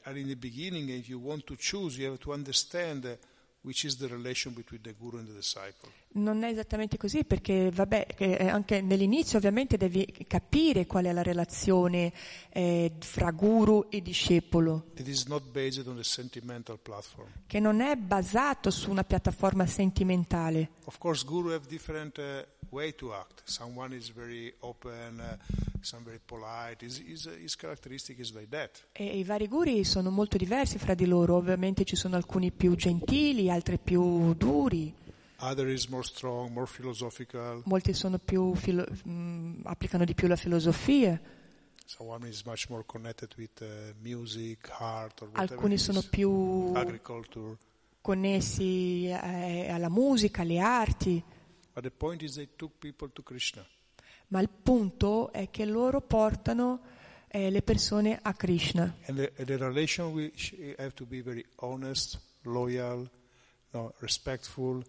are 0.04 0.18
in 0.18 0.28
the 0.28 0.36
beginning 0.36 0.90
and 0.90 1.06
you 1.06 1.18
want 1.18 1.44
to 1.44 1.56
choose, 1.56 1.98
you 1.98 2.06
have 2.06 2.18
to 2.18 2.32
understand 2.32 3.04
uh, 3.06 3.16
which 3.62 3.84
is 3.84 3.96
the 3.96 4.08
relation 4.08 4.52
between 4.52 4.82
the 4.82 4.92
guru 4.92 5.18
and 5.18 5.26
the 5.26 5.34
disciple. 5.34 5.88
Non 6.16 6.44
è 6.44 6.48
esattamente 6.50 6.96
così 6.96 7.24
perché, 7.24 7.70
vabbè, 7.70 8.06
eh, 8.16 8.48
anche 8.48 8.80
nell'inizio 8.80 9.36
ovviamente 9.36 9.76
devi 9.76 10.06
capire 10.26 10.86
qual 10.86 11.04
è 11.04 11.12
la 11.12 11.22
relazione 11.22 12.10
eh, 12.50 12.92
fra 13.00 13.30
guru 13.32 13.86
e 13.90 14.00
discepolo, 14.00 14.86
It 14.96 15.06
is 15.08 15.26
not 15.26 15.42
based 15.50 15.86
on 15.86 15.98
a 15.98 16.02
sentimental 16.02 16.78
platform. 16.78 17.28
che 17.46 17.60
non 17.60 17.80
è 17.82 17.96
basato 17.96 18.70
su 18.70 18.90
una 18.90 19.04
piattaforma 19.04 19.66
sentimentale. 19.66 20.70
Of 20.84 20.96
course, 20.98 21.22
guru 21.26 21.50
have 21.52 21.66
different 21.68 22.16
uh, 22.16 22.42
way 22.70 22.94
to 22.94 23.12
act. 23.12 23.42
Someone 23.44 23.94
is 23.94 24.10
very 24.10 24.54
open, 24.60 25.18
uh, 25.20 25.36
some 25.82 26.02
very 26.02 26.20
polite. 26.24 26.82
His, 26.82 27.02
his, 27.06 27.28
his 27.42 27.54
characteristic 27.56 28.18
is 28.18 28.32
like 28.32 28.48
that. 28.48 28.86
E 28.92 29.18
i 29.18 29.22
vari 29.24 29.48
guri 29.48 29.84
sono 29.84 30.08
molto 30.10 30.38
diversi 30.38 30.78
fra 30.78 30.94
di 30.94 31.04
loro, 31.04 31.36
ovviamente 31.36 31.84
ci 31.84 31.94
sono 31.94 32.16
alcuni 32.16 32.52
più 32.52 32.74
gentili, 32.74 33.50
altri 33.50 33.78
più 33.78 34.32
duri, 34.34 34.94
strong, 36.02 36.50
molti 37.64 37.92
sono 37.92 38.18
più 38.18 38.54
filo- 38.54 38.86
mh, 39.04 39.60
applicano 39.64 40.04
di 40.04 40.14
più 40.14 40.28
la 40.28 40.36
filosofia, 40.36 41.20
connected 42.86 43.32
with 43.36 43.60
uh, 43.60 43.94
music, 44.00 44.68
art, 44.78 45.20
or 45.22 45.28
whatever. 45.28 45.52
alcuni 45.52 45.78
sono 45.78 46.02
più 46.08 46.72
connessi 48.00 49.06
eh, 49.06 49.68
alla 49.70 49.88
musica, 49.90 50.42
alle 50.42 50.58
arti, 50.58 51.22
But 51.72 51.82
the 51.84 51.90
point 51.90 52.22
is, 52.22 52.34
they 52.36 52.48
took 52.56 52.72
people 52.78 53.10
to 53.12 53.22
Krishna. 53.22 53.64
ma 54.28 54.40
il 54.40 54.48
punto 54.48 55.30
è 55.30 55.50
che 55.50 55.66
loro 55.66 56.00
portano 56.00 56.80
eh, 57.28 57.50
le 57.50 57.60
persone 57.62 58.18
a 58.22 58.32
Krishna. 58.32 58.96
And 59.06 59.18
the, 59.18 59.44
the 59.44 59.56
relation 59.58 60.12
we 60.12 60.32
sh- 60.34 60.54
have 60.78 60.94
to 60.94 61.04
be 61.04 61.20
very 61.20 61.44
honest, 61.56 62.18
loyal, 62.42 63.08
no, 63.72 63.92
respectful, 63.98 64.82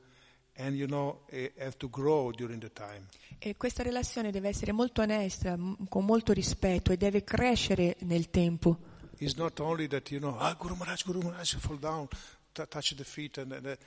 and 0.58 0.76
you 0.76 0.88
know, 0.88 1.22
eh, 1.30 1.52
have 1.58 1.78
to 1.78 1.90
grow 1.90 2.32
during 2.32 2.60
the 2.60 2.72
time. 2.72 3.08
E 3.40 3.56
questa 3.56 3.84
relazione 3.84 4.32
deve 4.32 4.50
essere 4.50 4.72
molto 4.72 5.02
onesta, 5.02 5.58
con 5.90 6.06
molto 6.06 6.34
rispetto 6.34 6.92
e 6.92 6.98
deve 6.98 7.24
crescere 7.24 7.96
nel 8.02 8.30
tempo. 8.30 8.78
It's 9.20 9.36
not 9.36 9.60
only 9.60 9.88
that 9.88 10.12
you 10.12 10.20
know, 10.20 10.36
ah, 10.38 10.54
Guru 10.54 10.76
Maharaj, 10.76 11.04
Guru 11.04 11.22
Maharaj, 11.22 11.56
down, 11.80 12.08
t- 12.52 12.68
touch 12.68 12.96
the 12.96 13.04
feet, 13.04 13.38
and 13.38 13.78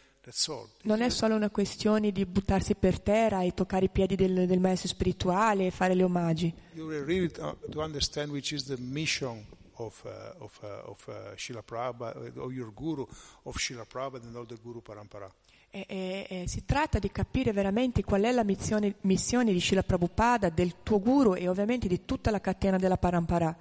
all. 0.48 0.68
Non 0.82 1.00
è 1.00 1.08
solo 1.08 1.34
una 1.34 1.50
questione 1.50 2.12
di 2.12 2.26
buttarsi 2.26 2.74
per 2.74 3.00
terra 3.00 3.42
e 3.42 3.54
toccare 3.54 3.86
i 3.86 3.88
piedi 3.88 4.16
del, 4.16 4.46
del 4.46 4.60
maestro 4.60 4.88
spirituale 4.88 5.66
e 5.66 5.70
fare 5.70 5.94
le 5.94 6.02
omaggi. 6.02 6.52
You 6.72 6.88
really 6.90 7.30
to 7.30 7.56
to 7.70 7.80
understand 7.80 8.30
which 8.30 8.52
is 8.52 8.64
the 8.64 8.76
mission 8.78 9.44
of 9.76 10.02
uh, 10.04 10.44
of 10.44 10.58
uh, 10.62 10.90
of 10.90 11.08
uh, 11.08 11.34
Srila 11.36 11.62
Prabhupada, 11.64 12.36
uh, 12.36 12.42
of 12.42 12.52
your 12.52 12.72
Guru, 12.72 13.06
of 13.44 13.56
Srila 13.56 13.86
Prabhupada 13.86 14.26
and 14.26 14.36
all 14.36 14.44
the 14.44 14.56
Guru 14.56 14.80
Parampara. 14.82 15.30
E- 15.72 15.86
e- 15.88 16.26
e 16.28 16.48
si 16.48 16.64
tratta 16.64 16.98
di 16.98 17.12
capire 17.12 17.52
veramente 17.52 18.02
qual 18.02 18.22
è 18.22 18.32
la 18.32 18.42
missione, 18.42 18.96
missione 19.02 19.52
di 19.52 19.60
Srila 19.60 19.84
Prabhupada, 19.84 20.48
del 20.50 20.82
tuo 20.82 20.98
guru 20.98 21.34
e 21.36 21.46
ovviamente 21.46 21.86
di 21.86 22.04
tutta 22.04 22.32
la 22.32 22.40
catena 22.40 22.76
della 22.76 22.96
Parampara. 22.96 23.56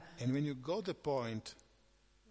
Point, 1.01 1.55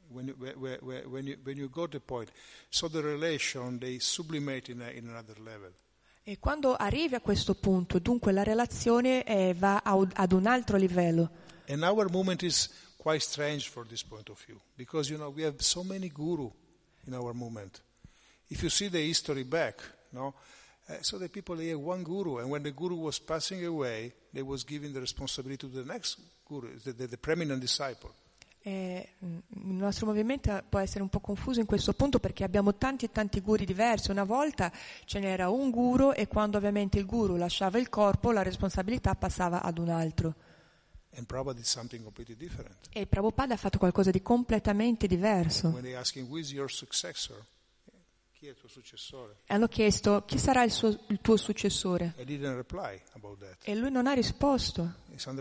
when 0.08 0.26
you, 0.26 0.34
where- 0.36 0.78
where- 0.82 1.06
when 1.06 1.26
you, 1.28 1.36
when 1.44 1.56
you 1.58 1.70
point, 2.04 2.32
so 2.68 2.88
relation 2.92 3.78
in, 3.80 4.80
a, 4.80 4.90
in. 4.90 5.08
E 6.24 6.38
quando 6.40 6.74
arrivi 6.74 7.14
a 7.14 7.20
questo 7.20 7.54
punto, 7.54 8.00
dunque 8.00 8.32
la 8.32 8.42
relazione 8.42 9.22
eh, 9.24 9.54
va 9.54 9.80
ad 9.84 10.32
un 10.32 10.46
altro 10.46 10.76
livello. 10.76 11.30
And 11.68 11.84
our 11.84 12.10
movement 12.10 12.42
is 12.42 12.68
quite 12.96 13.20
strange 13.20 13.68
for 13.68 13.86
this 13.86 14.02
point 14.02 14.28
of 14.28 14.44
view 14.44 14.58
because 14.74 15.08
you 15.08 15.18
know 15.18 15.30
we 15.32 15.44
have 15.44 15.62
so 15.62 15.84
many 15.84 16.08
guru 16.10 16.50
in 17.06 17.14
our 17.14 17.32
movement. 17.32 17.80
If 18.50 18.62
you 18.62 18.70
see 18.70 18.88
the 18.88 19.00
history 19.00 19.44
back, 19.44 19.80
no, 20.12 20.34
uh, 20.88 20.94
so 21.02 21.18
the 21.18 21.28
people 21.28 21.56
they 21.56 21.68
had 21.68 21.78
one 21.78 22.02
guru, 22.02 22.38
and 22.38 22.50
when 22.50 22.62
the 22.62 22.72
guru 22.72 22.96
was 22.96 23.20
passing 23.20 23.64
away, 23.64 24.12
they 24.32 24.42
was 24.42 24.64
giving 24.64 24.92
the 24.92 25.00
responsibility 25.00 25.66
to 25.66 25.68
the 25.68 25.84
next 25.84 26.18
guru, 26.46 26.68
the, 26.82 26.92
the, 26.92 27.06
the 27.06 27.18
preeminent 27.18 27.60
disciple. 27.60 28.10
Eh, 28.60 29.14
il 29.20 29.74
nostro 29.74 30.04
movimento 30.06 30.62
può 30.68 30.80
essere 30.80 31.02
un 31.02 31.08
po' 31.08 31.20
confuso 31.20 31.60
in 31.60 31.66
questo 31.66 31.92
punto 31.94 32.18
perché 32.18 32.44
abbiamo 32.44 32.74
tanti 32.74 33.04
e 33.04 33.12
tanti 33.12 33.40
guru 33.40 33.64
diversi. 33.64 34.10
Una 34.10 34.24
volta 34.24 34.70
ce 35.04 35.20
n'era 35.20 35.48
un 35.48 35.70
guru 35.70 36.12
e 36.12 36.26
quando 36.26 36.58
ovviamente 36.58 36.98
il 36.98 37.06
guru 37.06 37.36
lasciava 37.36 37.78
il 37.78 37.88
corpo 37.88 38.32
la 38.32 38.42
responsabilità 38.42 39.14
passava 39.14 39.62
ad 39.62 39.78
un 39.78 39.88
altro. 39.90 40.34
And 41.14 41.26
Prabhupada 41.26 41.56
did 41.56 41.64
something 41.64 42.02
completely 42.02 42.36
different. 42.36 42.88
E 42.92 43.06
Prabhupada 43.06 43.54
ha 43.54 43.56
fatto 43.56 43.78
qualcosa 43.78 44.10
di 44.10 44.20
completamente 44.20 45.06
diverso. 45.06 45.68
When 45.68 45.82
they 45.82 45.94
asked 45.94 46.20
him, 46.20 46.28
who 46.28 46.38
is 46.38 46.52
your 46.52 46.70
successor? 46.70 47.42
Chi 48.38 48.46
è 48.46 48.50
il 48.50 48.56
tuo 48.56 48.68
successore? 48.68 49.38
Hanno 49.46 49.66
chiesto 49.66 50.22
chi 50.24 50.38
sarà 50.38 50.62
il, 50.62 50.70
suo- 50.70 50.96
il 51.08 51.18
tuo 51.20 51.36
successore 51.36 52.14
e 52.16 53.74
lui 53.74 53.90
non 53.90 54.06
ha 54.06 54.12
risposto. 54.12 54.94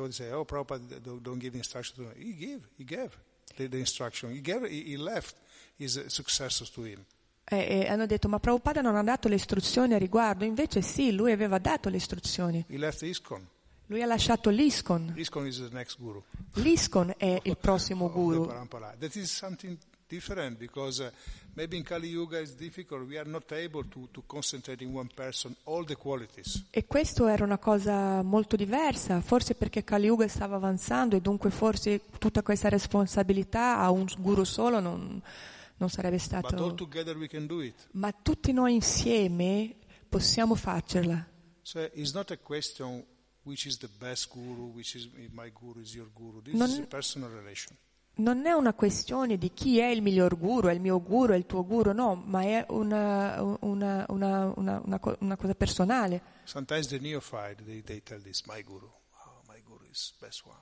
Say, 0.09 0.31
"Oh, 0.31 0.43
Prabhupada 0.43 0.97
don't, 0.97 1.21
don't 1.21 1.37
give 1.39 1.55
instructions 1.55 1.93
to 1.93 2.01
him." 2.01 2.27
He 2.27 2.33
gave, 2.35 2.61
he 2.75 2.83
gave 2.83 3.11
the, 3.55 3.69
the 3.69 3.77
instruction. 3.77 4.31
He 4.31 4.41
gave, 4.41 4.67
he, 4.67 4.93
he 4.93 4.97
left 4.97 5.35
his 5.75 6.07
successors 6.07 6.71
to 6.71 6.85
him. 6.85 7.05
E, 7.43 7.67
e 7.69 7.87
hanno 7.87 8.07
detto 8.07 8.27
ma 8.29 8.39
Prabhupada 8.39 8.81
non 8.81 8.95
ha 8.95 9.03
dato 9.03 9.27
le 9.27 9.35
istruzioni 9.35 9.93
a 9.93 9.99
riguardo, 9.99 10.43
invece 10.43 10.81
sì, 10.81 11.11
lui 11.11 11.31
aveva 11.31 11.59
dato 11.59 11.89
le 11.89 11.97
istruzioni. 11.97 12.65
He 12.67 12.79
left 12.79 13.03
ISKCON. 13.03 13.47
Lui 13.85 14.01
ha 14.01 14.07
lasciato 14.07 14.49
next 15.71 15.99
guru. 15.99 16.23
L'ISKCON 16.55 17.13
è 17.15 17.39
il 17.43 17.57
prossimo 17.57 18.07
the 18.07 18.13
guru. 18.13 18.47
Different 20.07 20.57
because 20.57 21.01
uh, 21.03 21.11
maybe 21.55 21.75
in 21.75 21.83
Kali 21.83 22.07
Yuga 22.07 22.39
it's 22.39 22.55
difficult. 22.55 23.05
We 23.07 23.17
are 23.17 23.27
not 23.29 23.51
able 23.51 23.83
to, 23.89 24.07
to 24.13 24.23
concentrate 24.25 24.81
in 24.81 24.93
one 24.93 25.09
person 25.13 25.53
all 25.65 25.83
the 25.83 25.95
qualities. 25.97 26.63
E 26.69 26.85
questo 26.85 27.27
era 27.27 27.43
una 27.43 27.57
cosa 27.57 28.21
molto 28.21 28.55
diversa, 28.55 29.19
forse 29.19 29.53
perché 29.55 29.83
Kali 29.83 30.05
Yuga 30.05 30.27
stava 30.29 30.55
avanzando 30.55 31.17
e 31.17 31.19
dunque 31.19 31.49
forse 31.49 32.03
tutta 32.19 32.41
questa 32.41 32.69
responsabilità 32.69 33.79
a 33.79 33.89
un 33.91 34.05
guru 34.17 34.45
solo 34.45 34.79
non, 34.79 35.21
non 35.75 35.89
sarebbe 35.89 36.15
But 36.15 36.31
all 36.31 36.47
stato... 36.47 36.73
together 36.75 37.17
we 37.17 37.27
can 37.27 37.45
do 37.45 37.61
it. 37.61 37.75
Ma 37.91 38.13
tutti 38.13 38.53
noi 38.53 38.75
insieme 38.75 39.75
possiamo 40.07 40.55
farcela. 40.55 41.27
So 41.63 41.81
it's 41.93 42.13
not 42.13 42.31
a 42.31 42.37
question 42.37 43.03
which 43.43 43.65
is 43.65 43.77
the 43.77 43.89
best 43.99 44.29
guru, 44.29 44.71
which 44.73 44.95
is 44.95 45.09
my 45.33 45.51
guru, 45.51 45.81
is 45.81 45.93
your 45.93 46.09
guru. 46.13 46.41
This 46.41 46.53
Non- 46.53 46.69
is 46.69 46.77
a 46.79 46.87
personal 46.87 47.29
relation. 47.29 47.75
Non 48.17 48.45
è 48.47 48.51
una 48.51 48.73
questione 48.73 49.37
di 49.37 49.51
chi 49.53 49.77
è 49.79 49.87
il 49.87 50.01
miglior 50.01 50.37
guru, 50.37 50.69
è 50.69 50.73
il 50.73 50.79
mio 50.81 51.01
guru, 51.01 51.33
è 51.33 51.35
il 51.35 51.45
tuo 51.45 51.63
guru, 51.65 51.91
no, 51.93 52.15
ma 52.15 52.41
è 52.41 52.65
una, 52.69 53.41
una- 53.61 54.05
una- 54.09 54.51
una- 54.55 54.81
una 54.83 54.99
co- 54.99 55.15
una 55.19 55.35
cosa 55.37 55.53
personale. 55.53 56.21
Sometimes 56.43 56.87
the 56.87 56.97
neophyte, 56.99 57.63
they, 57.63 57.83
they 57.83 58.01
tell 58.01 58.19
this, 58.21 58.43
my 58.47 58.63
guru. 58.63 58.85
Oh, 58.87 59.41
my 59.47 59.61
guru 59.63 59.85
is 59.91 60.13
best 60.19 60.41
one. 60.45 60.57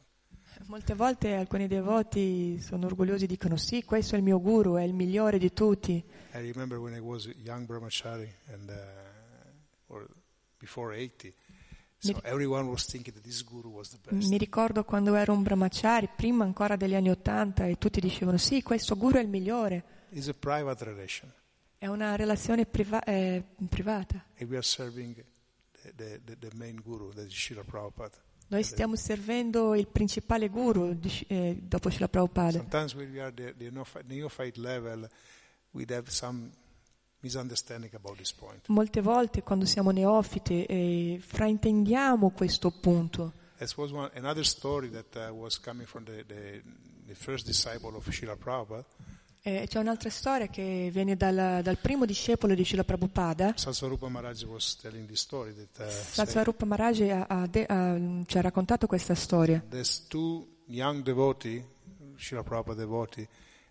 Molte 0.67 0.93
volte 0.95 1.33
alcuni 1.35 1.67
devoti 1.67 2.59
sono 2.59 2.85
orgogliosi 2.87 3.23
e 3.25 3.27
dicono 3.27 3.55
sì, 3.57 3.83
questo 3.83 4.15
è 4.15 4.17
il 4.17 4.23
mio 4.23 4.39
guru, 4.41 4.75
è 4.75 4.83
il 4.83 4.93
migliore 4.93 5.37
di 5.37 5.51
tutti. 5.53 6.03
I 6.33 6.51
remember 6.51 6.77
when 6.79 6.93
I 6.93 6.99
was 6.99 7.25
young 7.43 7.65
brahmachari 7.65 8.33
and 8.51 8.69
uh, 8.69 9.93
or 9.93 10.07
before 10.57 10.93
80. 10.95 11.33
Mi- 14.09 14.37
ricordo 14.37 14.83
quando 14.83 15.15
ero 15.15 15.33
un 15.33 15.43
brahmachari, 15.43 16.09
prima 16.15 16.43
ancora 16.43 16.75
degli 16.75 16.95
anni 16.95 17.09
Ottanta, 17.09 17.65
e 17.65 17.77
tutti 17.77 17.99
dicevano 17.99 18.37
sì, 18.37 18.61
questo 18.61 18.95
guru 18.95 19.17
è 19.17 19.21
il 19.21 19.27
migliore. 19.27 19.83
It's 20.09 20.27
a 20.27 20.33
private 20.33 20.83
relation. 20.83 21.31
È 21.77 21.87
una 21.87 22.15
relazione 22.15 22.65
priva- 22.65 23.03
eh, 23.03 23.43
privata. 23.69 24.25
And 24.39 24.49
we 24.49 24.55
are 24.55 24.63
serving 24.63 25.23
the, 25.95 26.21
the, 26.23 26.37
the, 26.39 26.73
guru. 26.83 27.11
Noi 28.47 28.63
stiamo 28.63 28.95
servendo 28.95 29.73
il 29.75 29.87
principale 29.87 30.49
guru 30.49 30.93
di- 30.93 31.25
eh, 31.27 31.57
dopo 31.59 31.89
Srila 31.89 32.07
Prabhupada. 32.07 32.59
Sometimes 32.59 32.93
when 32.93 33.11
we 33.11 33.19
are 33.19 33.33
the, 33.33 33.55
the 33.57 33.69
neophyte, 33.71 34.05
neophyte 34.07 34.59
level, 34.59 35.09
we'd 35.71 35.91
have 35.91 36.09
some 36.11 36.51
misunderstanding 37.25 37.91
about 37.95 38.17
this 38.17 38.31
point. 38.31 38.67
Molte 38.67 39.01
volte 39.01 39.41
quando 39.41 39.65
siamo 39.65 39.89
neofite 39.89 40.67
eh, 40.67 41.19
fraintendiamo 41.19 42.29
questo 42.29 42.69
punto. 42.69 43.33
This 43.57 43.75
was 43.77 43.91
one, 43.91 44.11
another 44.15 44.45
story 44.45 44.91
that 44.91 45.15
uh, 45.15 45.33
was 45.33 45.59
coming 45.59 45.87
from 45.87 46.03
the, 46.03 46.23
the, 46.27 46.61
the 47.07 47.15
first 47.15 47.45
disciple 47.47 47.95
of 47.95 48.07
Srila 48.09 48.35
Prabhupada. 48.35 48.85
Eh, 49.41 49.65
c'è 49.67 49.79
un'altra 49.79 50.09
storia 50.09 50.47
che 50.47 50.89
viene 50.91 51.15
dal, 51.15 51.61
dal 51.63 51.77
primo 51.77 52.05
discepolo 52.05 52.53
di 52.53 52.63
Srila 52.63 52.83
Prabhupada. 52.83 53.53
Satsvarupa 53.55 54.07
Maharaj 54.07 54.43
was 54.43 54.75
telling 54.75 55.07
this 55.07 55.21
story 55.21 55.53
that 55.53 55.79
uh, 55.79 55.89
say 55.89 56.25
Satsvarupa 56.25 56.65
Maharaj 56.65 56.99
ha- 57.09 57.25
ha 57.29 57.47
de- 57.47 57.65
ha- 57.67 58.23
ci 58.25 58.37
ha 58.37 58.41
raccontato 58.41 58.85
questa 58.87 59.15
storia. 59.15 59.63
there's 59.69 60.05
two 60.07 60.45
young 60.67 61.01
devotees 61.03 61.63
Srila 62.17 62.43
Prabhupada 62.43 62.79
devotee, 62.81 63.27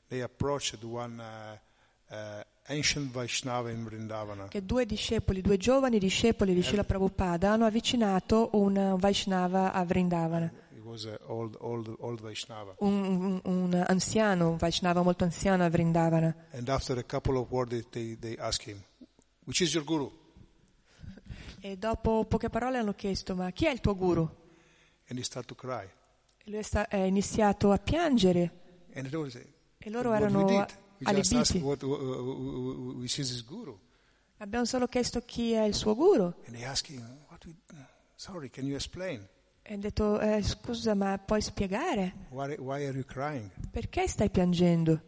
they 0.09 0.23
approached 0.23 0.83
one 0.85 1.21
uh, 1.21 2.15
uh, 2.15 2.43
che 4.49 4.65
due 4.65 4.87
discepoli, 4.87 5.41
due 5.43 5.57
giovani 5.59 5.99
discepoli 5.99 6.55
di 6.55 6.63
Srila 6.63 6.85
Prabhupada 6.85 7.51
hanno 7.53 7.67
avvicinato 7.67 8.51
un 8.53 8.97
Vaishnava 8.99 9.73
a 9.73 9.85
Vrindavana, 9.85 10.51
old, 11.27 11.57
old, 11.61 11.95
old 11.99 12.21
Vaishnava. 12.21 12.75
un, 12.79 12.93
un- 13.05 13.41
un 13.45 13.85
anziano, 13.87 14.51
un 14.51 14.57
Vaishnava 14.57 15.03
molto 15.03 15.25
anziano 15.25 15.63
a 15.65 15.69
Vrindavana. 15.69 16.35
They, 17.91 18.19
they, 18.19 18.37
him? 18.67 18.81
E 21.61 21.77
dopo 21.77 22.25
poche 22.25 22.49
parole 22.49 22.79
hanno 22.79 22.95
chiesto, 22.95 23.35
ma 23.35 23.51
chi 23.51 23.67
è 23.67 23.71
il 23.71 23.81
tuo 23.81 23.95
guru? 23.95 24.29
E 26.45 26.51
lui 26.51 26.59
è, 26.59 26.63
sta- 26.63 26.89
è 26.89 26.97
iniziato 26.97 27.73
a 27.73 27.79
piangere 27.79 28.61
say, 29.31 29.45
e 29.79 29.91
loro 29.91 30.13
erano 30.15 30.45
allibiti. 31.03 31.59
what, 31.59 31.83
uh, 31.83 33.01
his 33.03 33.45
guru. 33.45 33.79
Abbiamo 34.39 34.65
solo 34.65 34.87
chiesto 34.87 35.21
chi 35.21 35.53
è 35.53 35.63
il 35.65 35.75
suo 35.75 35.95
guru. 35.95 36.33
Him, 36.47 36.55
we, 36.55 37.87
sorry? 38.15 38.51
E 39.63 39.75
ha 39.75 39.77
detto, 39.77 40.21
"Eh, 40.21 40.43
scusa, 40.43 40.95
ma 40.95 41.17
puoi 41.19 41.41
spiegare? 41.41 42.27
Why, 42.31 42.57
why? 42.59 43.05
Perché 43.71 44.07
stai 44.09 44.31
piangendo? 44.31 45.01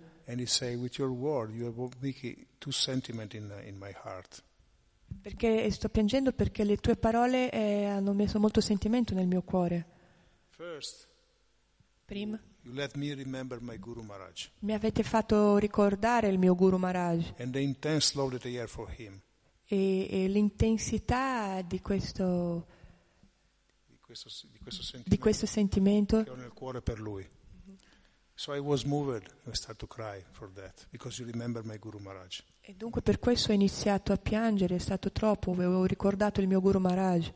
Say, 0.45 0.74
word, 0.74 1.55
in, 1.55 3.51
uh, 3.51 3.66
in. 3.66 3.78
Perché 5.22 5.70
sto 5.70 5.89
piangendo 5.89 6.32
perché 6.32 6.64
le 6.64 6.78
tue 6.78 6.97
parole 6.97 7.51
eh, 7.51 7.84
hanno 7.84 8.12
messo 8.12 8.41
molto 8.41 8.61
sentimento 8.61 9.14
nel 9.14 9.26
mio 9.26 9.43
cuore. 9.43 9.87
First, 10.49 11.09
Prima 12.05 12.41
you 12.66 12.74
let 12.74 12.94
me 12.96 13.12
remember 13.14 13.60
my 13.60 13.78
Guru 13.78 14.02
Maharaj. 14.02 14.48
Mi 14.60 14.72
avete 14.74 15.02
fatto 15.02 15.56
ricordare 15.58 16.28
il 16.28 16.38
mio 16.38 16.54
Guru 16.54 16.76
Maharaj. 16.78 17.32
And 17.38 17.52
the 17.52 17.60
intense 17.60 18.16
love 18.16 18.36
that 18.36 18.44
I 18.44 18.56
have 18.58 18.68
for 18.68 18.88
him. 18.90 19.20
e, 19.68 20.06
e 20.10 20.28
l'intensità 20.28 21.62
di 21.62 21.80
questo, 21.80 22.66
Di 23.86 23.98
questo, 24.00 24.28
di 24.50 24.58
questo 24.58 24.82
sentimento. 24.82 25.08
di 25.10 25.18
questo 25.18 25.46
sentimento. 25.46 26.22
Che 26.24 26.30
ho 26.30 26.34
nel 26.36 26.52
cuore 26.52 26.82
per 26.82 27.00
lui. 27.00 27.26
So 28.38 28.52
I 28.54 28.58
was 28.58 28.84
moved. 28.84 29.22
And 29.44 29.54
I 29.54 29.56
started 29.56 29.78
to 29.78 29.86
cry 29.86 30.22
for 30.32 30.52
that. 30.54 30.86
Because 30.90 31.18
you 31.22 31.30
remember 31.30 31.64
my 31.64 31.78
Guru 31.78 31.98
Maharaj. 31.98 32.40
e 32.60 32.74
dunque 32.74 33.00
per 33.00 33.18
questo 33.20 33.52
ho 33.52 33.54
iniziato 33.54 34.12
a 34.12 34.16
piangere, 34.16 34.74
è 34.74 34.78
stato 34.78 35.10
troppo, 35.12 35.52
avevo 35.52 35.84
ricordato 35.84 36.40
il 36.40 36.48
mio 36.48 36.60
Guru 36.60 36.80
Maharaj. 36.80 37.30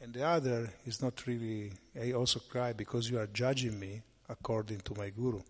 And 0.00 0.12
the 0.12 0.24
other 0.24 0.76
is 0.82 0.98
not 1.00 1.20
really, 1.24 1.72
I 1.94 2.12
also 2.12 2.42
cry 2.48 2.74
because 2.74 3.08
you 3.08 3.18
are 3.18 3.28
judging 3.32 3.78
me 3.78 4.02
according 4.26 4.82
to 4.82 4.94
my 4.96 5.10
Guru. 5.12 5.42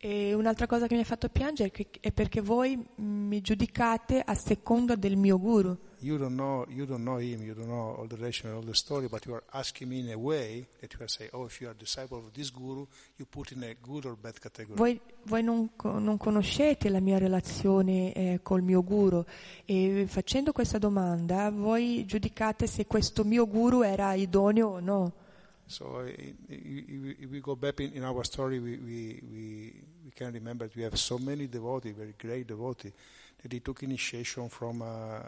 E 0.00 0.32
un'altra 0.32 0.68
cosa 0.68 0.86
che 0.86 0.94
mi 0.94 1.00
ha 1.00 1.04
fatto 1.04 1.28
piangere 1.28 1.72
è 1.98 2.12
perché 2.12 2.40
voi 2.40 2.80
mi 2.96 3.40
giudicate 3.40 4.20
a 4.24 4.34
seconda 4.34 4.94
del 4.94 5.16
mio 5.16 5.40
Guru. 5.40 5.76
You 5.98 6.16
don't 6.16 6.36
know, 6.36 6.64
you 6.68 6.86
don't 6.86 7.02
know 7.02 7.18
him, 7.18 7.42
you 7.42 7.52
don't 7.52 7.66
know 7.66 7.96
all 7.96 8.06
the 8.06 8.14
relation 8.14 8.48
and 8.48 8.56
all 8.56 8.64
the 8.64 8.76
story, 8.76 9.08
but 9.08 9.26
you 9.26 9.34
are 9.34 9.42
asking 9.50 9.88
me 9.88 9.98
in 9.98 10.12
a 10.12 10.16
way 10.16 10.64
that 10.78 10.92
you 10.92 11.00
are 11.00 11.08
saying, 11.08 11.32
oh, 11.34 11.46
if 11.46 11.60
you 11.60 11.68
are 11.68 11.74
disciple 11.76 12.18
of 12.18 12.30
this 12.30 12.52
Guru, 12.52 12.86
you 13.16 13.26
put 13.26 13.50
in 13.50 13.64
a 13.64 13.74
good 13.82 14.04
or 14.04 14.14
bad 14.14 14.38
category. 14.38 14.76
Voi, 14.76 15.00
voi 15.24 15.42
non, 15.42 15.68
non 15.82 16.16
conoscete 16.16 16.88
la 16.90 17.00
mia 17.00 17.18
relazione 17.18 18.12
eh, 18.12 18.38
col 18.40 18.62
mio 18.62 18.84
guru 18.84 19.24
e 19.64 20.04
facendo 20.06 20.52
questa 20.52 20.78
domanda 20.78 21.50
voi 21.50 22.04
giudicate 22.06 22.68
se 22.68 22.86
questo 22.86 23.24
mio 23.24 23.48
guru 23.48 23.82
era 23.82 24.14
idoneo 24.14 24.68
o 24.68 24.78
no. 24.78 25.12
So 25.68 26.00
uh, 26.00 26.10
if 26.48 27.30
we 27.30 27.40
go 27.40 27.54
back 27.54 27.80
in, 27.80 27.92
in 27.92 28.02
our 28.02 28.24
story, 28.24 28.58
we, 28.58 28.78
we, 28.78 29.22
we, 29.30 29.82
we 30.06 30.10
can 30.14 30.32
remember 30.32 30.66
that 30.66 30.74
we 30.74 30.82
have 30.82 30.98
so 30.98 31.18
many 31.18 31.46
devotees, 31.46 31.94
very 31.94 32.14
great 32.18 32.46
devotees, 32.46 32.92
that 33.42 33.50
they 33.50 33.60
took 33.60 33.82
initiation 33.82 34.48
from 34.48 34.82
uh, 34.82 35.20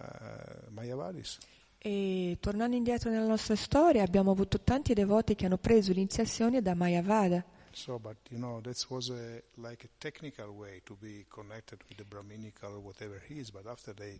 Mayavadis. 0.74 1.38
E 1.82 2.36
tornando 2.40 2.76
indietro 2.76 3.10
nella 3.10 3.26
nostra 3.26 3.54
storia 3.54 4.02
abbiamo 4.02 4.32
avuto 4.32 4.60
tanti 4.60 4.92
devoti 4.92 5.34
che 5.34 5.46
hanno 5.46 5.56
preso 5.56 5.92
l'iniziazione 5.92 6.60
da 6.60 6.74
Mayavada. 6.74 7.42
So, 7.72 7.98
but 7.98 8.16
you 8.30 8.38
know, 8.38 8.60
that 8.60 8.84
was 8.90 9.10
a, 9.10 9.42
like 9.56 9.84
a 9.84 9.88
technical 9.98 10.50
way 10.50 10.80
to 10.84 10.96
be 11.00 11.24
connected 11.28 11.78
with 11.88 11.96
the 11.96 12.04
Brahminical 12.04 12.80
whatever 12.82 13.22
he 13.28 13.38
is, 13.38 13.50
but 13.50 13.66
after 13.66 13.94
they, 13.94 14.18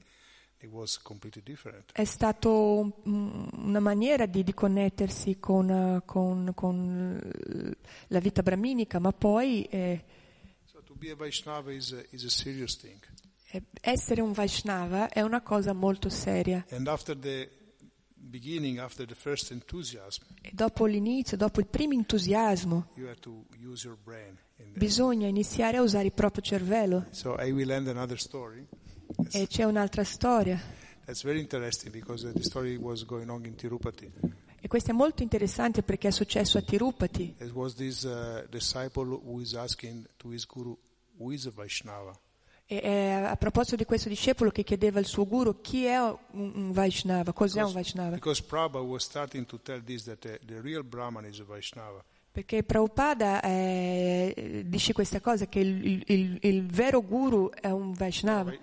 it 0.60 0.70
was 0.70 0.98
completely 1.00 1.42
different. 1.42 1.92
È 1.92 2.04
stato 2.04 3.00
un- 3.04 3.48
una 3.52 3.80
maniera 3.80 4.26
di, 4.26 4.42
di 4.44 4.54
connettersi 4.54 5.38
con, 5.38 6.02
con- 6.04 6.52
con 6.54 7.20
la 8.08 8.18
vita 8.20 8.42
brahminica, 8.42 8.98
ma 8.98 9.12
poi 9.12 9.62
eh, 9.64 10.04
So 10.64 10.82
to 10.84 10.94
be 10.94 11.10
a 11.10 11.16
Vaishnava 11.16 11.72
is 11.72 11.92
a, 11.92 12.02
is 12.10 12.24
a 12.24 12.30
eh, 13.52 13.62
essere 13.80 14.20
un 14.20 14.32
Vaishnava 14.32 15.08
è 15.08 15.20
una 15.22 15.40
cosa 15.40 15.72
molto 15.72 16.08
seria. 16.08 16.64
E 20.42 20.50
dopo 20.52 20.84
l'inizio, 20.86 21.36
dopo 21.36 21.60
il 21.60 21.66
primo 21.66 21.94
entusiasmo, 21.94 22.88
bisogna 24.74 25.26
iniziare 25.26 25.78
a 25.78 25.82
usare 25.82 26.04
il 26.06 26.12
proprio 26.12 26.42
cervello. 26.42 27.06
So 27.10 27.34
I 27.40 27.50
will 27.50 27.70
end 27.70 27.88
another 27.88 28.20
story. 28.20 28.66
E 29.32 29.46
c'è 29.46 29.64
un'altra 29.64 30.04
storia. 30.04 30.60
The. 31.04 31.12
E 34.62 34.68
questa 34.68 34.90
è 34.90 34.94
molto 34.94 35.22
interessante 35.22 35.82
perché 35.82 36.08
è 36.08 36.10
successo 36.10 36.58
a 36.58 36.60
Tirupati. 36.60 37.36
It 37.38 37.50
was 37.52 37.74
this 37.74 38.02
uh, 38.02 38.46
disciple 38.48 39.18
who 39.24 39.40
is 39.40 39.54
asking 39.54 40.06
to 40.16 40.32
his 40.32 40.46
guru, 40.46 40.76
who 41.16 41.32
is 41.32 41.46
a 41.46 41.50
Vaishnava? 41.50 42.12
E 42.72 43.10
a 43.10 43.34
proposito 43.34 43.74
di 43.74 43.84
questo 43.84 44.08
discepolo 44.08 44.50
che 44.50 44.62
chiedeva 44.62 45.00
al 45.00 45.04
suo 45.04 45.26
guru 45.26 45.60
chi 45.60 45.86
è 45.86 45.98
un, 45.98 46.70
Vaishnava, 46.70 47.32
cos'è 47.32 47.62
un 47.62 47.72
Vaishnava. 47.72 48.14
Because 48.14 48.44
Prabhupada 48.44 48.84
was 48.84 49.02
starting 49.02 49.44
to 49.46 49.58
tell 49.60 49.82
this 49.82 50.04
that 50.04 50.24
uh, 50.24 50.38
the 50.46 50.60
real 50.60 50.84
Brahman 50.84 51.24
is 51.24 51.40
a 51.40 51.44
Vaishnava. 51.44 52.04
Perché 52.32 52.62
Prabhupada 52.62 53.42
eh, 53.42 54.62
dice 54.66 54.92
questa 54.92 55.20
cosa, 55.20 55.46
che 55.46 55.58
il, 55.58 56.04
il- 56.06 56.38
il 56.42 56.66
vero 56.66 57.02
guru 57.02 57.50
è 57.50 57.68
un 57.70 57.92
Vaishnava. 57.92 58.52
È 58.52 58.58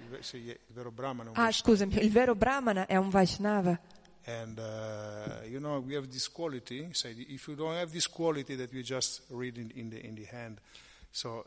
Ah, 1.33 1.51
scusami, 1.51 1.97
il 2.01 2.11
vero 2.11 2.33
Brahmana 2.35 2.85
è 2.85 2.95
un 2.95 3.09
Vaishnava. 3.09 3.77
And 4.25 4.57
uh, 4.57 5.45
you 5.47 5.59
know 5.59 5.79
we 5.81 5.95
have 5.95 6.07
this 6.07 6.29
quality. 6.29 6.87
Say 6.91 7.13
if 7.29 7.47
you 7.47 7.55
don't 7.55 7.75
have 7.77 7.91
this 7.91 8.07
quality 8.09 8.55
that 8.57 8.71
we 8.73 8.81
just 8.83 9.23
read 9.29 9.55
in, 9.57 9.69
in 9.75 9.89
the 9.89 10.05
in 10.05 10.15
the 10.15 10.27
hand, 10.29 10.59
so 11.11 11.45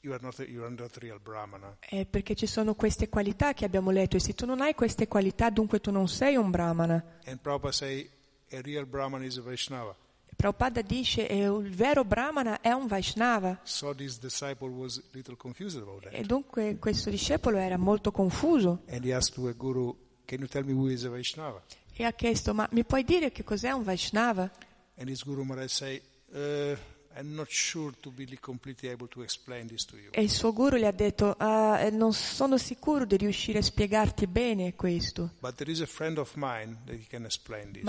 you 0.00 0.12
are 0.14 0.22
not 0.22 0.38
you 0.48 0.62
are 0.64 0.74
not 0.74 0.96
real 0.96 1.18
Brahmana. 1.20 1.76
È 1.78 2.06
perché 2.06 2.34
ci 2.34 2.46
sono 2.46 2.74
queste 2.74 3.08
qualità 3.10 3.52
che 3.52 3.66
abbiamo 3.66 3.90
letto 3.90 4.16
e 4.16 4.20
se 4.20 4.32
tu 4.32 4.46
non 4.46 4.62
hai 4.62 4.74
queste 4.74 5.08
qualità 5.08 5.50
dunque 5.50 5.78
tu 5.80 5.90
non 5.90 6.08
sei 6.08 6.36
un 6.36 6.50
Brahmana. 6.50 7.02
And 7.26 7.38
Prabhupada 7.38 7.72
say 7.72 8.08
a 8.50 8.60
real 8.62 8.86
Brahman 8.86 9.22
is 9.22 9.36
a 9.36 9.42
Vaishnava. 9.42 9.94
Prabhupada 10.36 10.82
dice 10.82 11.26
che 11.26 11.34
il 11.34 11.74
vero 11.74 12.04
Brahmana 12.04 12.60
è 12.60 12.70
un 12.70 12.86
Vaishnava 12.86 13.58
So 13.62 13.94
e 16.10 16.22
dunque 16.24 16.76
questo 16.78 17.08
discepolo 17.08 17.56
era 17.56 17.78
molto 17.78 18.12
confuso 18.12 18.82
guru, 19.56 19.96
e 21.92 22.04
ha 22.04 22.12
chiesto 22.12 22.52
ma 22.52 22.68
mi 22.72 22.84
puoi 22.84 23.02
dire 23.04 23.32
che 23.32 23.42
cos'è 23.44 23.70
un 23.70 23.82
Vaishnava? 23.82 24.50
And 24.98 25.08
his 25.08 25.24
guru 25.24 25.42
Maharaj 25.42 25.70
say, 25.70 26.02
uh, 26.32 26.76
"I'm 27.16 27.34
not 27.34 27.48
sure 27.48 27.94
to 28.00 28.10
be 28.10 28.26
completely 28.38 28.90
able 28.90 29.08
to 29.08 29.22
explain 29.22 29.66
this 29.66 29.84
to 29.86 29.96
you." 29.96 30.10
E 30.10 30.22
il 30.22 30.30
suo 30.30 30.52
guru 30.52 30.76
gli 30.76 30.84
ha 30.84 30.90
detto 30.90 31.34
"Ah, 31.38 31.80
eh, 31.80 31.90
non 31.90 32.12
sono 32.12 32.58
sicuro 32.58 33.06
di 33.06 33.16
riuscire 33.16 33.58
a 33.58 33.62
spiegarti 33.62 34.26
bene 34.26 34.74
questo, 34.74 35.32
ma 35.40 35.52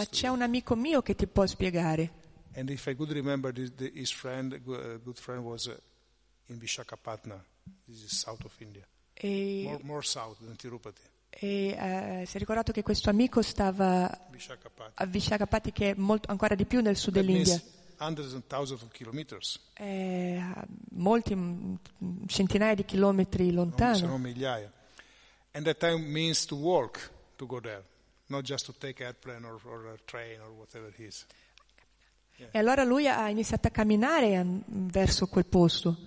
c'è 0.06 0.28
un 0.28 0.42
amico 0.42 0.76
mio 0.76 1.02
che 1.02 1.16
ti 1.16 1.28
può 1.28 1.46
spiegare. 1.46 2.26
And 2.58 2.72
if 2.72 2.88
I 2.88 2.96
could 2.96 3.12
remember, 3.12 3.52
this, 3.54 3.70
the, 3.78 3.92
his 3.94 4.10
friend, 4.12 4.52
uh, 4.54 4.98
good 5.06 5.20
friend, 5.20 5.44
was 5.46 5.68
uh, 5.68 5.76
in 6.50 6.58
Vishakhapatnam. 6.58 7.40
This 7.88 8.04
is 8.04 8.18
south 8.20 8.44
of 8.46 8.52
India, 8.60 8.84
E, 9.22 9.66
more, 9.66 9.80
more 9.84 10.04
south 10.04 10.38
than 10.40 10.56
Tirupati. 10.56 11.02
e, 11.30 11.68
eh, 11.78 12.26
si 12.26 12.36
è 12.38 12.40
ricordato 12.40 12.72
che 12.72 12.82
questo 12.82 13.12
amico 13.12 13.44
stava 13.44 14.10
Vishakhapatnam. 14.32 14.94
a 14.96 15.06
Vishakhapati 15.06 15.72
che 15.72 15.92
è 15.92 15.94
molto, 15.98 16.32
ancora 16.32 16.56
di 16.56 16.66
più 16.66 16.82
nel 16.82 16.96
sud 16.96 17.14
That 17.14 17.24
dell'India. 17.24 17.62
a 20.40 20.66
molti 20.94 21.36
mm, 21.36 21.76
centinaia 22.26 22.74
di 22.74 22.86
chilometri 22.86 23.52
lontano. 23.52 24.08
non 24.08 24.22
migliaia. 24.22 24.72
And 25.52 25.64
that 25.66 25.78
time 25.78 26.12
means 26.12 26.46
to 26.46 26.56
walk 26.56 27.12
to 27.36 27.46
go 27.46 27.60
there, 27.60 27.84
not 28.28 28.44
just 28.44 28.66
to 28.66 28.74
take 28.76 29.04
airplane 29.04 29.46
or, 29.46 29.60
or 29.66 29.94
a 29.94 29.98
train 30.06 30.40
or 30.42 30.52
whatever 30.54 30.88
it 30.88 31.00
is. 31.00 31.24
E 32.52 32.58
allora 32.60 32.84
lui 32.84 33.08
ha 33.08 33.30
iniziato 33.30 33.68
a 33.68 33.72
camminare 33.72 34.36
an- 34.36 34.62
verso 34.68 35.26
quel 35.28 35.46
posto. 35.46 35.98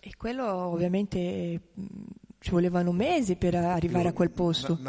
E 0.00 0.10
quello 0.16 0.44
ovviamente 0.46 1.60
mm, 1.78 1.86
ci 2.38 2.50
volevano 2.50 2.92
mesi 2.92 3.34
per 3.34 3.56
arrivare 3.56 4.08
a 4.08 4.12
quel 4.12 4.30
posto. 4.30 4.78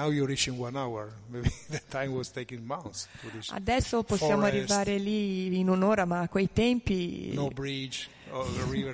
Adesso 3.50 4.04
possiamo 4.04 4.42
Forest. 4.44 4.56
arrivare 4.72 4.98
lì 4.98 5.58
in 5.58 5.68
un'ora, 5.70 6.06
ma 6.06 6.22
a 6.22 6.30
quei 6.30 6.50
tempi 6.54 7.32
No 7.34 7.48
bridge 7.48 8.08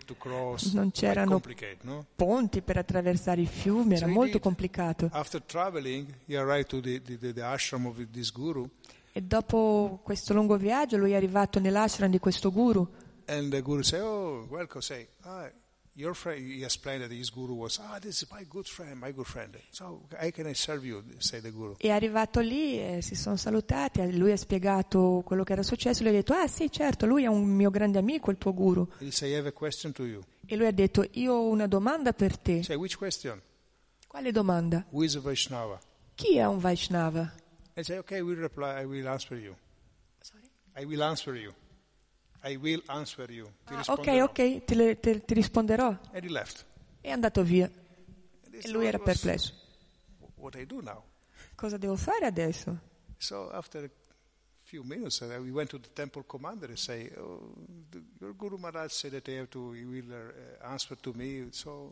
to 0.05 0.15
cross. 0.17 0.71
Non 0.73 0.91
c'erano- 0.91 1.41
no? 1.81 2.05
ponti 2.15 2.61
per 2.61 2.77
attraversare 2.77 3.41
i 3.41 3.45
fiumi, 3.45 3.95
era 3.95 4.05
So 4.05 4.11
molto 4.11 4.23
indeed. 4.37 4.41
complicato. 4.41 5.09
After 5.11 5.41
traveling, 5.43 6.07
he 6.25 6.37
arrived 6.37 6.67
to 6.67 6.79
the, 6.79 7.01
the, 7.01 7.33
the 7.33 7.41
ashram 7.41 7.85
of 7.85 7.97
this 8.11 8.31
guru, 8.31 8.65
E 9.17 9.21
dopo 9.21 10.01
questo 10.03 10.33
lungo 10.33 10.57
viaggio 10.57 10.97
lui 10.97 11.11
è 11.11 11.15
arrivato 11.15 11.59
nell'ashram 11.59 12.09
di 12.09 12.19
questo 12.19 12.51
guru 12.51 12.85
and 13.27 13.51
the 13.51 13.61
guru 13.61 13.81
said, 13.81 14.01
"Oh, 14.01 14.45
welcome." 14.49 14.81
Say, 14.81 15.07
ah, 15.23 15.49
your 15.93 16.13
friend. 16.13 16.45
He 16.45 16.63
explained 16.63 17.01
that 17.01 17.11
his 17.11 17.29
guru 17.29 17.53
was, 17.53 17.79
ah, 17.79 17.99
this 17.99 18.21
is 18.21 18.29
my 18.31 18.45
good 18.47 18.67
friend, 18.67 18.99
my 18.99 19.13
good 19.13 19.25
friend. 19.25 19.57
So, 19.71 20.07
how 20.19 20.29
can 20.31 20.47
I 20.47 20.53
serve 20.53 20.85
you? 20.85 21.03
Say 21.19 21.41
the 21.41 21.51
guru. 21.51 21.75
è 21.77 21.89
arrivato 21.89 22.39
lì, 22.39 22.79
e 22.79 23.01
si 23.01 23.15
sono 23.15 23.35
salutati, 23.35 24.15
lui 24.17 24.31
ha 24.31 24.37
spiegato 24.37 25.21
quello 25.25 25.43
che 25.43 25.53
era 25.53 25.63
successo, 25.63 26.01
lui 26.03 26.11
ha 26.11 26.15
detto 26.15 26.33
ah 26.33 26.47
sì 26.47 26.69
certo, 26.71 27.05
lui 27.05 27.23
è 27.23 27.27
un 27.27 27.45
mio 27.45 27.69
grande 27.69 27.97
amico, 27.97 28.31
il 28.31 28.37
tuo 28.37 28.53
guru. 28.53 28.87
He 28.99 29.11
said, 29.11 29.31
I 29.31 29.37
have 29.37 29.47
a 29.47 29.53
question 29.53 29.91
to 29.93 30.05
you. 30.05 30.21
E 30.45 30.55
lui 30.55 30.67
ha 30.67 30.71
detto 30.71 31.07
io 31.11 31.33
ho 31.33 31.47
una 31.47 31.67
domanda 31.67 32.13
per 32.13 32.37
te. 32.37 32.63
Say, 32.63 32.75
which 32.75 32.97
question? 32.97 33.41
Quale 34.07 34.31
domanda? 34.31 34.85
Who 34.89 35.03
is 35.03 35.15
a 35.15 35.19
Vaishnava? 35.19 35.79
Chi 36.15 36.37
è 36.37 36.45
un 36.45 36.59
Vaishnava? 36.59 37.33
And 37.75 37.85
say, 37.85 37.97
okay, 37.99 38.21
we'll 38.21 38.37
reply. 38.37 38.81
I 38.81 38.85
will 38.85 39.07
answer 39.07 39.35
you. 39.37 39.55
Sorry? 40.21 40.43
I 40.75 40.85
will 40.85 41.03
answer 41.03 41.35
you. 41.35 41.53
I 42.41 42.55
will 42.57 42.81
answer 42.87 43.29
you. 43.29 43.45
Ti 43.65 43.73
Ah, 43.73 43.83
ok, 43.87 44.21
ok, 44.21 44.63
ti, 44.65 44.99
te- 44.99 45.25
ti 45.25 45.33
risponderò. 45.33 45.87
And 46.13 46.23
he 46.23 46.29
left. 46.29 46.65
È 47.01 47.09
andato 47.11 47.43
via. 47.43 47.69
E 48.51 48.69
lui 48.69 48.85
era 48.87 48.97
was, 48.97 49.05
perplesso. 49.05 49.53
What 50.35 50.55
I 50.55 50.65
do 50.65 50.79
now? 50.81 51.03
Cosa 51.55 51.77
devo 51.77 51.95
fare 51.97 52.25
adesso? 52.25 52.79
So 53.17 53.49
after 53.51 53.83
a 53.83 53.89
few 54.63 54.83
minutes, 54.83 55.19
uh, 55.21 55.37
we 55.41 55.51
went 55.51 55.69
to 55.71 55.79
the 55.79 55.89
temple 55.93 56.23
commander 56.25 56.67
and 56.69 56.77
say, 56.77 57.11
oh, 57.17 57.53
the, 57.89 58.01
your 58.19 58.33
Guru 58.35 58.57
Maharaj 58.57 58.91
said 58.91 59.11
that 59.11 59.27
I 59.27 59.37
have 59.37 59.49
to, 59.49 59.73
he 59.73 59.83
will 59.85 60.11
uh, 60.13 60.65
answer 60.71 60.95
to 60.95 61.13
me. 61.13 61.47
So 61.51 61.91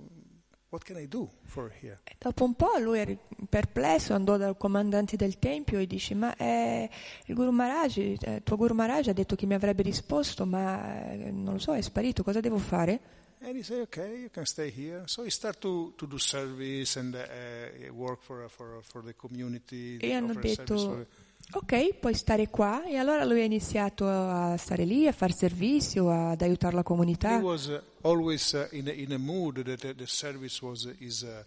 what 0.73 0.83
can 0.83 0.97
I 0.97 1.07
do 1.07 1.29
for 1.45 1.71
here? 1.79 1.99
E 2.03 2.15
dopo 2.17 2.43
un 2.43 2.55
po' 2.55 2.79
lui 2.79 2.97
era 2.97 3.15
perplesso, 3.47 4.15
andò 4.15 4.37
dal 4.37 4.57
comandante 4.57 5.15
del 5.15 5.37
tempio 5.37 5.77
e 5.77 5.85
dice 5.85 6.15
ma 6.15 6.35
eh, 6.35 6.89
il 7.25 7.35
Guru 7.35 7.51
Maharaj, 7.51 7.97
eh, 7.97 8.41
tuo 8.43 8.57
Guru 8.57 8.73
Maharaj 8.73 9.09
ha 9.09 9.13
detto 9.13 9.35
che 9.35 9.45
mi 9.45 9.53
avrebbe 9.53 9.83
risposto 9.83 10.47
ma 10.47 11.11
eh, 11.11 11.31
non 11.31 11.53
lo 11.53 11.59
so, 11.59 11.73
è 11.75 11.81
sparito, 11.81 12.23
cosa 12.23 12.39
devo 12.39 12.57
fare? 12.57 12.99
And 13.45 13.57
he 13.57 13.61
said, 13.61 13.81
okay, 13.81 14.21
you 14.21 14.29
can 14.31 14.45
stay 14.45 14.71
here. 14.73 15.03
So 15.05 15.23
he 15.23 15.29
started 15.29 15.59
to, 15.59 15.93
to 15.97 16.07
do 16.07 16.17
service 16.17 16.97
and 16.97 17.13
uh, 17.13 17.93
work 17.93 18.21
for, 18.21 18.49
for, 18.49 18.79
for 18.83 19.03
the 19.03 19.13
community. 19.17 19.97
E 19.97 20.13
hanno 20.13 20.33
detto 20.33 21.05
ok, 21.51 21.95
puoi 21.95 22.13
stare 22.13 22.47
qua 22.49 22.85
e 22.85 22.95
allora 22.95 23.25
lui 23.25 23.41
ha 23.41 23.43
iniziato 23.43 24.07
a 24.07 24.55
stare 24.55 24.85
lì, 24.85 25.07
a 25.07 25.11
fare 25.11 25.33
servizio, 25.33 26.09
ad 26.09 26.41
aiutare 26.41 26.73
la 26.73 26.79
He 26.79 26.83
comunità. 26.83 27.37
was 27.39 27.65
uh, 27.65 27.81
always 28.03 28.53
uh, 28.53 28.67
in, 28.71 28.87
a, 28.87 28.91
in 28.91 29.11
a 29.11 29.17
mood 29.17 29.63
that 29.65 29.83
uh, 29.83 29.93
the 29.95 30.07
service 30.07 30.61
was 30.61 30.85
uh, 30.85 30.93
his, 30.99 31.23
uh, 31.23 31.43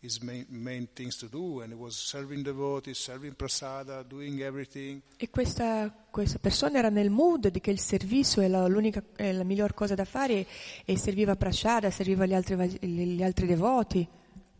his 0.00 0.22
main, 0.22 0.46
main 0.48 0.88
things 0.94 1.16
to 1.16 1.26
do, 1.26 1.60
and 1.60 1.72
he 1.72 1.78
was 1.78 1.96
serving 1.96 2.42
devotees, 2.42 2.98
serving 2.98 3.34
prasada, 3.34 4.04
doing 4.08 4.40
everything. 4.40 5.02
E 5.16 5.28
questa, 5.30 5.92
questa 6.10 6.38
persona 6.38 6.78
era 6.78 6.88
nel 6.88 7.10
mood 7.10 7.48
di 7.48 7.60
che 7.60 7.70
il 7.70 7.80
servizio 7.80 8.42
è 8.42 8.48
la, 8.48 8.66
l'unica, 8.66 9.02
è 9.14 9.32
la 9.32 9.44
miglior 9.44 9.74
cosa 9.74 9.94
da 9.94 10.04
fare 10.04 10.46
e 10.84 10.96
serviva 10.96 11.36
Prashada, 11.36 11.90
serviva 11.90 12.26
gli 12.26 12.34
altri, 12.34 12.56
gli 12.80 13.22
altri 13.22 13.46
devoti. 13.46 14.08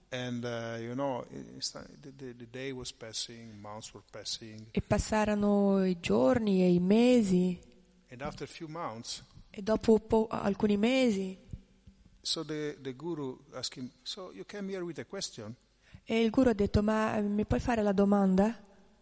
And 0.08 0.44
uh, 0.44 0.80
you 0.80 0.94
know, 0.94 1.24
not- 1.30 1.88
the, 2.00 2.12
the, 2.16 2.34
the 2.36 2.46
day 2.50 2.70
was 2.70 2.92
passing, 2.92 3.60
months 3.60 3.92
were 3.92 4.04
passing, 4.08 4.68
E 4.70 4.80
passarono 4.80 5.84
i 5.84 5.98
giorni 6.00 6.62
e 6.62 6.72
i 6.72 6.78
mesi 6.78 7.58
and 8.10 8.22
after 8.22 8.44
a 8.44 8.46
few 8.46 8.68
months, 8.68 9.22
e 9.58 9.62
dopo 9.62 9.98
po- 10.00 10.26
alcuni 10.26 10.76
mesi 10.76 11.44
so 12.20 12.44
the, 12.44 12.76
the 12.82 12.94
him, 13.74 13.90
"So 14.02 14.32
you 14.32 14.44
came 14.44 14.68
here 14.68 14.84
with 14.84 14.98
a 14.98 15.04
question?" 15.04 15.54
e 16.04 16.22
il 16.22 16.30
guru 16.30 16.50
ha 16.50 16.52
detto 16.52 16.82
ma 16.82 17.16
eh, 17.16 17.22
mi 17.22 17.46
puoi 17.46 17.60
fare 17.60 17.82
la 17.82 17.92
domanda? 17.92 18.48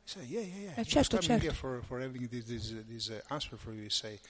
He 0.05 0.09
said, 0.09 0.29
"Yeah, 0.29 0.43
yeah, 0.43 0.57
yeah. 0.57 0.75
Eh, 0.77 0.83
I 0.83 0.85
certo, 0.85 1.17
was 1.17 1.27
coming 1.27 1.43
certo. 1.43 1.45
here 1.47 1.55
for, 1.55 1.83
for 1.83 2.01
having 2.01 2.29
this, 2.29 2.45
this, 2.45 2.71
uh, 2.71 2.85
this 2.87 3.09
uh, 3.09 3.21
answer 3.33 3.59
for 3.59 3.73
you." 3.73 3.83
He 3.83 3.91
say, 3.91 4.21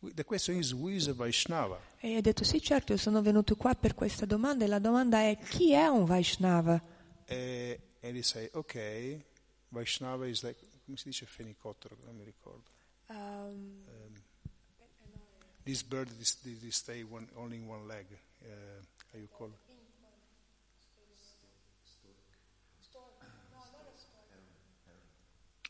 "The 0.00 0.24
question 0.24 0.58
is, 0.58 0.72
who 0.72 0.88
is 0.88 1.06
a 1.06 1.14
Vaishnava?" 1.14 1.80
E 1.98 2.16
ha 2.16 2.20
detto 2.20 2.44
sì 2.44 2.60
certo 2.60 2.92
io 2.92 2.98
sono 2.98 3.22
venuto 3.22 3.56
qua 3.56 3.74
per 3.74 3.94
questa 3.94 4.26
domanda 4.26 4.64
e 4.64 4.68
la 4.68 4.80
domanda 4.80 5.20
è 5.20 5.38
chi 5.38 5.72
è 5.72 5.86
un 5.86 6.04
Vaishnava? 6.04 6.82
Eh, 7.24 7.80
and 8.02 8.16
he 8.16 8.22
say, 8.22 8.50
ok, 8.52 9.18
Vaishnava 9.68 10.26
is 10.26 10.42
like, 10.42 10.60
come 10.84 10.98
si 10.98 11.08
dice 11.08 11.24
fenicottero, 11.24 11.96
non 12.04 12.16
mi 12.16 12.24
ricordo. 12.24 12.68
Um, 13.06 13.84
This 15.64 15.82
bird, 15.82 16.08
this, 16.18 16.34
this, 16.36 16.76
stay 16.76 17.04
one, 17.04 17.28
only 17.36 17.56
in 17.56 17.68
one 17.68 17.86
leg. 17.86 18.06
Uh, 18.42 18.48
how 19.12 19.18
you 19.18 19.28
call 19.28 19.48
it? 19.48 19.76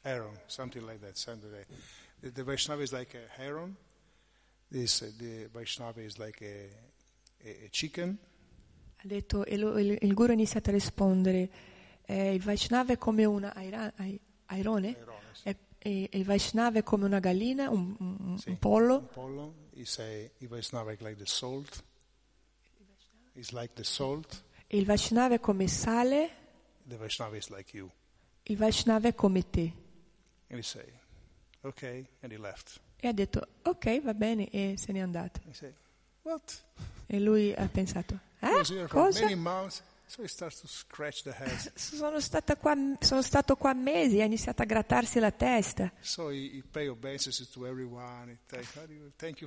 Heron, 0.02 0.38
something 0.46 0.86
like 0.86 1.00
that. 1.02 1.18
Something 1.18 1.50
like 1.52 1.66
the, 2.22 2.30
the 2.30 2.42
Vaishnava 2.44 2.82
is 2.82 2.92
like 2.92 3.14
a 3.14 3.40
heron. 3.40 3.76
This, 4.70 5.02
uh, 5.02 5.10
the 5.18 5.48
Vaishnava 5.52 6.00
is 6.00 6.18
like 6.18 6.40
a, 6.42 6.70
a, 7.46 7.66
a 7.66 7.68
chicken. 7.70 8.18
ha 8.96 9.02
detto, 9.08 9.44
e 9.46 9.56
lo- 9.56 9.78
il, 9.78 9.96
il 10.00 10.14
guru 10.14 10.30
ha 10.30 10.34
iniziato 10.34 10.70
a 10.70 10.72
rispondere 10.74 11.48
eh, 12.04 12.34
il 12.34 12.42
Vaishnava 12.42 12.92
è 12.92 12.98
come 12.98 13.24
una 13.24 13.54
ai- 13.54 14.20
airone? 14.46 14.96
Heron, 14.96 15.16
sì. 15.32 15.48
E- 15.82 16.08
e 16.10 16.18
il 16.18 16.24
Vaishnava 16.24 16.78
è 16.78 16.82
come 16.82 17.04
una 17.06 17.18
gallina, 17.20 17.70
un, 17.70 17.94
un- 17.98 18.38
Sì. 18.38 18.50
un 18.50 18.58
pollo? 18.58 18.96
Un 18.98 19.08
pollo 19.08 19.54
a 19.72 20.30
il 20.38 20.48
Vaishnava 20.48 20.92
is 20.92 21.00
like 21.00 21.16
the 21.16 21.26
salt. 21.26 21.82
It's 23.34 23.52
like 23.52 23.72
the 23.74 23.84
salt. 23.84 24.44
E 24.66 24.76
il 24.78 24.84
Vaishnava 24.84 25.34
è 25.34 25.40
come 25.40 25.66
sale, 25.68 26.30
The 26.84 26.96
Vaishnava 26.96 27.36
is 27.36 27.48
like 27.48 27.76
you. 27.76 27.90
il 28.44 28.56
Vaishnava 28.56 29.08
è 29.08 29.14
come 29.14 29.48
te. 29.48 29.72
And 30.48 30.58
he 30.58 30.62
say, 30.62 30.84
okay, 31.62 32.06
and 32.20 32.32
he 32.32 32.38
left. 32.38 32.80
E 32.96 33.08
ha 33.08 33.12
detto 33.12 33.46
ok 33.62 34.02
va 34.02 34.12
bene 34.14 34.48
e 34.50 34.74
se 34.76 34.92
n'è 34.92 35.00
andato. 35.00 35.40
What? 36.22 36.62
E 37.06 37.18
lui 37.20 37.52
ha 37.54 37.66
pensato, 37.68 38.18
eh 38.40 38.48
for 38.64 38.88
cosa? 38.88 39.26
So 40.10 40.22
he 40.22 40.28
starts 40.28 40.60
to 40.62 40.66
scratch 40.66 41.22
the 41.22 41.30
head. 41.30 41.56
Sono, 41.76 42.18
qua, 42.56 42.74
sono 42.98 43.22
stato 43.22 43.54
qua 43.54 43.72
mesi 43.74 44.16
e 44.16 44.22
ha 44.22 44.24
iniziato 44.24 44.60
a 44.60 44.64
grattarsi 44.64 45.20
la 45.20 45.30
testa. 45.30 45.92
so 46.00 46.30
he, 46.30 46.50
he 46.52 46.62
thank, 49.14 49.40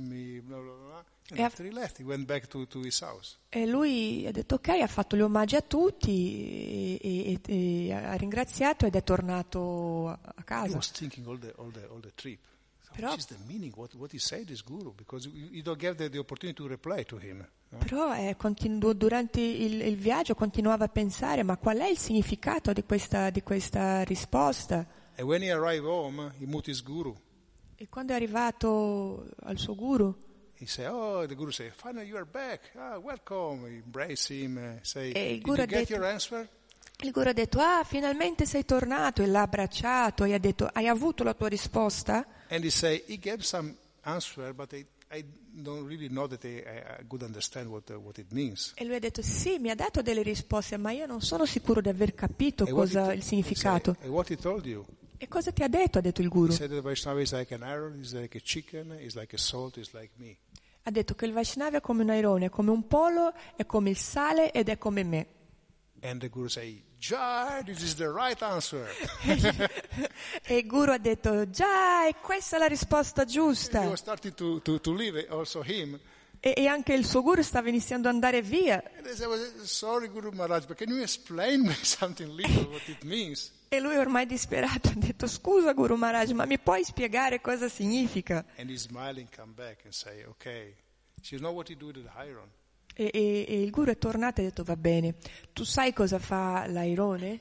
me, 0.00 0.40
blah, 0.40 0.58
blah, 0.58 0.74
blah. 0.74 1.04
E 1.30 1.40
ha- 1.40 1.44
after 1.46 1.64
he 1.64 1.70
left, 1.72 1.98
he 1.98 2.02
went 2.04 2.26
back 2.26 2.48
to, 2.48 2.66
to 2.66 2.80
his 2.80 2.98
house. 3.00 3.38
E 3.48 3.64
lui 3.64 4.26
ha 4.26 4.32
detto 4.32 4.56
ok, 4.56 4.68
ha 4.70 4.86
fatto 4.88 5.14
gli 5.16 5.20
omaggi 5.22 5.54
a 5.54 5.62
tutti 5.62 6.98
e, 7.00 7.40
e- 7.46 7.86
e 7.86 7.92
ha 7.92 8.14
ringraziato 8.16 8.86
ed 8.86 8.96
è 8.96 9.04
tornato 9.04 10.08
a 10.08 10.18
a 10.20 10.34
He 10.38 10.44
casa. 10.44 10.74
was 10.76 10.90
thinking 10.90 11.24
all 11.28 11.38
the, 11.38 11.54
all 11.58 11.70
the, 11.70 11.86
all 11.88 12.00
the 12.00 12.10
trip. 12.16 12.40
Però- 12.96 13.12
what? 13.76 13.94
What, 13.94 14.12
guru? 14.62 14.94
You, 15.28 15.48
you 15.52 15.62
the, 15.96 16.08
the 16.08 16.18
to 17.04 17.18
him. 17.18 17.46
no? 17.68 17.78
Però 17.78 18.14
eh, 18.14 18.34
continu- 18.36 18.92
durante 18.94 19.40
il, 19.40 19.80
il 19.82 19.96
viaggio 19.96 20.34
continuava 20.34 20.84
a 20.84 20.88
pensare 20.88 21.42
ma 21.42 21.56
qual 21.56 21.78
è 21.78 21.86
il 21.88 21.98
significato 21.98 22.72
di 22.72 22.82
questa, 22.84 23.30
di 23.30 23.42
questa 23.42 24.02
risposta? 24.02 24.86
And 25.18 25.26
when 25.28 25.42
he 25.42 25.50
arrived 25.50 25.84
home, 25.86 26.32
he 26.38 26.46
met 26.46 26.66
his 26.68 26.82
guru. 26.82 27.14
E 27.76 27.88
quando 27.88 28.12
è 28.12 28.16
arrivato 28.16 29.28
al 29.44 29.58
suo 29.58 29.74
guru, 29.74 30.14
He 30.58 30.66
said, 30.66 30.88
"Oh," 30.90 31.26
the 31.26 31.34
guru 31.34 31.50
said, 31.50 31.70
"Finally, 31.74 32.06
you 32.08 32.16
are 32.16 32.24
back. 32.24 32.70
Ah, 32.76 32.96
welcome." 32.98 33.68
He 33.68 33.82
embraced 33.84 34.30
him. 34.34 34.56
Uh, 34.56 34.78
say, 34.80 35.12
E 35.12 35.32
il 35.32 35.34
"Did 35.36 35.42
guru 35.42 35.56
you 35.56 35.62
ha 35.62 35.66
get 35.66 35.78
detto- 35.80 35.92
your 35.92 36.04
answer?" 36.06 36.48
il 37.00 37.10
guru 37.10 37.28
ha 37.28 37.32
detto 37.34 37.58
ah 37.60 37.84
finalmente 37.84 38.46
sei 38.46 38.64
tornato 38.64 39.22
e 39.22 39.26
l'ha 39.26 39.42
abbracciato 39.42 40.24
e 40.24 40.32
ha 40.32 40.38
detto 40.38 40.66
hai 40.72 40.88
avuto 40.88 41.24
la 41.24 41.34
tua 41.34 41.48
risposta? 41.48 42.26
And 42.48 42.64
he 42.64 42.70
said, 42.70 43.02
"He 43.06 43.18
gave 43.18 43.42
some 43.42 43.74
answer, 44.02 44.52
but 44.54 44.72
I, 44.72 44.86
I 45.10 45.24
don't 45.52 45.86
really 45.86 46.08
know 46.08 46.26
that 46.28 46.44
I, 46.44 47.00
I, 47.00 47.04
could 47.06 47.22
understand 47.22 47.68
what 47.68 47.90
uh, 47.90 47.98
what 47.98 48.18
it 48.18 48.30
means." 48.30 48.72
E 48.76 48.84
lui 48.84 48.94
ha 48.96 48.98
detto 48.98 49.22
sì, 49.22 49.58
mi 49.58 49.70
ha 49.70 49.74
dato 49.74 50.02
delle 50.02 50.22
risposte, 50.22 50.76
ma 50.76 50.92
io 50.92 51.06
non 51.06 51.20
sono 51.20 51.44
sicuro 51.44 51.80
di 51.80 51.88
aver 51.88 52.14
capito 52.14 52.64
And 52.64 52.72
cosa 52.72 53.06
to- 53.06 53.12
il 53.12 53.22
significato. 53.22 53.96
"And 54.00 54.10
what 54.10 54.30
he 54.30 54.36
told 54.36 54.64
you?" 54.64 54.84
E 55.18 55.28
cosa 55.28 55.50
ti 55.50 55.62
ha 55.62 55.68
detto? 55.68 55.98
Ha 55.98 56.00
detto 56.02 56.20
il 56.20 56.28
guru. 56.28 56.52
He 56.52 56.56
said 56.56 56.70
that 56.70 56.82
Vaishnava 56.82 57.20
is 57.20 57.32
like 57.32 57.54
an 57.54 57.62
arrow, 57.62 57.92
is 57.98 58.12
like 58.12 58.36
a 58.36 58.40
chicken, 58.40 58.96
is 59.00 59.14
like 59.14 59.34
a 59.34 59.38
salt, 59.38 59.76
is 59.78 59.92
like 59.92 60.10
me. 60.16 60.36
Ha 60.82 60.90
detto 60.90 61.14
che 61.14 61.24
il 61.24 61.32
Vaishnava 61.32 61.78
è 61.78 61.80
come 61.80 62.02
un 62.02 62.10
airone, 62.10 62.46
è 62.46 62.48
come 62.50 62.70
un 62.70 62.86
pollo, 62.86 63.32
è 63.56 63.64
come 63.66 63.90
il 63.90 63.96
sale 63.96 64.52
ed 64.52 64.68
è 64.68 64.78
come 64.78 65.02
me. 65.02 65.26
And 66.02 66.20
the 66.20 66.28
guru 66.28 66.48
said, 66.48 66.80
"Jai, 66.98 67.62
this 67.64 67.82
is 67.82 67.94
the 67.94 68.08
right 68.08 68.40
answer." 68.42 68.86
E 70.48 70.56
il 70.56 70.66
guru 70.66 70.92
ha 70.92 70.98
detto 70.98 71.48
già, 71.50 72.08
questa 72.20 72.56
è 72.56 72.58
la 72.58 72.66
risposta 72.66 73.22
he 73.22 73.26
giusta. 73.26 73.92
to, 74.34 74.60
to, 74.62 74.80
to 74.80 74.92
leave 74.92 75.18
it, 75.18 75.30
also 75.30 75.62
him. 75.62 75.98
E, 76.40 76.54
e 76.56 76.66
anche 76.66 76.92
il 76.92 77.04
suo 77.04 77.22
guru 77.22 77.42
stava 77.42 77.68
iniziando 77.68 78.08
ad 78.08 78.14
andare 78.14 78.42
via. 78.42 78.82
And 78.96 79.04
they 79.04 79.14
said, 79.14 79.28
well, 79.28 79.64
sorry, 79.64 80.08
Guru 80.08 80.30
Maharaj, 80.32 80.66
but 80.66 80.76
can 80.76 80.88
you 80.88 81.00
explain 81.00 81.62
me 81.62 81.74
something 81.82 82.28
little 82.28 82.68
what 82.70 82.86
it 82.88 83.02
means? 83.04 83.52
E 83.68 83.80
lui 83.80 83.96
ormai 83.96 84.26
disperato 84.26 84.90
ha 84.90 84.94
detto 84.94 85.26
scusa 85.26 85.72
Guru 85.72 85.96
Maharaj, 85.96 86.30
ma 86.30 86.44
mi 86.44 86.58
puoi 86.58 86.84
spiegare 86.84 87.40
cosa 87.40 87.68
significa? 87.68 88.44
And 88.58 88.70
he 88.70 88.78
smiling 88.78 89.28
come 89.34 89.52
back 89.54 89.80
and 89.84 89.92
say, 89.92 90.24
okay. 90.24 90.76
So 91.22 91.34
you 91.34 91.40
know 91.40 91.52
what 91.52 91.68
he 91.68 91.74
do 91.74 91.86
with 91.86 91.96
the 91.96 92.10
iron? 92.16 92.48
E, 92.98 93.10
e- 93.12 93.44
e 93.46 93.62
il 93.62 93.70
guru 93.70 93.90
è 93.90 93.98
tornato 93.98 94.40
e 94.40 94.44
ha 94.44 94.48
detto 94.48 94.64
va 94.64 94.74
bene, 94.76 95.16
tu 95.52 95.64
sai 95.64 95.92
cosa 95.92 96.18
fa 96.18 96.66
l'airone? 96.66 97.40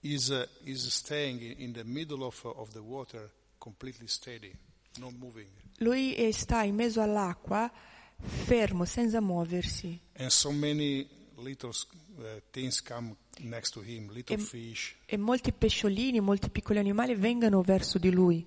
He's, 0.00 0.28
uh, 0.28 0.46
staying 0.88 1.40
in, 1.58 1.72
the 1.72 1.82
middle 1.84 2.22
of, 2.24 2.44
of 2.44 2.70
the 2.70 2.78
water, 2.80 3.28
completely 3.58 4.06
steady, 4.06 4.52
not 4.98 5.12
moving. 5.18 5.48
Lui 5.78 6.30
sta 6.32 6.62
in 6.62 6.76
mezzo 6.76 7.00
all'acqua, 7.00 7.70
fermo, 8.16 8.84
senza 8.84 9.20
muoversi. 9.20 9.98
And 10.18 10.28
so 10.30 10.50
many 10.52 11.08
little 11.36 11.72
uh, 12.18 12.40
things 12.50 12.80
come 12.80 13.16
next 13.40 13.72
to 13.72 13.80
him, 13.80 14.08
little 14.12 14.36
Em- 14.36 14.40
fish. 14.44 14.94
E 15.06 15.16
molti 15.16 15.52
pesciolini, 15.52 16.20
molti 16.20 16.48
piccoli 16.50 16.78
animali 16.78 17.14
vengono 17.16 17.60
verso 17.62 17.98
di 17.98 18.10
lui. 18.12 18.44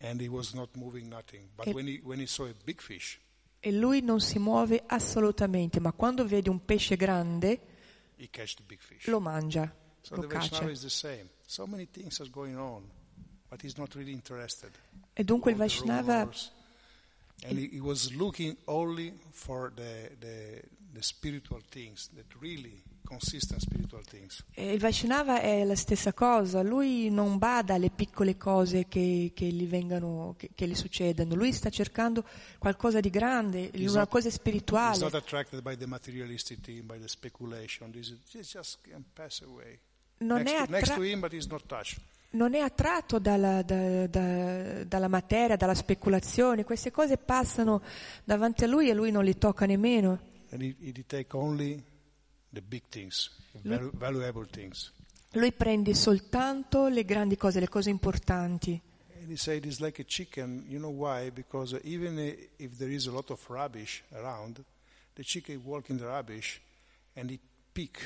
And 0.00 0.20
he 0.20 0.28
was 0.28 0.52
not 0.52 0.68
moving 0.76 1.08
nothing. 1.08 1.48
But 1.54 1.68
E- 1.68 1.72
when, 1.72 1.86
he, 1.86 2.00
when 2.04 2.18
he 2.20 2.26
saw 2.26 2.44
a 2.46 2.54
big 2.64 2.80
fish, 2.82 3.18
E 3.66 3.72
lui 3.72 4.02
non 4.02 4.20
si 4.20 4.38
muove 4.38 4.82
assolutamente, 4.86 5.80
ma 5.80 5.90
quando 5.92 6.26
vede 6.26 6.50
un 6.50 6.62
pesce 6.66 6.96
grande 6.96 7.60
lo 9.06 9.20
mangia, 9.20 9.74
So 10.02 10.16
lo 10.16 10.26
caccia. 10.26 10.70
So 11.46 11.66
on, 12.58 12.90
but 13.48 13.62
he's 13.62 13.76
not 13.78 13.94
really. 13.94 14.12
E 15.14 15.24
dunque 15.24 15.50
il 15.52 15.56
Vaishnava. 15.56 16.28
And 17.44 17.58
he, 17.58 17.68
he 17.72 17.80
was 17.80 18.12
looking 18.12 18.54
only 18.66 19.18
for 19.30 19.72
the, 19.74 20.10
the, 20.20 20.62
the 20.92 21.02
spiritual 21.02 21.62
things, 21.70 22.10
that 22.16 22.26
really 22.40 22.82
consistent 23.04 23.60
spiritual 23.60 24.04
things. 24.04 24.44
Il 24.54 24.78
Vaishnava 24.78 25.40
è 25.40 25.64
la 25.64 25.76
stessa 25.76 26.12
cosa, 26.12 26.62
lui 26.62 27.10
non 27.10 27.38
bada 27.38 27.74
alle 27.74 27.90
piccole 27.90 28.36
cose 28.36 28.86
che, 28.88 29.32
che 29.34 29.44
gli 29.46 29.66
vengano, 29.66 30.34
che, 30.36 30.50
che 30.54 30.66
gli 30.66 30.74
succedono, 30.74 31.34
lui 31.34 31.52
sta 31.52 31.70
cercando 31.70 32.24
qualcosa 32.58 33.00
di 33.00 33.10
grande, 33.10 33.70
He's 33.72 33.90
una 33.90 34.00
not- 34.00 34.10
cosa 34.10 34.30
spirituale. 34.30 34.96
Non 40.16 40.42
next, 40.42 40.54
è, 40.54 40.56
attra- 40.56 40.94
non 42.30 42.54
è 42.54 42.58
attratto 42.60 43.18
dalla, 43.18 43.62
da- 43.62 44.06
da- 44.06 44.84
dalla 44.84 45.08
materia, 45.08 45.56
dalla 45.56 45.74
speculazione, 45.74 46.64
queste 46.64 46.90
cose 46.90 47.16
passano 47.16 47.82
davanti 48.24 48.64
a 48.64 48.66
lui 48.66 48.88
e 48.88 48.94
lui 48.94 49.10
non 49.10 49.24
li 49.24 49.36
tocca 49.38 49.66
nemmeno. 49.66 50.18
And 50.50 50.62
he, 50.62 50.74
he 50.80 50.92
the 52.54 52.62
big 52.62 52.82
things, 52.88 53.30
valu- 53.62 53.90
valuable 53.94 54.46
things. 54.46 54.92
Lui 55.32 55.52
prende 55.52 55.94
soltanto 55.94 56.86
le 56.88 57.04
grandi 57.04 57.36
cose, 57.36 57.60
le 57.60 57.68
cose 57.68 57.90
importanti. 57.90 58.80
And 59.20 59.30
he 59.30 59.36
said 59.36 59.64
it's 59.64 59.80
like 59.80 60.00
a 60.00 60.04
chicken. 60.04 60.64
You 60.68 60.78
know 60.78 60.92
why? 60.92 61.30
Because 61.30 61.78
even 61.84 62.18
if 62.18 62.76
there 62.76 62.90
is 62.92 63.06
a 63.06 63.10
lot 63.10 63.30
of 63.30 63.40
rubbish 63.48 64.02
around, 64.12 64.62
the 65.14 65.22
chicken 65.24 65.60
walk 65.64 65.90
in 65.90 65.96
the 65.96 66.06
rubbish 66.06 66.60
and 67.16 67.30
it 67.30 67.40
pick 67.72 67.98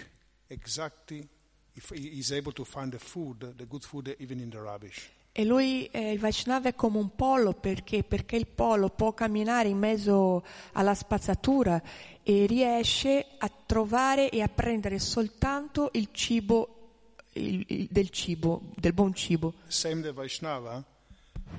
exactly 0.48 1.28
if 1.74 1.90
he 1.90 2.18
is 2.18 2.32
able 2.32 2.52
to 2.52 2.64
find 2.64 2.92
the 2.92 2.98
food, 2.98 3.54
the 3.56 3.66
good 3.66 3.84
food, 3.84 4.16
even 4.18 4.40
in 4.40 4.50
the 4.50 4.60
rubbish. 4.60 5.10
E 5.38 5.44
lui, 5.44 5.86
eh, 5.92 6.10
il 6.14 6.18
Vaishnava 6.18 6.68
è 6.70 6.74
come 6.74 6.98
un 6.98 7.14
pollo 7.14 7.52
perché? 7.52 8.02
Perché 8.02 8.34
il 8.34 8.48
pollo 8.48 8.88
può 8.90 9.14
camminare 9.14 9.68
in 9.68 9.78
mezzo 9.78 10.44
alla 10.72 10.94
spazzatura 10.96 11.80
e 12.24 12.44
riesce 12.46 13.24
a 13.38 13.48
trovare 13.64 14.30
e 14.30 14.42
a 14.42 14.48
prendere 14.48 14.98
soltanto 14.98 15.90
il 15.92 16.08
cibo, 16.10 17.12
il- 17.34 17.64
il- 17.68 17.86
del 17.88 18.10
cibo, 18.10 18.62
del 18.74 18.92
buon 18.92 19.14
cibo. 19.14 19.54
Same 19.68 20.02
the 20.02 20.10
Vaishnava 20.12 20.84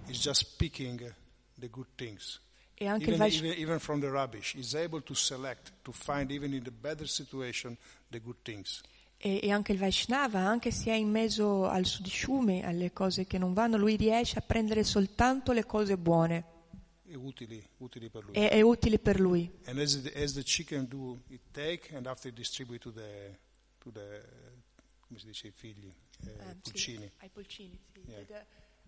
is 0.08 0.20
just 0.20 0.58
picking 0.58 1.16
the 1.58 1.70
good 1.70 1.88
things. 1.96 2.42
E 2.74 2.86
anche 2.86 3.04
il 3.06 3.14
Even, 3.14 3.20
Vaishnava. 3.20 3.48
even, 3.54 3.62
even 3.62 3.80
from 3.80 4.02
the 4.02 4.10
rubbish, 4.10 4.56
he's 4.56 4.74
able 4.74 5.02
to 5.02 5.14
select, 5.14 5.72
to 5.84 5.94
find 5.94 6.32
even 6.32 6.52
in 6.54 6.64
the 6.64 6.72
better 6.72 7.08
situation, 7.08 7.78
the 8.10 8.20
good 8.20 8.42
things. 8.42 8.82
E, 9.22 9.42
e 9.44 9.52
anche 9.52 9.74
il 9.74 9.78
Vaishnava, 9.78 10.40
anche 10.40 10.72
se 10.72 10.92
è 10.92 10.96
in 10.96 11.10
mezzo 11.10 11.66
al 11.68 11.86
sudisciume, 11.86 12.64
alle 12.66 12.94
cose 12.94 13.26
che 13.28 13.38
non 13.38 13.54
vanno, 13.54 13.76
lui 13.76 13.98
riesce 13.98 14.38
a 14.38 14.42
prendere 14.42 14.86
soltanto 14.86 15.52
le 15.52 15.66
cose 15.66 15.98
buone 15.98 16.46
E 17.06 17.16
Utili, 17.16 17.62
utili 17.80 18.10
per 18.10 18.24
lui. 18.24 18.34
e 18.36 18.48
è 18.50 18.62
utile 18.62 18.98
per 18.98 19.20
lui. 19.20 19.52
And 19.66 19.78
as 19.80 20.02
the, 20.02 20.14
as 20.14 20.32
the 20.34 20.44
chicken 20.44 20.88
do, 20.88 21.20
it 21.28 21.42
take 21.52 21.94
and 21.96 22.06
after 22.08 22.32
distribute 22.32 22.80
to 22.80 22.94
the, 22.94 23.38
to 23.80 23.92
the 23.92 24.24
come 25.02 25.20
si 25.20 25.26
dice, 25.26 25.48
i 25.48 25.52
figli, 25.52 25.92
eh, 26.26 26.56
pulcini, 26.62 27.12
Ai 27.18 27.30
pulcini, 27.30 27.78
sì. 27.92 28.00
Yeah. 28.06 28.26
The, 28.26 28.34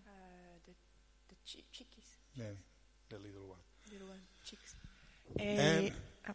uh, 0.04 0.60
the- 0.64 0.74
the 1.26 1.34
chi- 1.44 1.64
chickies, 1.70 2.06
yeah, 2.34 2.54
the 3.08 3.18
little 3.18 3.48
one. 3.48 3.60
little 3.90 4.08
one, 4.08 4.22
chicks. 4.44 4.76
E, 5.34 5.44
Eh. 5.44 5.92
ah, 6.22 6.34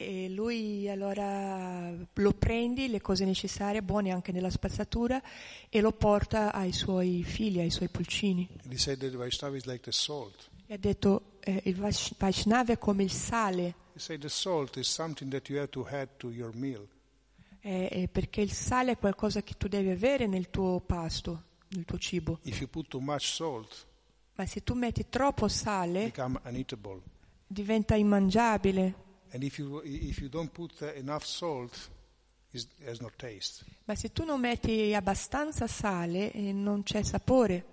e 0.00 0.28
lui 0.28 0.88
allora 0.88 1.92
lo 2.12 2.32
prendi, 2.32 2.86
le 2.86 3.00
cose 3.00 3.24
necessarie, 3.24 3.82
buone 3.82 4.12
anche 4.12 4.30
nella 4.30 4.48
spazzatura, 4.48 5.20
e 5.68 5.80
lo 5.80 5.90
porta 5.90 6.52
ai 6.52 6.70
suoi 6.72 7.24
figli, 7.24 7.58
ai 7.58 7.70
suoi 7.70 7.88
pulcini. 7.88 8.48
Like. 8.62 9.90
E 10.66 10.74
ha 10.74 10.76
detto, 10.76 11.38
eh, 11.40 11.62
il 11.64 11.74
Vaishnava 11.74 12.74
è 12.74 12.78
come 12.78 13.02
il 13.02 13.10
sale, 13.10 13.74
eh, 17.60 18.08
perché 18.12 18.40
il 18.40 18.52
sale 18.52 18.92
è 18.92 18.98
qualcosa 18.98 19.42
che 19.42 19.54
tu 19.58 19.66
devi 19.66 19.90
avere 19.90 20.28
nel 20.28 20.48
tuo 20.48 20.78
pasto, 20.78 21.42
nel 21.70 21.84
tuo 21.84 21.98
cibo. 21.98 22.38
Salt, 23.18 23.86
Ma 24.36 24.46
se 24.46 24.62
tu 24.62 24.74
metti 24.74 25.08
troppo 25.08 25.48
sale, 25.48 26.12
diventa 27.48 27.96
immangiabile. 27.96 29.06
And 29.32 29.42
if 29.42 29.58
you 29.58 29.80
if 29.84 30.18
you 30.20 30.28
don't 30.28 30.50
put 30.50 30.80
enough 30.96 31.24
salt, 31.24 31.90
it 32.52 32.66
has 32.86 33.00
no 33.00 33.10
taste. 33.16 33.64
Ma 33.84 33.94
se 33.94 34.10
tu 34.12 34.24
non 34.24 34.40
metti 34.40 34.94
abbastanza 34.94 35.66
sale, 35.66 36.32
eh, 36.32 36.52
non 36.52 36.82
c'è 36.82 37.02
sapore. 37.02 37.64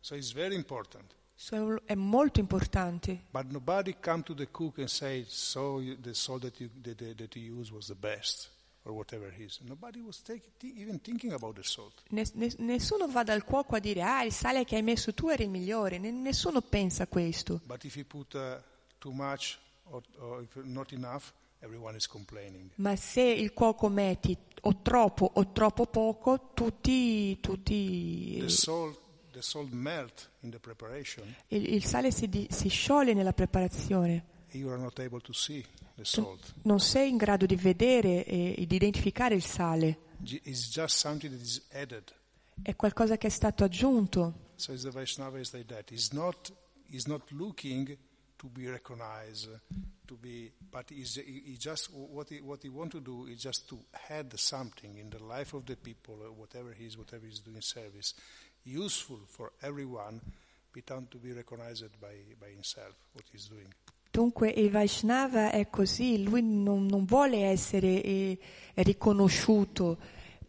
So 0.00 0.14
it's 0.14 0.32
very 0.32 0.54
important. 0.54 1.12
So, 1.36 1.80
è 1.84 1.94
molto 1.94 2.38
importante. 2.40 3.24
But 3.30 3.46
nobody 3.50 3.96
come 4.00 4.22
to 4.22 4.34
the 4.34 4.50
cook 4.50 4.78
and 4.78 4.88
say, 4.88 5.24
"So 5.26 5.80
the 6.00 6.14
salt 6.14 6.42
that 6.42 6.60
you 6.60 6.70
that, 6.82 7.16
that 7.16 7.34
you 7.36 7.58
use 7.58 7.72
was 7.72 7.86
the 7.86 7.94
best, 7.96 8.50
or 8.84 8.92
whatever 8.92 9.26
it 9.32 9.40
is." 9.40 9.58
Nobody 9.60 10.00
was 10.00 10.22
take, 10.22 10.52
thi- 10.58 10.72
even 10.80 11.00
thinking 11.00 11.32
about 11.32 11.56
the 11.56 11.62
salt. 11.64 12.02
Ne- 12.10 12.24
ne- 12.34 12.54
nessuno 12.58 13.08
va 13.08 13.24
dal 13.24 13.44
cuoco 13.44 13.74
a 13.74 13.80
dire, 13.80 14.02
ah, 14.02 14.22
il 14.22 14.32
sale 14.32 14.64
che 14.64 14.76
hai 14.76 14.82
messo 14.82 15.12
tu 15.12 15.28
era 15.28 15.42
il 15.42 15.50
migliore. 15.50 15.98
Ne- 15.98 16.12
nessuno 16.12 16.60
pensa 16.62 17.02
a 17.02 17.06
questo. 17.08 17.60
But 17.64 17.82
if 17.84 17.96
you 17.96 18.06
put 18.06 18.32
uh, 18.34 18.56
too 18.98 19.12
much 19.12 19.58
or, 19.90 20.02
or 20.18 20.46
not 20.64 20.92
enough, 20.92 21.32
everyone 21.60 21.96
is 21.96 22.06
complaining. 22.06 22.70
Ma 22.76 22.96
se 22.96 23.22
il 23.22 23.52
cuoco 23.52 23.88
metti 23.88 24.36
o 24.62 24.76
troppo 24.82 25.30
o 25.34 25.52
troppo 25.52 25.86
poco, 25.86 26.50
tutti, 26.54 27.38
tutti 27.40 28.38
The 28.40 28.48
salt, 28.48 28.98
the 29.32 29.42
salt 29.42 29.70
melt 29.70 30.30
in 30.40 30.50
the 30.50 30.58
preparation, 30.58 31.34
il, 31.48 31.74
il 31.74 31.84
sale 31.84 32.10
si, 32.10 32.28
di- 32.28 32.46
si 32.50 32.68
scioglie 32.68 33.14
nella 33.14 33.32
preparazione. 33.32 34.32
you 34.52 34.70
are 34.70 34.78
not 34.78 34.98
able 35.00 35.20
to 35.20 35.32
see 35.32 35.64
the 35.96 36.04
salt. 36.04 36.54
Non 36.62 36.78
sei 36.80 37.08
in 37.10 37.16
grado 37.16 37.44
di 37.46 37.56
vedere 37.56 38.24
e 38.24 38.64
di 38.66 38.74
identificare 38.76 39.34
il 39.34 39.42
sale. 39.44 39.98
It's 40.22 40.68
just 40.70 40.96
something 40.96 41.32
that 41.32 41.42
is 41.44 41.62
added. 41.72 42.04
È 42.62 42.76
qualcosa 42.76 43.16
che 43.16 43.26
è 43.26 43.30
stato 43.30 43.64
aggiunto. 43.64 44.52
So 44.54 44.72
it's 44.72 44.84
the 44.84 44.90
Vaishnava 44.90 45.38
is 45.40 45.52
like 45.52 45.66
that. 45.74 45.90
He's 45.90 46.12
not, 46.12 46.52
he's 46.88 47.06
not 47.06 47.28
looking 47.32 47.96
to 48.44 48.50
be 48.50 48.68
recognized, 48.68 49.48
to 50.06 50.14
be, 50.14 50.52
but 50.70 50.90
he's, 50.90 51.14
he, 51.14 51.56
just 51.58 51.90
what 51.94 52.28
he 52.28 52.42
what 52.42 52.62
he 52.62 52.68
want 52.68 52.92
to 52.92 53.00
do 53.00 53.26
is 53.26 53.42
just 53.42 53.66
to 53.70 53.78
add 54.10 54.38
something 54.38 54.98
in 54.98 55.08
the 55.08 55.22
life 55.24 55.54
of 55.54 55.64
the 55.64 55.76
people, 55.76 56.16
or 56.22 56.30
whatever 56.30 56.74
he 56.78 56.84
is, 56.84 56.98
whatever 56.98 57.24
he's 57.24 57.40
doing 57.40 57.62
service, 57.62 58.12
useful 58.64 59.20
for 59.26 59.52
everyone, 59.62 60.20
without 60.74 61.10
to 61.10 61.16
be 61.16 61.32
recognized 61.32 61.98
by 61.98 62.14
by 62.38 62.50
himself 62.50 62.94
what 63.14 63.24
he's 63.32 63.48
doing. 63.48 63.72
Dunque 64.10 64.50
il 64.50 64.70
Vaishnava 64.70 65.50
è 65.50 65.68
così, 65.70 66.22
lui 66.22 66.42
non, 66.42 66.84
non 66.84 67.04
vuole 67.06 67.46
essere 67.46 68.02
eh, 68.02 68.38
riconosciuto, 68.74 69.96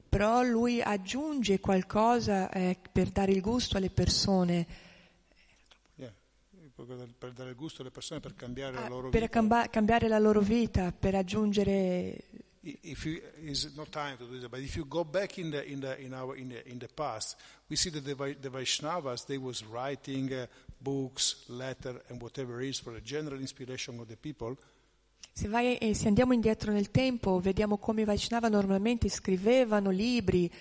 però 0.10 0.44
lui 0.44 0.82
aggiunge 0.82 1.62
qualcosa 1.62 2.52
eh, 2.52 2.78
per 2.92 3.10
dare 3.10 3.32
il 3.32 3.42
gusto 3.42 3.78
alle 3.78 3.90
persone. 3.90 4.68
Per 6.76 7.08
per 7.18 7.32
dare 7.32 7.52
il 7.52 7.56
gusto 7.56 7.82
alle 7.82 7.92
persone, 7.92 8.20
per 8.20 8.36
cambiare 8.36 8.74
la 8.74 8.86
ah, 8.86 8.90
loro 8.90 9.10
per 9.10 9.22
vita. 9.22 9.32
camba- 9.32 9.70
cambiare 9.70 10.10
la 10.10 10.20
loro 10.20 10.42
vita, 10.42 10.92
per 10.92 11.16
aggiungere... 11.16 12.24
if 12.82 13.06
you 13.06 13.22
is 13.44 13.72
no 13.76 13.86
time 13.86 14.18
to 14.18 14.26
do 14.26 14.40
that, 14.40 14.50
but 14.50 14.60
if 14.60 14.76
you 14.76 14.86
go 14.88 15.04
back 15.04 15.38
in 15.38 15.52
the 15.52 15.64
in 15.64 15.80
the 15.80 15.96
in 16.00 16.14
our 16.14 16.36
in 16.36 16.50
the 16.50 16.62
in 16.68 16.78
the 16.80 16.88
past, 16.88 17.38
we 17.70 17.76
see 17.76 17.92
that 17.92 18.04
the, 18.04 18.36
the 18.42 18.50
Vaishnavas 18.50 19.26
they 19.26 19.38
was 19.38 19.64
writing 19.64 20.34
uh, 20.34 20.48
books, 20.80 21.46
letter, 21.48 22.02
and 22.10 22.20
whatever 22.22 22.60
is 22.62 22.80
for 22.80 22.92
the 22.92 23.02
general 23.02 23.40
inspiration 23.40 24.00
of 24.00 24.08
the 24.08 24.18
people. 24.18 24.58
Se, 25.32 25.48
vai, 25.48 25.78
e 25.78 25.94
se 25.94 26.08
andiamo 26.08 26.34
indietro 26.34 26.72
nel 26.72 26.92
tempo, 26.92 27.40
vediamo 27.40 27.78
come 27.78 28.02
i 28.02 28.06
Vaishnava 28.06 28.50
normalmente 28.50 29.10
scrivevano 29.10 29.92
libri, 29.92 30.52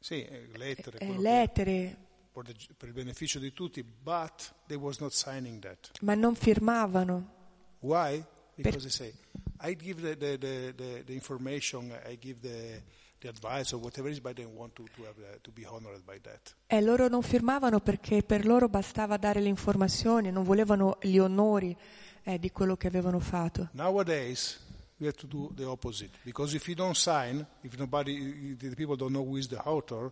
Sì, 0.00 0.24
eh, 0.24 0.48
lettere, 0.56 0.98
eh, 0.98 1.06
che- 1.06 1.18
lettere, 1.18 1.96
per, 2.42 2.54
per 2.76 2.88
il 2.88 2.94
beneficio 2.94 3.38
di 3.38 3.52
tutti, 3.52 3.82
but 3.82 4.52
they 4.66 4.76
was 4.76 4.98
not 4.98 5.12
signing 5.12 5.60
that. 5.60 5.90
ma 6.02 6.14
non 6.14 6.34
firmavano. 6.34 7.36
Why? 7.80 8.24
Because 8.56 8.82
they 8.82 8.90
say, 8.90 9.12
I 9.60 9.74
give 9.74 10.00
the, 10.02 10.16
the, 10.16 10.36
the, 10.36 11.02
the, 11.04 11.12
information, 11.14 11.92
I 12.04 12.16
give 12.16 12.40
the, 12.40 12.82
the 13.20 13.28
advice 13.28 13.72
or 13.72 13.80
whatever 13.80 14.08
it 14.08 14.12
is, 14.12 14.20
but 14.20 14.34
they 14.34 14.44
want 14.44 14.74
to, 14.74 14.84
to, 14.96 15.04
have, 15.04 15.42
to 15.42 15.50
be 15.52 15.64
honored 15.64 16.04
by 16.04 16.18
that. 16.22 16.54
E 16.66 16.80
loro 16.80 17.08
non 17.08 17.22
firmavano 17.22 17.80
perché 17.80 18.22
per 18.22 18.44
loro 18.44 18.68
bastava 18.68 19.16
dare 19.16 19.40
le 19.40 19.48
informazioni, 19.48 20.32
non 20.32 20.42
volevano 20.42 20.98
gli 21.00 21.18
onori 21.18 21.76
eh, 22.24 22.38
di 22.38 22.50
quello 22.50 22.76
che 22.76 22.88
avevano 22.88 23.20
fatto. 23.20 23.68
Nowadays, 23.72 24.58
we 24.98 25.06
have 25.06 25.16
to 25.16 25.26
do 25.26 25.52
the 25.54 25.64
opposite. 25.64 26.10
Because 26.24 26.54
if 26.54 26.66
you 26.66 26.74
don't 26.74 26.96
sign, 26.96 27.46
if 27.62 27.78
nobody, 27.78 28.16
if 28.52 28.58
the 28.58 28.74
people 28.74 28.96
don't 28.96 29.12
know 29.12 29.24
who 29.24 29.36
is 29.36 29.46
the 29.46 29.60
author, 29.64 30.10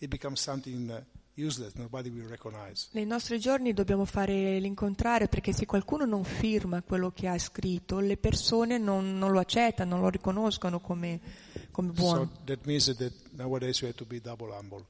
it 0.00 0.10
becomes 0.10 0.40
something 0.40 0.90
uh, 0.90 1.00
useless. 1.36 1.74
Nobody 1.74 2.10
will 2.10 2.28
recognize. 2.28 2.88
Nei 2.92 3.04
nostri 3.06 3.38
giorni 3.40 3.72
dobbiamo 3.72 4.04
fare 4.04 4.58
l'incontrario 4.58 5.26
perché 5.28 5.52
se 5.52 5.66
qualcuno 5.66 6.04
non 6.04 6.24
firma 6.24 6.82
quello 6.82 7.10
che 7.10 7.28
ha 7.28 7.38
scritto, 7.38 7.98
le 8.00 8.16
persone 8.16 8.78
non, 8.78 9.18
non 9.18 9.32
lo 9.32 9.40
accettano, 9.40 9.90
non 9.94 10.00
lo 10.00 10.08
riconoscono 10.10 10.80
come, 10.80 11.20
come 11.70 11.88
So 11.94 12.00
buono. 12.02 12.30
that 12.44 12.64
means 12.64 12.94
that, 12.96 13.12
nowadays 13.32 13.80
you 13.80 13.88
have 13.88 13.96
to 13.98 14.04
be 14.06 14.20
double 14.20 14.52
humble. 14.52 14.84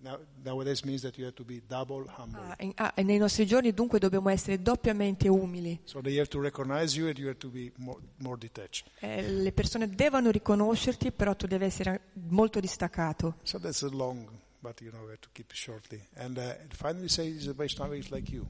Now, 0.00 0.16
nowadays 0.44 0.82
means 0.84 1.00
that 1.02 1.16
you 1.18 1.24
have 1.26 1.34
to 1.34 1.44
be 1.44 1.60
double 1.66 2.04
humble. 2.16 2.38
Ah, 2.40 2.54
in- 2.60 2.72
ah, 2.76 2.94
nei 3.02 3.18
nostri 3.18 3.44
giorni 3.46 3.72
dunque 3.74 3.98
dobbiamo 3.98 4.28
essere 4.28 4.62
doppiamente 4.62 5.26
umili. 5.26 5.80
So 5.84 6.00
they 6.00 6.16
have 6.18 6.28
to 6.28 6.40
recognize 6.40 6.96
you 6.96 7.08
and 7.08 7.18
you 7.18 7.26
have 7.26 7.38
to 7.38 7.48
be 7.48 7.72
more, 7.78 7.98
more 8.18 8.38
detached. 8.38 8.86
Eh, 9.00 9.28
le 9.28 9.50
persone 9.50 9.88
devono 9.88 10.30
riconoscerti, 10.30 11.10
però 11.10 11.34
tu 11.34 11.48
devi 11.48 11.64
essere 11.64 12.10
molto 12.28 12.60
distaccato. 12.60 13.38
So 13.42 13.58
that's 13.58 13.82
a 13.82 13.88
long, 13.88 14.28
but 14.60 14.80
you 14.80 14.90
know, 14.90 15.02
we 15.04 15.10
have 15.10 15.20
to 15.20 15.28
keep 15.32 15.50
it 15.50 15.56
shortly. 15.56 16.00
And 16.16 16.36
uh, 16.38 16.54
finally 16.70 17.08
says 17.08 17.44
the 17.46 17.52
Vaishnava 17.54 17.94
is 17.96 18.10
like 18.10 18.30
you. 18.32 18.46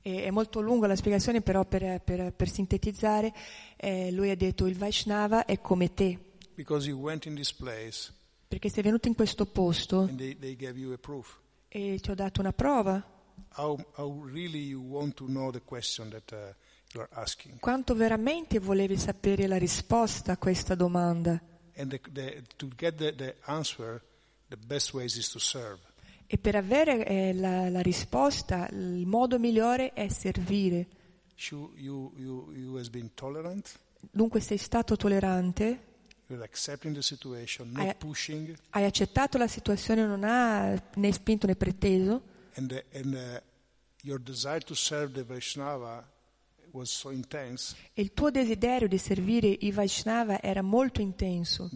E- 0.00 0.24
è 0.24 0.30
molto 0.30 0.60
lunga 0.60 0.86
la 0.86 0.96
spiegazione, 0.96 1.40
però 1.42 1.64
per, 1.64 2.00
per- 2.02 2.32
per 2.32 2.48
sintetizzare, 2.48 3.32
eh, 3.76 4.10
lui 4.12 4.30
ha 4.30 4.36
detto 4.36 4.66
il 4.66 4.76
Vaishnava 4.76 5.44
è 5.44 5.60
come 5.60 5.92
te, 5.94 6.18
Because 6.54 6.88
you 6.88 6.98
went 6.98 7.24
in 7.26 7.34
this 7.34 7.52
place 7.52 8.12
perché 8.48 8.68
sei 8.70 8.82
venuto 8.82 9.08
in 9.08 9.14
questo 9.14 9.44
posto 9.46 10.00
and 10.00 10.16
they, 10.18 10.36
they 10.38 10.56
gave 10.56 10.78
you 10.78 10.92
a 10.92 10.96
proof. 10.98 11.38
e 11.68 11.98
ti 12.00 12.10
ho 12.10 12.14
dato 12.14 12.40
una 12.40 12.52
prova. 12.52 13.04
How, 13.56 13.78
how 13.96 14.24
really 14.24 14.66
you 14.66 14.80
want 14.82 15.14
to 15.16 15.26
know 15.26 15.50
the 15.52 15.60
question 15.62 16.08
that 16.10 16.32
uh, 16.32 16.52
you 16.94 17.00
are 17.02 17.08
asking. 17.12 17.58
Quanto 17.60 17.94
veramente 17.94 18.58
volevi 18.58 18.96
sapere 18.96 19.46
la 19.46 19.58
risposta 19.58 20.32
a 20.32 20.36
questa 20.38 20.74
domanda? 20.74 21.40
And 21.76 21.90
the, 21.90 22.00
the, 22.10 22.42
to 22.56 22.68
get 22.76 22.96
the, 22.96 23.14
the 23.14 23.36
answer, 23.44 24.02
the 24.48 24.56
best 24.56 24.92
ways 24.92 25.16
is 25.16 25.30
to 25.30 25.38
serve. 25.38 25.78
E 26.26 26.36
per 26.36 26.56
avere 26.56 27.06
eh, 27.06 27.32
la, 27.32 27.68
la 27.70 27.80
risposta, 27.80 28.68
il 28.70 29.06
modo 29.06 29.38
migliore 29.38 29.92
è 29.94 30.08
servire. 30.08 30.86
You, 31.50 31.72
you, 31.76 32.12
you, 32.16 32.52
you 32.52 32.76
has 32.78 32.90
been 32.90 33.14
tolerant, 33.14 33.78
Dunque 34.10 34.40
sei 34.40 34.58
stato 34.58 34.96
tollerante, 34.96 35.86
you're 36.26 36.44
accepting 36.44 36.94
the 36.94 37.02
situation, 37.02 37.70
not 37.72 37.86
I- 37.86 37.94
pushing, 37.96 38.56
hai 38.70 38.84
accettato 38.84 39.38
la 39.38 39.48
situazione, 39.48 40.06
non 40.06 40.24
ha 40.24 40.80
né 40.94 41.12
spinto 41.12 41.46
né 41.46 41.56
preteso 41.56 42.22
and, 42.54 42.72
uh, 42.72 42.96
and 42.96 43.14
uh, 43.14 43.40
your 44.02 44.20
desire 44.20 44.60
to 44.60 44.74
serve 44.74 45.12
the 45.12 45.24
Vaishnava 45.24 46.06
was 46.72 46.90
so 46.90 47.10
e 47.10 48.02
il 48.02 48.12
tuo 48.12 48.30
desiderio 48.30 48.88
di 48.88 48.98
servire 48.98 49.48
i 49.48 49.72
Vaishnava 49.72 50.40
era 50.42 50.60
molto 50.62 51.00
intenso. 51.00 51.70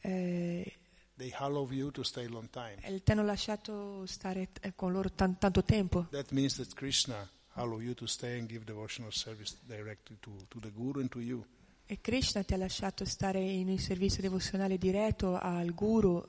Eh, 0.00 0.72
They 1.16 1.32
allow 1.38 1.66
you 1.70 1.90
to 1.92 2.02
stay 2.02 2.26
a 2.26 2.28
long 2.28 2.48
time. 2.50 2.76
ti 3.02 3.10
hanno 3.10 3.24
lasciato 3.24 4.04
stare 4.04 4.48
eh, 4.60 4.74
con 4.74 4.92
loro 4.92 5.10
tan- 5.12 5.38
tanto 5.38 5.64
tempo. 5.64 6.06
That 6.10 6.30
means 6.30 6.56
that 6.56 6.74
Krishna 6.74 7.26
allow 7.52 7.80
you 7.80 7.94
to 7.94 8.06
stay 8.06 8.38
and 8.38 8.46
give 8.46 8.64
devotional 8.66 9.12
service 9.14 9.56
directly 9.66 10.18
to, 10.20 10.30
to 10.48 10.60
the 10.60 10.70
Guru 10.70 11.00
and 11.00 11.08
to 11.10 11.20
you. 11.20 11.42
E 11.86 12.00
Krishna 12.02 12.42
ti 12.42 12.52
ha 12.52 12.58
lasciato 12.58 13.06
stare 13.06 13.40
in 13.40 13.68
un 13.68 13.78
servizio 13.78 14.20
devozionale 14.20 14.76
diretto 14.76 15.38
al 15.38 15.72
Guru 15.72 16.22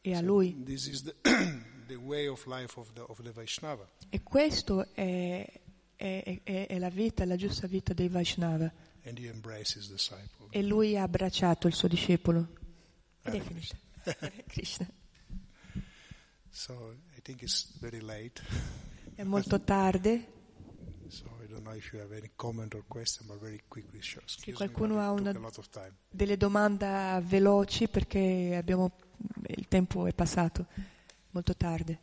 e 0.00 0.14
a 0.14 0.20
lui. 0.22 0.62
This 0.64 0.86
is 0.86 1.02
the, 1.02 1.14
the 1.88 1.96
way 1.96 2.26
of 2.26 2.46
life 2.46 2.78
of 2.80 2.90
the, 2.94 3.00
of 3.02 3.20
the 3.20 3.32
Vaishnava. 3.32 3.86
E 4.08 4.22
questo 4.22 4.86
è, 4.94 5.44
è- 5.94 6.40
è- 6.42 6.66
è 6.68 6.78
la 6.78 6.88
vita, 6.88 7.26
la 7.26 7.36
giusta 7.36 7.66
vita 7.66 7.92
dei 7.92 8.08
Vaishnava. 8.08 8.72
And 9.04 9.18
he 9.18 9.26
embraces 9.28 9.90
disciple. 9.90 10.46
E 10.50 10.62
lui 10.62 10.96
ha 10.96 11.02
abbracciato 11.02 11.66
il 11.66 11.74
suo 11.74 11.88
discepolo. 11.88 12.60
Hare. 13.22 13.42
Krishna. 14.48 14.86
So 16.50 16.94
I 17.16 17.20
think 17.22 17.42
it's 17.42 17.78
very 17.78 18.00
late. 18.00 18.42
È 19.14 19.22
molto 19.24 19.60
tardi. 19.60 20.26
So 21.08 21.24
I 21.42 21.46
don't 21.46 21.62
know 21.62 21.74
if 21.74 21.92
you 21.92 22.00
have 22.00 22.14
any 22.16 22.30
comment 22.36 22.74
or 22.74 22.84
question, 22.86 23.26
but 23.26 23.38
very 23.38 23.60
quickly, 23.68 24.00
sure. 24.02 24.22
Excuse 24.24 24.52
me, 24.52 24.70
qualcuno 24.70 24.98
ha 25.00 25.10
una- 25.10 25.30
a 25.30 25.38
lot 25.38 25.58
of 25.58 25.68
time. 25.68 25.92
Delle 26.10 26.36
domande 26.36 27.20
veloci 27.22 27.88
perché 27.88 28.56
abbiamo, 28.56 28.92
il 29.48 29.68
tempo 29.68 30.06
è 30.06 30.14
passato. 30.14 30.66
Molto 31.30 31.54
tardi. 31.54 31.98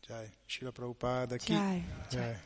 Jai, 0.00 0.30
Srila 0.46 0.72
Prabhupada 0.72 1.36
ki 1.36 1.52
Jai. 1.52 1.84
Jai. 2.08 2.36